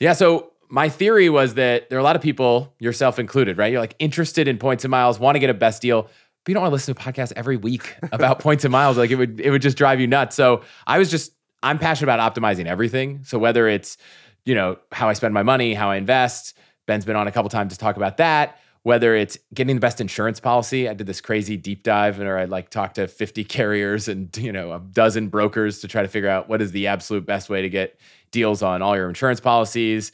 Yeah, 0.00 0.14
so 0.14 0.52
my 0.68 0.88
theory 0.88 1.28
was 1.28 1.54
that 1.54 1.90
there 1.90 1.98
are 1.98 2.00
a 2.00 2.04
lot 2.04 2.16
of 2.16 2.22
people, 2.22 2.74
yourself 2.78 3.18
included, 3.18 3.58
right? 3.58 3.70
You're 3.70 3.80
like 3.80 3.94
interested 3.98 4.48
in 4.48 4.56
points 4.56 4.82
and 4.82 4.90
miles, 4.90 5.18
want 5.20 5.36
to 5.36 5.40
get 5.40 5.50
a 5.50 5.54
best 5.54 5.82
deal, 5.82 6.08
but 6.46 6.50
you 6.50 6.54
don't 6.54 6.62
want 6.62 6.70
to 6.70 6.74
listen 6.74 6.94
to 6.94 7.00
a 7.00 7.04
podcast 7.04 7.32
every 7.34 7.56
week 7.56 7.96
about 8.12 8.38
points 8.46 8.64
and 8.64 8.70
miles. 8.70 8.96
Like 8.96 9.10
it 9.10 9.16
would 9.16 9.40
it 9.40 9.50
would 9.50 9.62
just 9.62 9.76
drive 9.76 9.98
you 9.98 10.06
nuts. 10.06 10.36
So 10.36 10.62
I 10.86 10.98
was 10.98 11.10
just 11.10 11.32
I'm 11.60 11.80
passionate 11.80 12.14
about 12.14 12.34
optimizing 12.34 12.66
everything. 12.66 13.24
So 13.24 13.36
whether 13.36 13.66
it's 13.66 13.98
you 14.44 14.54
know, 14.54 14.78
how 14.92 15.08
I 15.08 15.12
spend 15.12 15.34
my 15.34 15.42
money, 15.42 15.74
how 15.74 15.90
I 15.90 15.96
invest. 15.96 16.56
Ben's 16.86 17.04
been 17.04 17.16
on 17.16 17.26
a 17.26 17.32
couple 17.32 17.50
times 17.50 17.72
to 17.72 17.78
talk 17.78 17.96
about 17.96 18.16
that. 18.18 18.60
Whether 18.84 19.16
it's 19.16 19.36
getting 19.52 19.74
the 19.74 19.80
best 19.80 20.00
insurance 20.00 20.38
policy, 20.38 20.88
I 20.88 20.94
did 20.94 21.08
this 21.08 21.20
crazy 21.20 21.56
deep 21.56 21.82
dive, 21.82 22.20
where 22.20 22.38
I 22.38 22.44
like 22.44 22.70
talked 22.70 22.94
to 22.94 23.08
50 23.08 23.42
carriers 23.44 24.06
and 24.06 24.34
you 24.36 24.52
know 24.52 24.72
a 24.72 24.78
dozen 24.78 25.28
brokers 25.28 25.80
to 25.80 25.88
try 25.88 26.02
to 26.02 26.08
figure 26.08 26.30
out 26.30 26.48
what 26.48 26.62
is 26.62 26.70
the 26.70 26.86
absolute 26.86 27.26
best 27.26 27.50
way 27.50 27.60
to 27.62 27.68
get 27.68 27.98
deals 28.30 28.62
on 28.62 28.82
all 28.82 28.96
your 28.96 29.08
insurance 29.08 29.40
policies. 29.40 30.12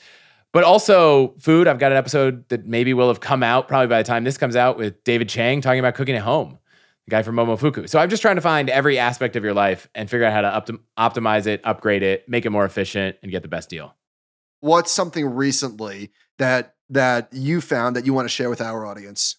But 0.52 0.64
also 0.64 1.34
food. 1.38 1.66
I've 1.66 1.78
got 1.78 1.92
an 1.92 1.98
episode 1.98 2.48
that 2.50 2.66
maybe 2.66 2.92
will 2.92 3.08
have 3.08 3.20
come 3.20 3.42
out 3.42 3.68
probably 3.68 3.86
by 3.86 4.02
the 4.02 4.06
time 4.06 4.24
this 4.24 4.36
comes 4.36 4.54
out 4.54 4.76
with 4.76 5.02
David 5.04 5.28
Chang 5.28 5.60
talking 5.60 5.80
about 5.80 5.94
cooking 5.94 6.14
at 6.14 6.22
home, 6.22 6.58
the 7.06 7.10
guy 7.10 7.22
from 7.22 7.36
Momofuku. 7.36 7.88
So 7.88 7.98
I'm 7.98 8.10
just 8.10 8.20
trying 8.20 8.36
to 8.36 8.42
find 8.42 8.68
every 8.68 8.98
aspect 8.98 9.34
of 9.36 9.44
your 9.44 9.54
life 9.54 9.88
and 9.94 10.10
figure 10.10 10.26
out 10.26 10.32
how 10.32 10.42
to 10.42 10.72
optim- 10.72 10.80
optimize 10.98 11.46
it, 11.46 11.62
upgrade 11.64 12.02
it, 12.02 12.28
make 12.28 12.44
it 12.44 12.50
more 12.50 12.66
efficient, 12.66 13.16
and 13.22 13.32
get 13.32 13.42
the 13.42 13.48
best 13.48 13.70
deal 13.70 13.94
what's 14.62 14.92
something 14.92 15.26
recently 15.26 16.10
that 16.38 16.76
that 16.88 17.28
you 17.32 17.60
found 17.60 17.96
that 17.96 18.06
you 18.06 18.14
want 18.14 18.26
to 18.26 18.34
share 18.34 18.48
with 18.48 18.60
our 18.60 18.86
audience? 18.86 19.36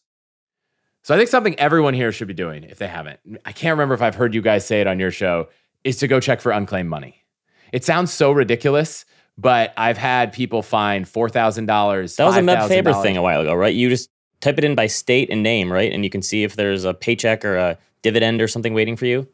So 1.02 1.14
I 1.14 1.18
think 1.18 1.30
something 1.30 1.58
everyone 1.60 1.94
here 1.94 2.12
should 2.12 2.28
be 2.28 2.34
doing 2.34 2.64
if 2.64 2.78
they 2.78 2.88
haven't. 2.88 3.20
I 3.46 3.52
can't 3.52 3.74
remember 3.74 3.94
if 3.94 4.02
I've 4.02 4.16
heard 4.16 4.34
you 4.34 4.42
guys 4.42 4.66
say 4.66 4.80
it 4.82 4.88
on 4.88 5.00
your 5.00 5.12
show 5.12 5.50
is 5.84 5.98
to 5.98 6.08
go 6.08 6.20
check 6.20 6.40
for 6.40 6.52
unclaimed 6.52 6.90
money. 6.90 7.26
It 7.74 7.84
sounds 7.84 8.14
so 8.14 8.32
ridiculous, 8.32 9.06
but 9.38 9.74
I've 9.78 9.98
had 9.98 10.34
people 10.34 10.62
find 10.62 11.08
four 11.08 11.30
thousand 11.30 11.66
dollars. 11.66 12.16
That 12.16 12.26
was 12.26 12.38
a 12.38 12.42
Meb 12.42 12.68
Faber 12.68 12.94
thing 12.94 13.18
a 13.18 13.22
while 13.22 13.42
ago, 13.42 13.54
right? 13.54 13.74
You 13.74 13.90
just 13.90 14.10
type 14.42 14.58
it 14.58 14.64
in 14.64 14.76
by 14.76 14.88
state 14.88 15.30
and 15.30 15.42
name, 15.42 15.72
right, 15.72 15.92
and 15.92 16.04
you 16.04 16.10
can 16.10 16.22
see 16.22 16.44
if 16.44 16.56
there's 16.56 16.84
a 16.84 16.94
paycheck 16.94 17.46
or 17.46 17.56
a 17.56 17.78
dividend 18.02 18.42
or 18.42 18.48
something 18.48 18.74
waiting 18.74 18.96
for 18.96 19.06
you. 19.06 19.28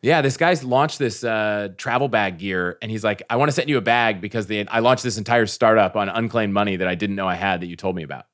Yeah, 0.00 0.20
this 0.20 0.36
guy's 0.36 0.64
launched 0.64 0.98
this 0.98 1.22
uh, 1.22 1.68
travel 1.76 2.08
bag 2.08 2.38
gear, 2.38 2.76
and 2.82 2.90
he's 2.90 3.04
like, 3.04 3.22
"I 3.30 3.36
want 3.36 3.50
to 3.50 3.52
send 3.52 3.68
you 3.68 3.78
a 3.78 3.82
bag 3.82 4.20
because 4.20 4.46
the, 4.46 4.66
I 4.68 4.80
launched 4.80 5.04
this 5.04 5.16
entire 5.16 5.46
startup 5.46 5.96
on 5.96 6.08
unclaimed 6.08 6.52
money 6.52 6.76
that 6.76 6.88
I 6.88 6.96
didn't 6.96 7.14
know 7.14 7.28
I 7.28 7.36
had 7.36 7.60
that 7.60 7.66
you 7.66 7.76
told 7.76 7.94
me 7.94 8.02
about." 8.02 8.26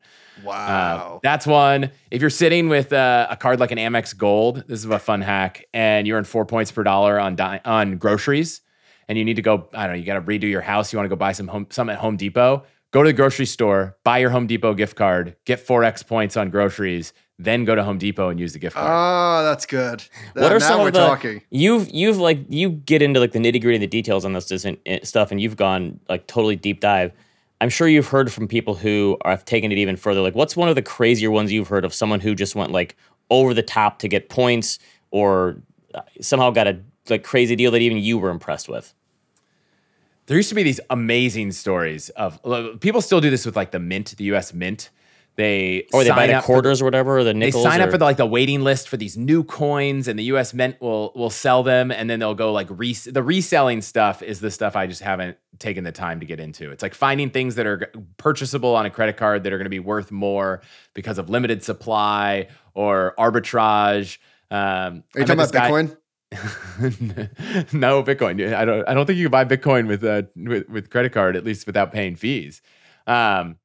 Wow, 0.44 1.16
uh, 1.16 1.18
that's 1.22 1.46
one. 1.46 1.90
If 2.10 2.20
you're 2.20 2.30
sitting 2.30 2.68
with 2.68 2.92
uh, 2.92 3.26
a 3.28 3.36
card 3.36 3.60
like 3.60 3.70
an 3.70 3.78
Amex 3.78 4.16
Gold, 4.16 4.64
this 4.66 4.78
is 4.78 4.86
a 4.86 4.98
fun 4.98 5.20
hack, 5.20 5.66
and 5.74 6.06
you're 6.06 6.18
in 6.18 6.24
four 6.24 6.46
points 6.46 6.70
per 6.72 6.84
dollar 6.84 7.18
on 7.20 7.36
di- 7.36 7.60
on 7.64 7.98
groceries, 7.98 8.62
and 9.08 9.18
you 9.18 9.24
need 9.24 9.36
to 9.36 9.42
go. 9.42 9.68
I 9.74 9.86
don't 9.86 9.94
know. 9.94 9.98
You 10.00 10.06
got 10.06 10.14
to 10.14 10.22
redo 10.22 10.44
your 10.44 10.60
house. 10.60 10.92
You 10.92 10.98
want 10.98 11.06
to 11.06 11.10
go 11.10 11.16
buy 11.16 11.32
some 11.32 11.48
home 11.48 11.66
some 11.70 11.90
at 11.90 11.98
Home 11.98 12.16
Depot. 12.16 12.64
Go 12.90 13.02
to 13.02 13.08
the 13.08 13.12
grocery 13.12 13.44
store, 13.44 13.96
buy 14.02 14.18
your 14.18 14.30
Home 14.30 14.46
Depot 14.46 14.72
gift 14.72 14.96
card, 14.96 15.36
get 15.44 15.60
four 15.60 15.84
x 15.84 16.02
points 16.02 16.36
on 16.38 16.48
groceries 16.48 17.12
then 17.38 17.64
go 17.64 17.74
to 17.74 17.84
Home 17.84 17.98
Depot 17.98 18.28
and 18.30 18.40
use 18.40 18.52
the 18.52 18.58
gift 18.58 18.74
card. 18.74 18.86
Oh, 18.88 19.44
that's 19.44 19.64
good. 19.64 20.02
That, 20.34 20.42
what 20.42 20.52
are 20.52 20.60
some 20.60 20.80
of 20.80 20.92
the 20.92 20.98
talking. 20.98 21.42
you've 21.50 21.88
you've 21.90 22.18
like 22.18 22.40
you 22.48 22.70
get 22.70 23.00
into 23.00 23.20
like 23.20 23.32
the 23.32 23.38
nitty 23.38 23.60
gritty, 23.60 23.76
of 23.76 23.80
the 23.80 23.86
details 23.86 24.24
on 24.24 24.32
this 24.32 24.64
eh, 24.64 24.98
stuff, 25.04 25.30
and 25.30 25.40
you've 25.40 25.56
gone 25.56 26.00
like 26.08 26.26
totally 26.26 26.56
deep 26.56 26.80
dive. 26.80 27.12
I'm 27.60 27.70
sure 27.70 27.88
you've 27.88 28.08
heard 28.08 28.32
from 28.32 28.46
people 28.46 28.74
who 28.74 29.18
have 29.24 29.44
taken 29.44 29.72
it 29.72 29.78
even 29.78 29.96
further. 29.96 30.20
Like, 30.20 30.34
what's 30.34 30.56
one 30.56 30.68
of 30.68 30.76
the 30.76 30.82
crazier 30.82 31.30
ones 31.30 31.50
you've 31.50 31.68
heard 31.68 31.84
of 31.84 31.92
someone 31.92 32.20
who 32.20 32.34
just 32.34 32.54
went 32.54 32.70
like 32.72 32.96
over 33.30 33.54
the 33.54 33.62
top 33.62 33.98
to 34.00 34.08
get 34.08 34.28
points, 34.28 34.78
or 35.12 35.60
uh, 35.94 36.02
somehow 36.20 36.50
got 36.50 36.66
a 36.66 36.80
like 37.10 37.22
crazy 37.22 37.56
deal 37.56 37.70
that 37.70 37.80
even 37.80 37.98
you 37.98 38.18
were 38.18 38.30
impressed 38.30 38.68
with? 38.68 38.94
There 40.26 40.36
used 40.36 40.50
to 40.50 40.54
be 40.54 40.62
these 40.62 40.80
amazing 40.90 41.52
stories 41.52 42.10
of 42.10 42.40
people 42.80 43.00
still 43.00 43.20
do 43.20 43.30
this 43.30 43.46
with 43.46 43.56
like 43.56 43.70
the 43.70 43.78
Mint, 43.78 44.14
the 44.16 44.24
U.S. 44.24 44.52
Mint 44.52 44.90
they 45.38 45.86
or 45.92 46.02
they 46.02 46.10
buy 46.10 46.26
the 46.26 46.40
quarters 46.40 46.80
for, 46.80 46.84
or 46.84 46.86
whatever, 46.86 47.18
or 47.18 47.22
the 47.22 47.32
nickels. 47.32 47.62
They 47.62 47.70
sign 47.70 47.80
or, 47.80 47.84
up 47.84 47.90
for 47.92 47.98
the, 47.98 48.04
like 48.04 48.16
the 48.16 48.26
waiting 48.26 48.64
list 48.64 48.88
for 48.88 48.96
these 48.96 49.16
new 49.16 49.44
coins, 49.44 50.08
and 50.08 50.18
the 50.18 50.24
U.S. 50.24 50.52
Mint 50.52 50.80
will 50.80 51.12
will 51.14 51.30
sell 51.30 51.62
them, 51.62 51.92
and 51.92 52.10
then 52.10 52.18
they'll 52.18 52.34
go 52.34 52.52
like 52.52 52.66
res- 52.70 53.04
the 53.04 53.22
reselling 53.22 53.80
stuff 53.80 54.20
is 54.20 54.40
the 54.40 54.50
stuff 54.50 54.74
I 54.74 54.88
just 54.88 55.00
haven't 55.00 55.38
taken 55.60 55.84
the 55.84 55.92
time 55.92 56.18
to 56.18 56.26
get 56.26 56.40
into. 56.40 56.72
It's 56.72 56.82
like 56.82 56.92
finding 56.92 57.30
things 57.30 57.54
that 57.54 57.66
are 57.66 57.88
purchasable 58.16 58.74
on 58.74 58.84
a 58.84 58.90
credit 58.90 59.16
card 59.16 59.44
that 59.44 59.52
are 59.52 59.58
going 59.58 59.66
to 59.66 59.70
be 59.70 59.78
worth 59.78 60.10
more 60.10 60.60
because 60.92 61.18
of 61.18 61.30
limited 61.30 61.62
supply 61.62 62.48
or 62.74 63.14
arbitrage. 63.16 64.18
Um, 64.50 65.04
are 65.14 65.20
you 65.20 65.24
talking 65.24 65.34
about 65.34 65.52
guy, 65.52 65.70
Bitcoin? 65.70 65.96
no 67.72 68.02
Bitcoin. 68.02 68.54
I 68.54 68.64
don't. 68.64 68.86
I 68.86 68.94
don't 68.94 69.06
think 69.06 69.18
you 69.18 69.24
can 69.24 69.30
buy 69.30 69.44
Bitcoin 69.44 69.86
with 69.86 70.04
uh 70.04 70.22
with, 70.36 70.68
with 70.68 70.90
credit 70.90 71.12
card 71.12 71.36
at 71.36 71.44
least 71.44 71.66
without 71.66 71.90
paying 71.90 72.16
fees. 72.16 72.60
Um, 73.06 73.56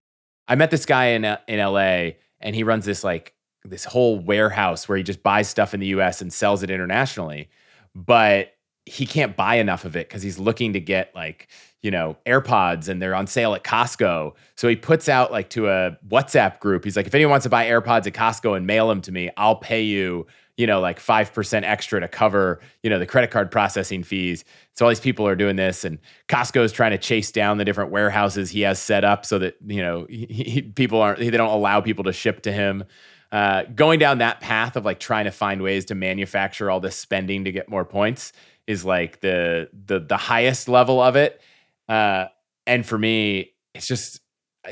I 0.48 0.56
met 0.56 0.72
this 0.72 0.86
guy 0.86 1.08
in 1.08 1.26
uh, 1.26 1.40
in 1.48 1.60
LA 1.60 2.12
and 2.40 2.56
he 2.56 2.64
runs 2.64 2.86
this 2.86 3.04
like 3.04 3.34
this 3.66 3.86
whole 3.86 4.20
warehouse 4.20 4.88
where 4.88 4.98
he 4.98 5.04
just 5.04 5.24
buys 5.24 5.50
stuff 5.50 5.74
in 5.74 5.80
the 5.80 5.88
US 5.88 6.22
and 6.22 6.32
sells 6.32 6.64
it 6.64 6.70
internationally. 6.70 7.50
But 7.96 8.54
he 8.86 9.06
can't 9.06 9.36
buy 9.36 9.56
enough 9.56 9.86
of 9.86 9.96
it 9.96 10.08
because 10.10 10.22
he's 10.22 10.38
looking 10.38 10.74
to 10.74 10.80
get 10.80 11.16
like, 11.16 11.48
you 11.82 11.92
know, 11.92 12.18
AirPods 12.26 12.90
and 12.90 13.02
they're 13.02 13.16
on 13.16 13.28
sale 13.28 13.54
at 13.54 13.64
Costco. 13.64 14.34
So 14.56 14.68
he 14.68 14.76
puts 14.76 15.08
out 15.08 15.32
like 15.32 15.50
to 15.52 15.70
a 15.70 15.98
WhatsApp 16.08 16.60
group. 16.60 16.84
He's 16.84 16.98
like, 16.98 17.08
if 17.08 17.16
anyone 17.16 17.32
wants 17.32 17.44
to 17.44 17.50
buy 17.50 17.66
AirPods 17.66 18.08
at 18.08 18.14
Costco 18.14 18.58
and 18.58 18.68
mail 18.68 18.90
them 18.90 19.02
to 19.02 19.12
me, 19.12 19.30
I'll 19.38 19.56
pay 19.56 19.84
you 19.84 20.28
you 20.58 20.68
know, 20.68 20.80
like 20.80 21.00
5% 21.00 21.64
extra 21.64 22.00
to 22.00 22.08
cover, 22.08 22.60
you 22.84 22.90
know, 22.90 23.00
the 23.00 23.08
credit 23.08 23.32
card 23.32 23.50
processing 23.50 24.04
fees. 24.04 24.44
So 24.74 24.86
all 24.86 24.90
these 24.90 25.00
people 25.00 25.28
are 25.28 25.36
doing 25.36 25.56
this 25.56 25.84
and 25.84 25.98
Costco 26.28 26.64
is 26.64 26.72
trying 26.72 26.92
to 26.92 26.98
chase 26.98 27.32
down 27.32 27.58
the 27.58 27.66
different 27.66 27.92
warehouses 27.92 28.52
he 28.52 28.62
has 28.62 28.80
set 28.80 29.04
up 29.04 29.26
so 29.26 29.40
that, 29.40 29.56
you 29.66 29.82
know, 29.82 30.06
he, 30.10 30.26
he, 30.28 30.62
people 30.62 31.02
aren't, 31.02 31.20
they 31.20 31.32
don't 31.32 31.50
allow 31.50 31.82
people 31.82 32.04
to 32.04 32.14
ship 32.14 32.42
to 32.44 32.52
him. 32.52 32.84
Uh, 33.32 33.64
going 33.76 33.98
down 33.98 34.20
that 34.20 34.42
path 34.42 34.76
of 34.76 34.86
like 34.86 35.00
trying 35.00 35.26
to 35.26 35.32
find 35.32 35.64
ways 35.64 35.86
to 35.86 35.96
manufacture 35.96 36.70
all 36.70 36.80
this 36.80 36.96
spending 36.96 37.46
to 37.46 37.52
get 37.52 37.68
more 37.68 37.84
points 37.84 38.32
is 38.68 38.86
like 38.86 39.22
the, 39.22 39.68
the, 39.88 40.00
the 40.00 40.18
highest 40.18 40.70
level 40.70 41.02
of 41.02 41.16
it. 41.16 41.42
Uh, 41.90 42.26
and 42.68 42.86
for 42.86 42.98
me, 42.98 43.54
it's 43.74 43.88
just, 43.88 44.20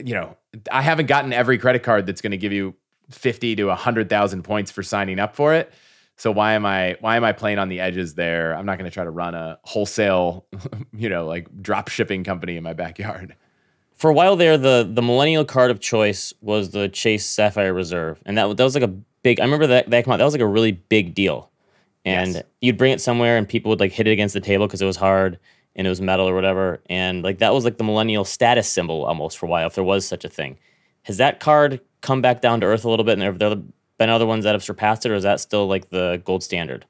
you 0.03 0.13
know, 0.13 0.37
I 0.71 0.83
haven't 0.83 1.07
gotten 1.07 1.33
every 1.33 1.57
credit 1.57 1.81
card 1.81 2.05
that's 2.05 2.21
going 2.21 2.31
to 2.31 2.37
give 2.37 2.53
you 2.53 2.75
50 3.11 3.55
to 3.57 3.65
100,000 3.65 4.43
points 4.43 4.71
for 4.71 4.83
signing 4.83 5.19
up 5.19 5.35
for 5.35 5.53
it. 5.53 5.71
So 6.21 6.31
why 6.31 6.53
am 6.53 6.67
I 6.67 6.97
why 6.99 7.15
am 7.15 7.23
I 7.23 7.31
playing 7.31 7.57
on 7.57 7.67
the 7.67 7.79
edges 7.79 8.13
there? 8.13 8.55
I'm 8.55 8.63
not 8.63 8.77
going 8.77 8.89
to 8.89 8.93
try 8.93 9.03
to 9.03 9.09
run 9.09 9.33
a 9.33 9.57
wholesale, 9.63 10.45
you 10.93 11.09
know, 11.09 11.25
like 11.25 11.47
drop 11.63 11.87
shipping 11.87 12.23
company 12.23 12.57
in 12.57 12.63
my 12.63 12.73
backyard. 12.73 13.35
For 13.95 14.11
a 14.11 14.13
while 14.13 14.35
there, 14.35 14.55
the 14.55 14.87
the 14.87 15.01
millennial 15.01 15.45
card 15.45 15.71
of 15.71 15.79
choice 15.79 16.31
was 16.41 16.71
the 16.71 16.89
Chase 16.89 17.25
Sapphire 17.25 17.73
Reserve, 17.73 18.21
and 18.25 18.37
that 18.37 18.55
that 18.57 18.63
was 18.63 18.75
like 18.75 18.83
a 18.83 18.95
big. 19.23 19.39
I 19.39 19.45
remember 19.45 19.65
that 19.65 19.89
that 19.89 20.05
came 20.05 20.13
out. 20.13 20.17
That 20.17 20.25
was 20.25 20.35
like 20.35 20.41
a 20.41 20.47
really 20.47 20.73
big 20.73 21.15
deal, 21.15 21.49
and 22.05 22.35
yes. 22.35 22.43
you'd 22.61 22.77
bring 22.77 22.91
it 22.91 23.01
somewhere, 23.01 23.35
and 23.35 23.49
people 23.49 23.69
would 23.69 23.79
like 23.79 23.91
hit 23.91 24.07
it 24.07 24.11
against 24.11 24.35
the 24.35 24.41
table 24.41 24.67
because 24.67 24.83
it 24.83 24.85
was 24.85 24.97
hard 24.97 25.39
and 25.75 25.87
it 25.87 25.89
was 25.89 26.01
metal 26.01 26.29
or 26.29 26.35
whatever, 26.35 26.81
and 26.87 27.23
like 27.23 27.39
that 27.39 27.51
was 27.51 27.63
like 27.63 27.77
the 27.77 27.83
millennial 27.83 28.25
status 28.25 28.67
symbol 28.67 29.05
almost 29.05 29.39
for 29.39 29.47
a 29.47 29.49
while, 29.49 29.65
if 29.65 29.73
there 29.73 29.83
was 29.83 30.05
such 30.05 30.23
a 30.23 30.29
thing. 30.29 30.59
Has 31.03 31.17
that 31.17 31.39
card 31.39 31.81
come 32.11 32.21
back 32.21 32.41
down 32.41 32.59
to 32.59 32.67
earth 32.67 32.83
a 32.83 32.89
little 32.89 33.05
bit, 33.05 33.13
and 33.13 33.21
there 33.21 33.31
have 33.31 33.39
there 33.39 33.55
been 33.97 34.09
other 34.09 34.25
ones 34.25 34.43
that 34.43 34.53
have 34.53 34.63
surpassed 34.63 35.05
it, 35.05 35.11
or 35.11 35.15
is 35.15 35.23
that 35.23 35.39
still 35.39 35.67
like 35.67 35.89
the 35.89 36.21
gold 36.25 36.43
standard? 36.43 36.85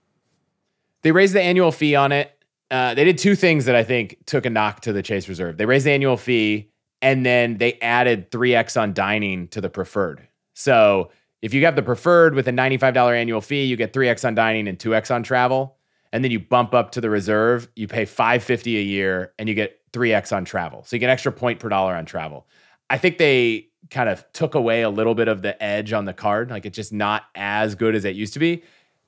They 1.03 1.12
raised 1.12 1.34
the 1.34 1.41
annual 1.41 1.71
fee 1.71 1.95
on 1.95 2.12
it. 2.12 2.36
Uh, 2.71 2.93
they 2.93 3.03
did 3.03 3.17
two 3.17 3.36
things 3.36 3.65
that 3.65 3.75
I 3.75 3.84
think 3.84 4.17
took 4.25 4.45
a 4.45 4.49
knock 4.49 4.81
to 4.81 4.93
the 4.93 5.03
Chase 5.03 5.27
Reserve. 5.29 5.57
They 5.57 5.65
raised 5.65 5.86
the 5.86 5.91
annual 5.91 6.17
fee, 6.17 6.71
and 7.01 7.25
then 7.25 7.57
they 7.57 7.73
added 7.81 8.31
3x 8.31 8.81
on 8.81 8.93
dining 8.93 9.47
to 9.49 9.62
the 9.62 9.69
preferred. 9.69 10.27
So 10.53 11.12
if 11.41 11.53
you 11.53 11.65
have 11.65 11.75
the 11.75 11.84
preferred 11.84 12.34
with 12.34 12.47
a 12.47 12.51
$95 12.51 13.15
annual 13.15 13.41
fee, 13.41 13.65
you 13.65 13.75
get 13.75 13.93
3x 13.93 14.25
on 14.25 14.36
dining 14.36 14.67
and 14.67 14.77
2x 14.77 15.13
on 15.13 15.23
travel. 15.23 15.77
And 16.13 16.23
then 16.23 16.31
you 16.31 16.39
bump 16.39 16.73
up 16.73 16.91
to 16.91 17.01
the 17.01 17.10
reserve, 17.10 17.69
you 17.75 17.88
pay 17.88 18.05
550 18.05 18.77
a 18.77 18.81
year 18.81 19.34
and 19.39 19.47
you 19.47 19.55
get 19.55 19.79
3x 19.93 20.36
on 20.36 20.45
travel. 20.45 20.84
So 20.84 20.95
you 20.95 20.99
get 20.99 21.10
extra 21.10 21.31
point 21.31 21.60
per 21.60 21.69
dollar 21.69 21.95
on 21.95 22.05
travel. 22.05 22.47
I 22.89 22.97
think 22.97 23.17
they 23.17 23.70
kind 23.91 24.10
of 24.10 24.25
took 24.34 24.56
away 24.56 24.82
a 24.82 24.89
little 24.89 25.13
bit 25.13 25.27
of 25.27 25.41
the 25.41 25.62
edge 25.62 25.93
on 25.93 26.06
the 26.06 26.13
card. 26.13 26.49
Like 26.49 26.65
it's 26.65 26.75
just 26.75 26.93
not 26.93 27.23
as 27.36 27.75
good 27.75 27.93
as 27.93 28.06
it 28.06 28.15
used 28.15 28.34
to 28.34 28.39
be. 28.39 28.63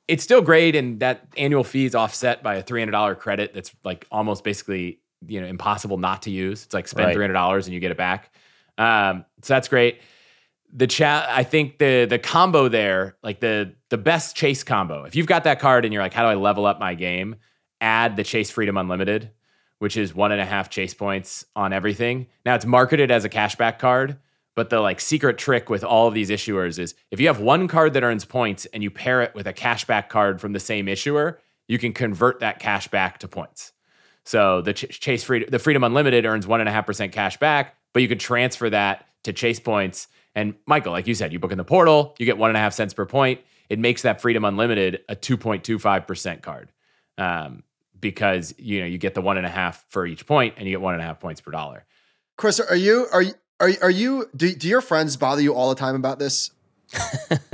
It's 0.08 0.24
still 0.24 0.42
great, 0.42 0.76
and 0.76 1.00
that 1.00 1.26
annual 1.38 1.64
fee 1.64 1.86
is 1.86 1.96
offset 1.96 2.44
by 2.44 2.56
a 2.56 2.62
three 2.62 2.82
hundred 2.82 2.92
dollar 2.92 3.16
credit. 3.16 3.54
That's 3.54 3.72
like 3.84 4.06
almost 4.12 4.44
basically 4.44 5.00
you 5.26 5.42
know 5.42 5.48
impossible 5.48 5.98
not 5.98 6.24
to 6.24 6.30
use. 6.30 6.66
It's 6.66 6.74
like 6.74 6.88
spend 6.88 7.08
right. 7.08 7.14
three 7.14 7.24
hundred 7.24 7.34
dollars 7.34 7.66
and 7.66 7.74
you 7.74 7.80
get 7.80 7.92
it 7.92 7.98
back. 7.98 8.34
Um, 8.78 9.26
so 9.42 9.54
that's 9.54 9.68
great. 9.68 10.02
The 10.76 10.88
chat, 10.88 11.28
I 11.30 11.44
think 11.44 11.78
the 11.78 12.06
the 12.06 12.20
combo 12.20 12.68
there, 12.68 13.16
like 13.24 13.40
the 13.40 13.74
the 13.90 13.98
best 13.98 14.36
chase 14.36 14.64
combo. 14.64 15.04
If 15.06 15.16
you've 15.16 15.28
got 15.28 15.46
that 15.46 15.60
card 15.60 15.86
and 15.86 15.94
you're 15.94 16.04
like, 16.04 16.14
how 16.14 16.24
do 16.24 16.30
I 16.30 16.36
level 16.36 16.66
up 16.66 16.80
my 16.80 16.96
game? 16.96 17.36
Add 17.80 18.16
the 18.16 18.24
Chase 18.24 18.50
Freedom 18.50 18.78
Unlimited, 18.78 19.30
which 19.80 19.98
is 19.98 20.16
one 20.16 20.32
and 20.32 20.42
a 20.42 20.46
half 20.46 20.70
chase 20.70 20.94
points 20.94 21.46
on 21.56 21.74
everything. 21.74 22.28
Now 22.46 22.56
it's 22.56 22.66
marketed 22.66 23.12
as 23.12 23.24
a 23.24 23.30
cashback 23.30 23.78
card, 23.78 24.18
but 24.56 24.70
the 24.70 24.80
like 24.80 25.00
secret 25.02 25.38
trick 25.38 25.70
with 25.70 25.84
all 25.84 26.08
of 26.08 26.14
these 26.14 26.30
issuers 26.30 26.80
is 26.80 26.96
if 27.12 27.20
you 27.20 27.28
have 27.28 27.40
one 27.40 27.68
card 27.68 27.94
that 27.94 28.04
earns 28.04 28.26
points 28.26 28.66
and 28.68 28.84
you 28.84 28.92
pair 28.92 29.22
it 29.22 29.34
with 29.34 29.48
a 29.48 29.54
cashback 29.54 30.10
card 30.10 30.40
from 30.40 30.54
the 30.54 30.60
same 30.60 30.88
issuer, 30.88 31.40
you 31.68 31.80
can 31.80 31.94
convert 31.94 32.40
that 32.42 32.60
cash 32.60 32.88
back 32.88 33.20
to 33.20 33.28
points. 33.28 33.72
So 34.26 34.62
the 34.62 34.74
Ch- 34.74 35.00
Chase 35.00 35.24
Freedom, 35.24 35.50
the 35.50 35.60
Freedom 35.60 35.84
Unlimited 35.84 36.26
earns 36.26 36.48
one 36.48 36.60
and 36.60 36.70
a 36.70 36.72
half 36.72 36.86
percent 36.86 37.12
cash 37.12 37.38
back, 37.38 37.76
but 37.94 38.02
you 38.02 38.08
can 38.08 38.20
transfer 38.20 38.70
that 38.70 39.08
to 39.24 39.34
Chase 39.34 39.60
points. 39.60 40.08
And 40.36 40.56
Michael, 40.66 40.92
like 40.92 41.08
you 41.08 41.16
said, 41.16 41.34
you 41.34 41.40
book 41.40 41.52
in 41.52 41.58
the 41.58 41.64
portal, 41.64 42.16
you 42.20 42.26
get 42.26 42.38
one 42.38 42.50
and 42.50 42.58
a 42.58 42.60
half 42.60 42.74
cents 42.74 42.94
per 42.94 43.06
point. 43.06 43.42
It 43.70 43.80
makes 43.80 44.04
that 44.04 44.22
Freedom 44.22 44.46
Unlimited 44.46 45.02
a 45.10 45.16
2.25 45.16 46.08
percent 46.08 46.42
card. 46.42 46.72
Um, 47.18 47.64
because 48.04 48.54
you 48.60 48.82
know 48.82 48.86
you 48.86 49.00
get 49.00 49.16
the 49.16 49.22
one 49.22 49.38
and 49.38 49.46
a 49.46 49.50
half 49.50 49.86
for 49.90 50.06
each 50.06 50.28
point 50.28 50.56
and 50.58 50.68
you 50.68 50.72
get 50.74 50.82
one 50.82 50.94
and 50.94 51.02
a 51.02 51.06
half 51.06 51.20
points 51.20 51.42
per 51.42 51.50
dollar. 51.52 51.86
Chris, 52.38 52.60
are 52.60 52.76
you 52.76 53.08
are 53.12 53.22
you 53.22 53.34
are 53.60 53.72
are 53.82 53.90
you 53.90 54.30
do, 54.36 54.54
do 54.54 54.68
your 54.68 54.82
friends 54.82 55.18
bother 55.18 55.42
you 55.42 55.54
all 55.54 55.70
the 55.70 55.76
time 55.76 55.96
about 55.96 56.20
this? 56.20 56.52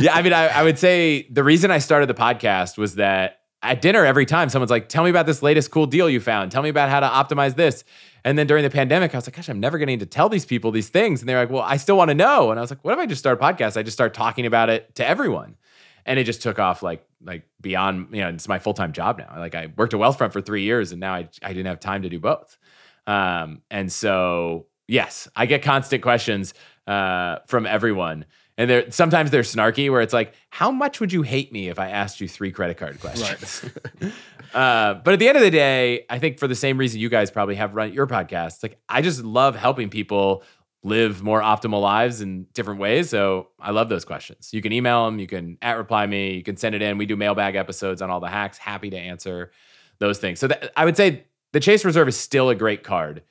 yeah, 0.00 0.14
I 0.14 0.22
mean, 0.22 0.32
I, 0.32 0.48
I 0.48 0.62
would 0.62 0.78
say 0.78 1.26
the 1.30 1.44
reason 1.44 1.70
I 1.70 1.78
started 1.78 2.08
the 2.08 2.14
podcast 2.14 2.78
was 2.78 2.96
that 2.96 3.40
at 3.62 3.80
dinner 3.80 4.04
every 4.04 4.26
time 4.26 4.48
someone's 4.48 4.70
like, 4.70 4.88
"Tell 4.88 5.04
me 5.04 5.10
about 5.10 5.26
this 5.26 5.42
latest 5.42 5.70
cool 5.70 5.86
deal 5.86 6.08
you 6.08 6.20
found. 6.20 6.52
Tell 6.52 6.62
me 6.62 6.68
about 6.68 6.90
how 6.90 7.00
to 7.00 7.06
optimize 7.06 7.54
this." 7.54 7.84
And 8.24 8.38
then 8.38 8.46
during 8.46 8.62
the 8.62 8.70
pandemic, 8.70 9.14
I 9.14 9.18
was 9.18 9.26
like, 9.26 9.36
"Gosh, 9.36 9.48
I'm 9.48 9.60
never 9.60 9.78
getting 9.78 9.98
to 10.00 10.06
tell 10.06 10.28
these 10.28 10.44
people 10.44 10.70
these 10.70 10.88
things." 10.88 11.20
And 11.20 11.28
they're 11.28 11.38
like, 11.38 11.50
"Well, 11.50 11.62
I 11.62 11.76
still 11.76 11.96
want 11.96 12.08
to 12.08 12.14
know." 12.14 12.50
And 12.50 12.58
I 12.58 12.62
was 12.62 12.70
like, 12.70 12.84
"What 12.84 12.92
if 12.92 12.98
I 12.98 13.06
just 13.06 13.20
start 13.20 13.40
a 13.40 13.42
podcast? 13.42 13.76
I 13.76 13.82
just 13.82 13.96
start 13.96 14.14
talking 14.14 14.46
about 14.46 14.70
it 14.70 14.94
to 14.96 15.06
everyone." 15.06 15.56
And 16.04 16.18
it 16.18 16.24
just 16.24 16.42
took 16.42 16.58
off 16.58 16.82
like 16.82 17.06
like 17.24 17.44
beyond, 17.60 18.08
you 18.12 18.20
know, 18.20 18.28
it's 18.28 18.48
my 18.48 18.58
full 18.58 18.74
time 18.74 18.92
job 18.92 19.18
now. 19.18 19.32
Like 19.38 19.54
I 19.54 19.72
worked 19.76 19.94
at 19.94 20.00
Wealthfront 20.00 20.32
for 20.32 20.40
three 20.40 20.62
years, 20.62 20.92
and 20.92 21.00
now 21.00 21.14
I 21.14 21.28
I 21.42 21.48
didn't 21.48 21.66
have 21.66 21.80
time 21.80 22.02
to 22.02 22.08
do 22.08 22.18
both. 22.18 22.58
Um, 23.06 23.62
and 23.70 23.92
so 23.92 24.66
yes, 24.88 25.28
I 25.34 25.46
get 25.46 25.62
constant 25.62 26.02
questions 26.02 26.54
uh, 26.86 27.38
from 27.46 27.66
everyone. 27.66 28.24
And 28.58 28.68
they're 28.68 28.90
sometimes 28.90 29.30
they're 29.30 29.42
snarky 29.42 29.90
where 29.90 30.02
it's 30.02 30.12
like, 30.12 30.34
how 30.50 30.70
much 30.70 31.00
would 31.00 31.12
you 31.12 31.22
hate 31.22 31.52
me 31.52 31.68
if 31.68 31.78
I 31.78 31.88
asked 31.88 32.20
you 32.20 32.28
three 32.28 32.52
credit 32.52 32.76
card 32.76 33.00
questions? 33.00 33.64
Right. 34.00 34.12
uh, 34.54 34.94
but 35.02 35.14
at 35.14 35.18
the 35.18 35.28
end 35.28 35.38
of 35.38 35.42
the 35.42 35.50
day, 35.50 36.04
I 36.10 36.18
think 36.18 36.38
for 36.38 36.46
the 36.46 36.54
same 36.54 36.76
reason 36.76 37.00
you 37.00 37.08
guys 37.08 37.30
probably 37.30 37.54
have 37.54 37.74
run 37.74 37.92
your 37.92 38.06
podcast, 38.06 38.62
like 38.62 38.78
I 38.88 39.00
just 39.00 39.24
love 39.24 39.56
helping 39.56 39.88
people 39.88 40.44
live 40.84 41.22
more 41.22 41.40
optimal 41.40 41.80
lives 41.80 42.20
in 42.20 42.44
different 42.52 42.80
ways. 42.80 43.08
So 43.08 43.48
I 43.58 43.70
love 43.70 43.88
those 43.88 44.04
questions. 44.04 44.52
You 44.52 44.60
can 44.60 44.72
email 44.72 45.06
them, 45.06 45.18
you 45.18 45.26
can 45.26 45.56
at 45.62 45.78
reply 45.78 46.06
me, 46.06 46.34
you 46.34 46.42
can 46.42 46.56
send 46.56 46.74
it 46.74 46.82
in. 46.82 46.98
We 46.98 47.06
do 47.06 47.16
mailbag 47.16 47.54
episodes 47.54 48.02
on 48.02 48.10
all 48.10 48.20
the 48.20 48.28
hacks. 48.28 48.58
Happy 48.58 48.90
to 48.90 48.98
answer 48.98 49.52
those 49.98 50.18
things. 50.18 50.40
So 50.40 50.48
that, 50.48 50.72
I 50.76 50.84
would 50.84 50.96
say 50.96 51.24
the 51.52 51.60
Chase 51.60 51.84
Reserve 51.84 52.08
is 52.08 52.16
still 52.16 52.50
a 52.50 52.54
great 52.54 52.82
card. 52.82 53.22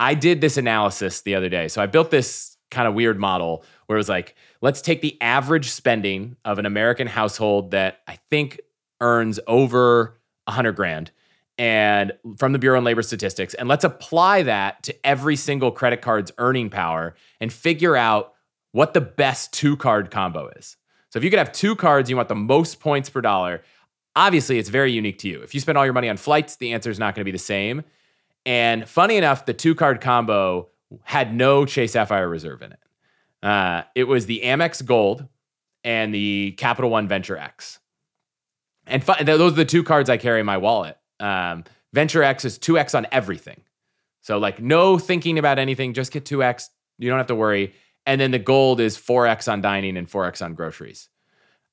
I 0.00 0.14
did 0.14 0.40
this 0.40 0.56
analysis 0.56 1.20
the 1.20 1.34
other 1.34 1.50
day. 1.50 1.68
So 1.68 1.82
I 1.82 1.86
built 1.86 2.10
this 2.10 2.56
kind 2.70 2.88
of 2.88 2.94
weird 2.94 3.18
model 3.18 3.64
where 3.86 3.96
it 3.96 4.00
was 4.00 4.08
like, 4.08 4.34
let's 4.62 4.80
take 4.80 5.02
the 5.02 5.20
average 5.20 5.68
spending 5.70 6.36
of 6.44 6.58
an 6.58 6.64
American 6.64 7.06
household 7.06 7.72
that 7.72 8.00
I 8.08 8.16
think 8.30 8.60
earns 9.00 9.38
over 9.46 10.18
a 10.46 10.52
hundred 10.52 10.72
grand 10.72 11.10
and 11.58 12.12
from 12.38 12.52
the 12.52 12.58
Bureau 12.58 12.78
of 12.78 12.84
Labor 12.84 13.02
Statistics, 13.02 13.52
and 13.52 13.68
let's 13.68 13.84
apply 13.84 14.44
that 14.44 14.82
to 14.84 15.06
every 15.06 15.36
single 15.36 15.70
credit 15.70 16.00
card's 16.00 16.32
earning 16.38 16.70
power 16.70 17.14
and 17.38 17.52
figure 17.52 17.94
out 17.94 18.32
what 18.72 18.94
the 18.94 19.00
best 19.02 19.52
two 19.52 19.76
card 19.76 20.10
combo 20.10 20.48
is. 20.56 20.78
So 21.10 21.18
if 21.18 21.24
you 21.24 21.28
could 21.28 21.38
have 21.38 21.52
two 21.52 21.76
cards, 21.76 22.08
you 22.08 22.16
want 22.16 22.30
the 22.30 22.34
most 22.34 22.80
points 22.80 23.10
per 23.10 23.20
dollar. 23.20 23.62
Obviously, 24.16 24.58
it's 24.58 24.70
very 24.70 24.92
unique 24.92 25.18
to 25.18 25.28
you. 25.28 25.42
If 25.42 25.52
you 25.52 25.60
spend 25.60 25.76
all 25.76 25.84
your 25.84 25.92
money 25.92 26.08
on 26.08 26.16
flights, 26.16 26.56
the 26.56 26.72
answer 26.72 26.88
is 26.88 26.98
not 26.98 27.14
going 27.14 27.20
to 27.20 27.26
be 27.26 27.32
the 27.32 27.38
same. 27.38 27.82
And 28.46 28.88
funny 28.88 29.16
enough, 29.16 29.46
the 29.46 29.54
two 29.54 29.74
card 29.74 30.00
combo 30.00 30.68
had 31.02 31.34
no 31.34 31.64
Chase 31.64 31.92
Sapphire 31.92 32.28
Reserve 32.28 32.62
in 32.62 32.72
it. 32.72 32.78
Uh, 33.42 33.82
it 33.94 34.04
was 34.04 34.26
the 34.26 34.40
Amex 34.44 34.84
Gold 34.84 35.26
and 35.84 36.14
the 36.14 36.52
Capital 36.52 36.90
One 36.90 37.08
Venture 37.08 37.36
X. 37.36 37.78
And 38.86 39.02
fu- 39.04 39.24
those 39.24 39.52
are 39.52 39.56
the 39.56 39.64
two 39.64 39.84
cards 39.84 40.10
I 40.10 40.16
carry 40.16 40.40
in 40.40 40.46
my 40.46 40.58
wallet. 40.58 40.96
Um, 41.20 41.64
Venture 41.92 42.22
X 42.22 42.44
is 42.44 42.58
2X 42.58 42.94
on 42.96 43.06
everything. 43.12 43.62
So, 44.22 44.38
like, 44.38 44.60
no 44.60 44.98
thinking 44.98 45.38
about 45.38 45.58
anything, 45.58 45.94
just 45.94 46.12
get 46.12 46.24
2X. 46.24 46.68
You 46.98 47.08
don't 47.08 47.18
have 47.18 47.28
to 47.28 47.34
worry. 47.34 47.74
And 48.06 48.20
then 48.20 48.30
the 48.30 48.38
gold 48.38 48.80
is 48.80 48.96
4X 48.98 49.50
on 49.50 49.60
dining 49.60 49.96
and 49.96 50.08
4X 50.10 50.44
on 50.44 50.54
groceries. 50.54 51.08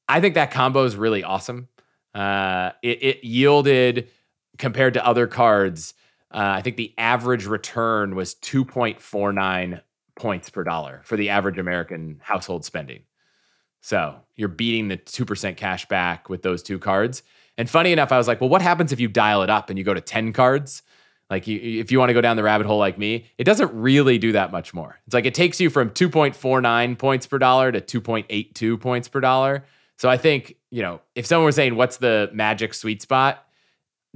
I 0.08 0.22
think 0.22 0.36
that 0.36 0.52
combo 0.52 0.84
is 0.86 0.96
really 0.96 1.24
awesome. 1.24 1.68
Uh, 2.14 2.72
it, 2.82 3.04
it 3.04 3.24
yielded, 3.24 4.10
compared 4.58 4.94
to 4.96 5.06
other 5.06 5.28
cards, 5.28 5.94
uh, 6.34 6.56
I 6.58 6.62
think 6.62 6.76
the 6.76 6.94
average 6.98 7.46
return 7.46 8.16
was 8.16 8.36
2.49 8.36 9.82
points 10.18 10.50
per 10.50 10.64
dollar 10.64 11.02
for 11.04 11.16
the 11.16 11.30
average 11.30 11.58
American 11.58 12.20
household 12.22 12.66
spending. 12.66 13.04
So 13.82 14.16
you're 14.36 14.50
beating 14.50 14.88
the 14.90 14.98
2% 14.98 15.56
cash 15.56 15.88
back 15.88 16.30
with 16.30 16.42
those 16.42 16.64
two 16.64 16.80
cards. 16.80 17.24
And 17.58 17.70
funny 17.70 17.92
enough, 17.92 18.12
I 18.12 18.18
was 18.18 18.28
like, 18.28 18.42
well, 18.42 18.50
what 18.50 18.62
happens 18.62 18.92
if 18.92 19.00
you 19.00 19.08
dial 19.08 19.44
it 19.44 19.50
up 19.50 19.70
and 19.70 19.78
you 19.78 19.86
go 19.86 19.94
to 19.94 20.02
10 20.02 20.34
cards? 20.34 20.82
Like 21.30 21.48
you, 21.48 21.60
if 21.80 21.92
you 21.92 22.00
want 22.00 22.10
to 22.10 22.14
go 22.14 22.22
down 22.22 22.38
the 22.38 22.44
rabbit 22.44 22.68
hole 22.68 22.78
like 22.78 22.98
me, 22.98 23.26
it 23.38 23.44
doesn't 23.44 23.74
really 23.74 24.18
do 24.18 24.32
that 24.34 24.52
much 24.52 24.74
more. 24.74 25.00
It's 25.06 25.14
like 25.14 25.26
it 25.26 25.34
takes 25.34 25.60
you 25.60 25.70
from 25.70 25.90
2.49 25.90 26.98
points 26.98 27.28
per 27.28 27.38
dollar 27.38 27.72
to 27.72 27.82
2.82 27.82 28.80
points 28.80 29.08
per 29.08 29.20
dollar. 29.20 29.66
So 29.98 30.10
I 30.10 30.18
think, 30.18 30.56
you 30.70 30.82
know, 30.82 31.02
if 31.16 31.26
someone 31.26 31.46
was 31.46 31.56
saying 31.56 31.76
what's 31.76 31.98
the 31.98 32.30
magic 32.34 32.74
sweet 32.74 33.02
spot, 33.02 33.47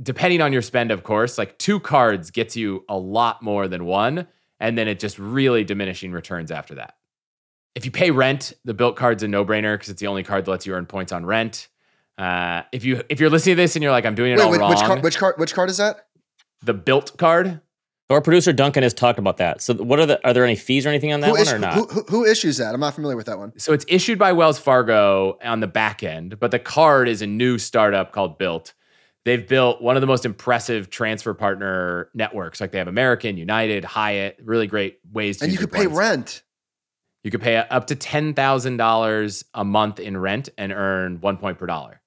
depending 0.01 0.41
on 0.41 0.53
your 0.53 0.61
spend, 0.61 0.91
of 0.91 1.03
course, 1.03 1.37
like 1.37 1.57
two 1.57 1.79
cards 1.79 2.31
gets 2.31 2.55
you 2.55 2.83
a 2.89 2.97
lot 2.97 3.41
more 3.41 3.67
than 3.67 3.85
one. 3.85 4.27
And 4.59 4.77
then 4.77 4.87
it 4.87 4.99
just 4.99 5.17
really 5.17 5.63
diminishing 5.63 6.11
returns 6.11 6.51
after 6.51 6.75
that. 6.75 6.95
If 7.73 7.85
you 7.85 7.91
pay 7.91 8.11
rent, 8.11 8.53
the 8.63 8.73
Bilt 8.73 8.95
card's 8.95 9.23
a 9.23 9.27
no-brainer 9.27 9.73
because 9.73 9.89
it's 9.89 10.01
the 10.01 10.07
only 10.07 10.23
card 10.23 10.45
that 10.45 10.51
lets 10.51 10.65
you 10.65 10.73
earn 10.73 10.85
points 10.85 11.11
on 11.11 11.25
rent. 11.25 11.67
Uh, 12.17 12.61
if 12.71 12.83
you 12.83 13.01
if 13.09 13.19
you're 13.19 13.29
listening 13.29 13.55
to 13.55 13.61
this 13.61 13.75
and 13.75 13.81
you're 13.81 13.91
like, 13.91 14.05
I'm 14.05 14.13
doing 14.13 14.33
it 14.33 14.37
wait, 14.37 14.43
all 14.43 14.51
wait, 14.51 14.59
wrong. 14.59 14.69
Which 14.69 14.79
card, 14.81 15.03
which 15.03 15.17
card? 15.17 15.35
Which 15.37 15.53
card 15.53 15.69
is 15.69 15.77
that? 15.77 16.07
The 16.61 16.75
Bilt 16.75 17.17
card. 17.17 17.61
Our 18.11 18.21
producer 18.21 18.51
Duncan 18.51 18.83
has 18.83 18.93
talked 18.93 19.17
about 19.17 19.37
that. 19.37 19.61
So, 19.61 19.73
what 19.73 19.99
are 19.99 20.05
the? 20.05 20.27
Are 20.27 20.33
there 20.33 20.43
any 20.43 20.57
fees 20.57 20.85
or 20.85 20.89
anything 20.89 21.13
on 21.13 21.21
that 21.21 21.27
who 21.27 21.33
one 21.33 21.41
is, 21.41 21.53
or 21.53 21.57
not? 21.57 21.73
Who, 21.73 21.85
who, 21.85 22.03
who, 22.09 22.25
issues 22.25 22.57
that? 22.57 22.73
I'm 22.73 22.81
not 22.81 22.93
familiar 22.93 23.15
with 23.15 23.27
that 23.27 23.39
one. 23.39 23.57
So 23.57 23.71
it's 23.71 23.85
issued 23.87 24.19
by 24.19 24.33
Wells 24.33 24.59
Fargo 24.59 25.39
on 25.41 25.61
the 25.61 25.67
back 25.67 26.03
end, 26.03 26.37
but 26.37 26.51
the 26.51 26.59
card 26.59 27.07
is 27.07 27.21
a 27.21 27.27
new 27.27 27.57
startup 27.57 28.11
called 28.11 28.37
Bilt 28.37 28.73
they've 29.25 29.47
built 29.47 29.81
one 29.81 29.95
of 29.95 30.01
the 30.01 30.07
most 30.07 30.25
impressive 30.25 30.89
transfer 30.89 31.33
partner 31.33 32.09
networks. 32.13 32.59
Like 32.61 32.71
they 32.71 32.77
have 32.77 32.87
American, 32.87 33.37
United, 33.37 33.85
Hyatt, 33.85 34.39
really 34.43 34.67
great 34.67 34.99
ways 35.11 35.37
to. 35.37 35.45
And 35.45 35.53
you 35.53 35.59
could 35.59 35.71
pay 35.71 35.87
rent. 35.87 36.43
You 37.23 37.31
could 37.31 37.41
pay 37.41 37.57
up 37.57 37.87
to 37.87 37.95
ten 37.95 38.33
thousand 38.33 38.77
dollars 38.77 39.45
a 39.53 39.63
month 39.63 39.99
in 39.99 40.17
rent 40.17 40.49
and 40.57 40.71
earn 40.71 41.21
one 41.21 41.37
point 41.37 41.59
per 41.59 41.65
dollar. 41.65 42.01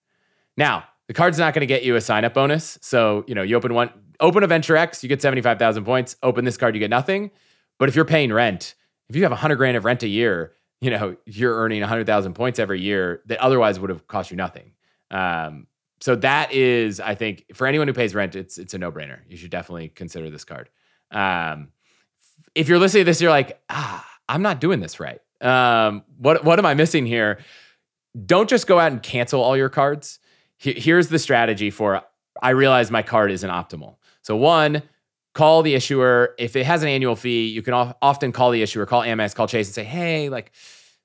Now, 0.56 0.84
the 1.06 1.14
card's 1.14 1.38
not 1.38 1.54
going 1.54 1.60
to 1.60 1.66
get 1.66 1.84
you 1.84 1.96
a 1.96 2.00
sign 2.00 2.24
up 2.24 2.34
bonus. 2.34 2.78
So, 2.80 3.24
you 3.26 3.34
know, 3.34 3.42
you 3.42 3.56
open 3.56 3.74
one, 3.74 3.90
open 4.20 4.42
a 4.42 4.46
Venture 4.46 4.76
X, 4.76 5.02
you 5.02 5.08
get 5.08 5.20
75,000 5.20 5.84
points. 5.84 6.16
Open 6.22 6.44
this 6.44 6.56
card, 6.56 6.74
you 6.74 6.80
get 6.80 6.90
nothing. 6.90 7.30
But 7.78 7.88
if 7.88 7.96
you're 7.96 8.04
paying 8.04 8.32
rent, 8.32 8.74
if 9.08 9.16
you 9.16 9.22
have 9.22 9.32
100 9.32 9.56
grand 9.56 9.76
of 9.76 9.84
rent 9.84 10.02
a 10.02 10.08
year, 10.08 10.52
you 10.80 10.90
know, 10.90 11.16
you're 11.26 11.54
earning 11.54 11.80
100,000 11.80 12.34
points 12.34 12.58
every 12.58 12.80
year 12.80 13.22
that 13.26 13.38
otherwise 13.38 13.78
would 13.78 13.90
have 13.90 14.06
cost 14.06 14.30
you 14.30 14.36
nothing. 14.36 14.72
Um, 15.10 15.66
so 16.04 16.16
that 16.16 16.52
is, 16.52 17.00
I 17.00 17.14
think, 17.14 17.46
for 17.54 17.66
anyone 17.66 17.88
who 17.88 17.94
pays 17.94 18.14
rent, 18.14 18.36
it's 18.36 18.58
it's 18.58 18.74
a 18.74 18.78
no 18.78 18.92
brainer. 18.92 19.20
You 19.26 19.38
should 19.38 19.50
definitely 19.50 19.88
consider 19.88 20.28
this 20.28 20.44
card. 20.44 20.68
Um, 21.10 21.68
if 22.54 22.68
you're 22.68 22.78
listening 22.78 23.00
to 23.00 23.04
this, 23.06 23.22
you're 23.22 23.30
like, 23.30 23.58
ah, 23.70 24.06
I'm 24.28 24.42
not 24.42 24.60
doing 24.60 24.80
this 24.80 25.00
right. 25.00 25.18
Um, 25.40 26.04
what 26.18 26.44
what 26.44 26.58
am 26.58 26.66
I 26.66 26.74
missing 26.74 27.06
here? 27.06 27.38
Don't 28.26 28.50
just 28.50 28.66
go 28.66 28.78
out 28.78 28.92
and 28.92 29.02
cancel 29.02 29.40
all 29.40 29.56
your 29.56 29.70
cards. 29.70 30.18
Here's 30.58 31.08
the 31.08 31.18
strategy 31.18 31.70
for 31.70 32.02
I 32.42 32.50
realize 32.50 32.90
my 32.90 33.00
card 33.00 33.30
isn't 33.30 33.48
optimal. 33.48 33.96
So 34.20 34.36
one, 34.36 34.82
call 35.32 35.62
the 35.62 35.72
issuer. 35.72 36.34
If 36.38 36.54
it 36.54 36.66
has 36.66 36.82
an 36.82 36.90
annual 36.90 37.16
fee, 37.16 37.46
you 37.46 37.62
can 37.62 37.72
often 38.02 38.30
call 38.30 38.50
the 38.50 38.60
issuer, 38.60 38.84
call 38.84 39.00
Amex, 39.00 39.34
call 39.34 39.48
Chase, 39.48 39.68
and 39.68 39.74
say, 39.74 39.84
hey, 39.84 40.28
like 40.28 40.52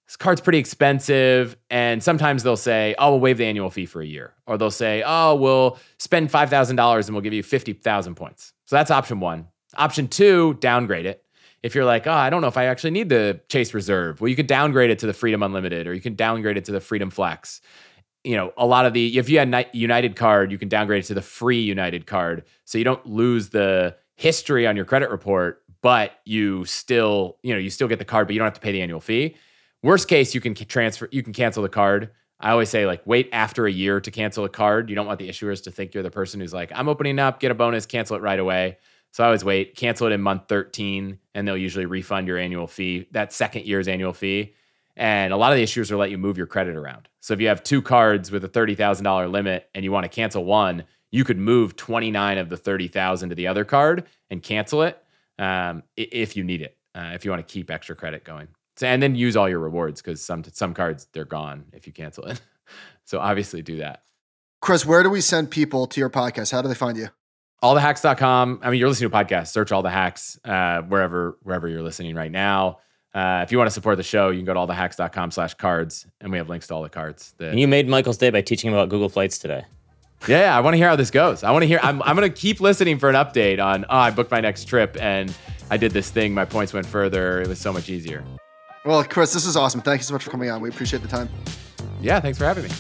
this 0.09 0.15
card's 0.15 0.41
pretty 0.41 0.57
expensive. 0.57 1.55
And 1.69 2.01
sometimes 2.01 2.41
they'll 2.41 2.57
say, 2.57 2.95
oh, 2.97 3.11
we'll 3.11 3.19
waive 3.19 3.37
the 3.37 3.45
annual 3.45 3.69
fee 3.69 3.85
for 3.85 4.01
a 4.01 4.05
year. 4.07 4.33
Or 4.47 4.57
they'll 4.57 4.71
say, 4.71 5.03
oh, 5.05 5.35
we'll 5.35 5.77
spend 5.99 6.31
$5,000 6.31 7.05
and 7.05 7.15
we'll 7.15 7.21
give 7.21 7.33
you 7.33 7.43
50,000 7.43 8.15
points. 8.15 8.53
So 8.65 8.75
that's 8.75 8.89
option 8.89 9.19
one. 9.19 9.49
Option 9.75 10.07
two, 10.07 10.55
downgrade 10.55 11.05
it. 11.05 11.23
If 11.61 11.75
you're 11.75 11.85
like, 11.85 12.07
oh, 12.07 12.11
I 12.11 12.31
don't 12.31 12.41
know 12.41 12.47
if 12.47 12.57
I 12.57 12.65
actually 12.65 12.89
need 12.89 13.09
the 13.09 13.39
Chase 13.49 13.71
Reserve, 13.75 14.19
well, 14.19 14.29
you 14.29 14.35
could 14.35 14.47
downgrade 14.47 14.89
it 14.89 14.97
to 14.99 15.05
the 15.05 15.13
Freedom 15.13 15.43
Unlimited 15.43 15.85
or 15.85 15.93
you 15.93 16.01
can 16.01 16.15
downgrade 16.15 16.57
it 16.57 16.65
to 16.65 16.71
the 16.71 16.81
Freedom 16.81 17.11
Flex. 17.11 17.61
You 18.23 18.35
know, 18.35 18.51
a 18.57 18.65
lot 18.65 18.87
of 18.87 18.93
the, 18.93 19.15
if 19.15 19.29
you 19.29 19.37
had 19.37 19.67
United 19.73 20.15
card, 20.15 20.51
you 20.51 20.57
can 20.57 20.69
downgrade 20.69 21.03
it 21.03 21.07
to 21.07 21.13
the 21.13 21.21
free 21.21 21.61
United 21.61 22.07
card. 22.07 22.45
So 22.65 22.79
you 22.79 22.83
don't 22.83 23.05
lose 23.05 23.49
the 23.49 23.95
history 24.15 24.65
on 24.65 24.75
your 24.75 24.85
credit 24.85 25.11
report, 25.11 25.61
but 25.83 26.13
you 26.25 26.65
still, 26.65 27.37
you 27.43 27.53
know, 27.53 27.59
you 27.59 27.69
still 27.69 27.87
get 27.87 27.99
the 27.99 28.05
card, 28.05 28.25
but 28.25 28.33
you 28.33 28.39
don't 28.39 28.47
have 28.47 28.55
to 28.55 28.59
pay 28.59 28.71
the 28.71 28.81
annual 28.81 29.01
fee. 29.01 29.35
Worst 29.81 30.07
case, 30.07 30.35
you 30.35 30.41
can 30.41 30.53
transfer, 30.55 31.07
you 31.11 31.23
can 31.23 31.33
cancel 31.33 31.63
the 31.63 31.69
card. 31.69 32.11
I 32.39 32.51
always 32.51 32.69
say 32.69 32.85
like 32.85 33.01
wait 33.05 33.29
after 33.31 33.65
a 33.65 33.71
year 33.71 33.99
to 34.01 34.11
cancel 34.11 34.45
a 34.45 34.49
card. 34.49 34.89
You 34.89 34.95
don't 34.95 35.07
want 35.07 35.19
the 35.19 35.29
issuers 35.29 35.63
to 35.63 35.71
think 35.71 35.93
you're 35.93 36.03
the 36.03 36.11
person 36.11 36.39
who's 36.39 36.53
like, 36.53 36.71
I'm 36.73 36.89
opening 36.89 37.19
up, 37.19 37.39
get 37.39 37.51
a 37.51 37.55
bonus, 37.55 37.85
cancel 37.85 38.15
it 38.15 38.21
right 38.21 38.39
away. 38.39 38.77
So 39.11 39.23
I 39.23 39.27
always 39.27 39.43
wait, 39.43 39.75
cancel 39.75 40.07
it 40.07 40.11
in 40.13 40.21
month 40.21 40.43
13, 40.47 41.17
and 41.33 41.47
they'll 41.47 41.57
usually 41.57 41.85
refund 41.85 42.27
your 42.27 42.37
annual 42.37 42.67
fee, 42.67 43.07
that 43.11 43.33
second 43.33 43.65
year's 43.65 43.87
annual 43.87 44.13
fee. 44.13 44.53
And 44.95 45.33
a 45.33 45.37
lot 45.37 45.51
of 45.51 45.57
the 45.57 45.63
issuers 45.63 45.89
will 45.89 45.97
let 45.97 46.11
you 46.11 46.17
move 46.17 46.37
your 46.37 46.45
credit 46.45 46.75
around. 46.75 47.07
So 47.21 47.33
if 47.33 47.41
you 47.41 47.47
have 47.47 47.63
two 47.63 47.81
cards 47.81 48.31
with 48.31 48.43
a 48.43 48.49
$30,000 48.49 49.31
limit 49.31 49.69
and 49.73 49.83
you 49.83 49.91
want 49.91 50.03
to 50.03 50.09
cancel 50.09 50.45
one, 50.45 50.83
you 51.09 51.23
could 51.23 51.37
move 51.37 51.75
29 51.75 52.37
of 52.37 52.49
the 52.49 52.57
30,000 52.57 53.29
to 53.29 53.35
the 53.35 53.47
other 53.47 53.65
card 53.65 54.03
and 54.29 54.43
cancel 54.43 54.83
it 54.83 55.01
um, 55.39 55.83
if 55.95 56.35
you 56.35 56.43
need 56.43 56.61
it, 56.61 56.77
uh, 56.93 57.11
if 57.13 57.25
you 57.25 57.31
want 57.31 57.45
to 57.47 57.51
keep 57.51 57.71
extra 57.71 57.95
credit 57.95 58.23
going. 58.23 58.47
So, 58.79 58.87
and 58.87 59.03
then 59.03 59.13
use 59.13 59.35
all 59.35 59.49
your 59.49 59.59
rewards 59.59 60.01
because 60.01 60.21
some 60.21 60.41
some 60.45 60.73
cards 60.73 61.05
they're 61.11 61.25
gone 61.25 61.65
if 61.73 61.85
you 61.85 61.91
cancel 61.91 62.23
it. 62.27 62.39
so 63.03 63.19
obviously 63.19 63.61
do 63.61 63.77
that. 63.77 64.03
Chris, 64.61 64.85
where 64.85 65.03
do 65.03 65.09
we 65.09 65.19
send 65.19 65.51
people 65.51 65.85
to 65.87 65.99
your 65.99 66.09
podcast? 66.09 66.53
How 66.53 66.61
do 66.61 66.69
they 66.69 66.75
find 66.75 66.97
you? 66.97 67.09
Allthehacks.com. 67.61 68.61
I 68.63 68.69
mean, 68.69 68.79
you're 68.79 68.87
listening 68.87 69.09
to 69.11 69.17
a 69.17 69.25
podcast. 69.25 69.47
Search 69.47 69.73
all 69.73 69.81
the 69.81 69.89
hacks 69.89 70.39
uh, 70.45 70.81
wherever 70.83 71.37
wherever 71.43 71.67
you're 71.67 71.83
listening 71.83 72.15
right 72.15 72.31
now. 72.31 72.79
Uh, 73.13 73.41
if 73.43 73.51
you 73.51 73.57
want 73.57 73.67
to 73.67 73.73
support 73.73 73.97
the 73.97 74.03
show, 74.03 74.29
you 74.29 74.37
can 74.39 74.45
go 74.45 74.53
to 74.53 74.59
allthehacks.com 74.59 75.31
slash 75.31 75.55
cards, 75.55 76.07
and 76.21 76.31
we 76.31 76.37
have 76.37 76.47
links 76.47 76.67
to 76.67 76.73
all 76.75 76.81
the 76.83 76.89
cards. 76.89 77.33
That- 77.37 77.49
and 77.49 77.59
you 77.59 77.67
made 77.67 77.89
Michael's 77.89 78.17
day 78.17 78.29
by 78.29 78.41
teaching 78.41 78.69
him 78.69 78.75
about 78.75 78.87
Google 78.87 79.09
Flights 79.09 79.39
today. 79.39 79.65
Yeah, 80.27 80.55
I 80.55 80.61
want 80.61 80.73
to 80.73 80.77
hear 80.77 80.87
how 80.87 80.95
this 80.95 81.11
goes. 81.11 81.43
I 81.43 81.51
want 81.51 81.63
to 81.63 81.67
hear. 81.67 81.79
I'm, 81.83 82.01
I'm 82.03 82.15
going 82.15 82.31
to 82.31 82.37
keep 82.41 82.61
listening 82.61 82.97
for 82.97 83.09
an 83.09 83.15
update 83.15 83.61
on. 83.63 83.83
Oh, 83.89 83.97
I 83.97 84.11
booked 84.11 84.31
my 84.31 84.41
next 84.41 84.65
trip 84.65 84.97
and 85.01 85.33
I 85.69 85.77
did 85.77 85.91
this 85.91 86.09
thing. 86.11 86.33
My 86.33 86.45
points 86.45 86.73
went 86.73 86.85
further. 86.85 87.41
It 87.41 87.47
was 87.47 87.59
so 87.59 87.71
much 87.73 87.89
easier. 87.89 88.23
Well, 88.89 89.03
Chris, 89.03 89.31
this 89.33 89.45
is 89.45 89.55
awesome. 89.55 89.81
Thank 89.81 89.99
you 89.99 90.03
so 90.03 90.13
much 90.15 90.23
for 90.23 90.31
coming 90.31 90.49
on. 90.49 90.61
We 90.61 90.69
appreciate 90.69 91.03
the 91.03 91.07
time. 91.07 91.29
Yeah, 92.01 92.19
thanks 92.19 92.39
for 92.39 92.45
having 92.45 92.63
me. 92.63 92.71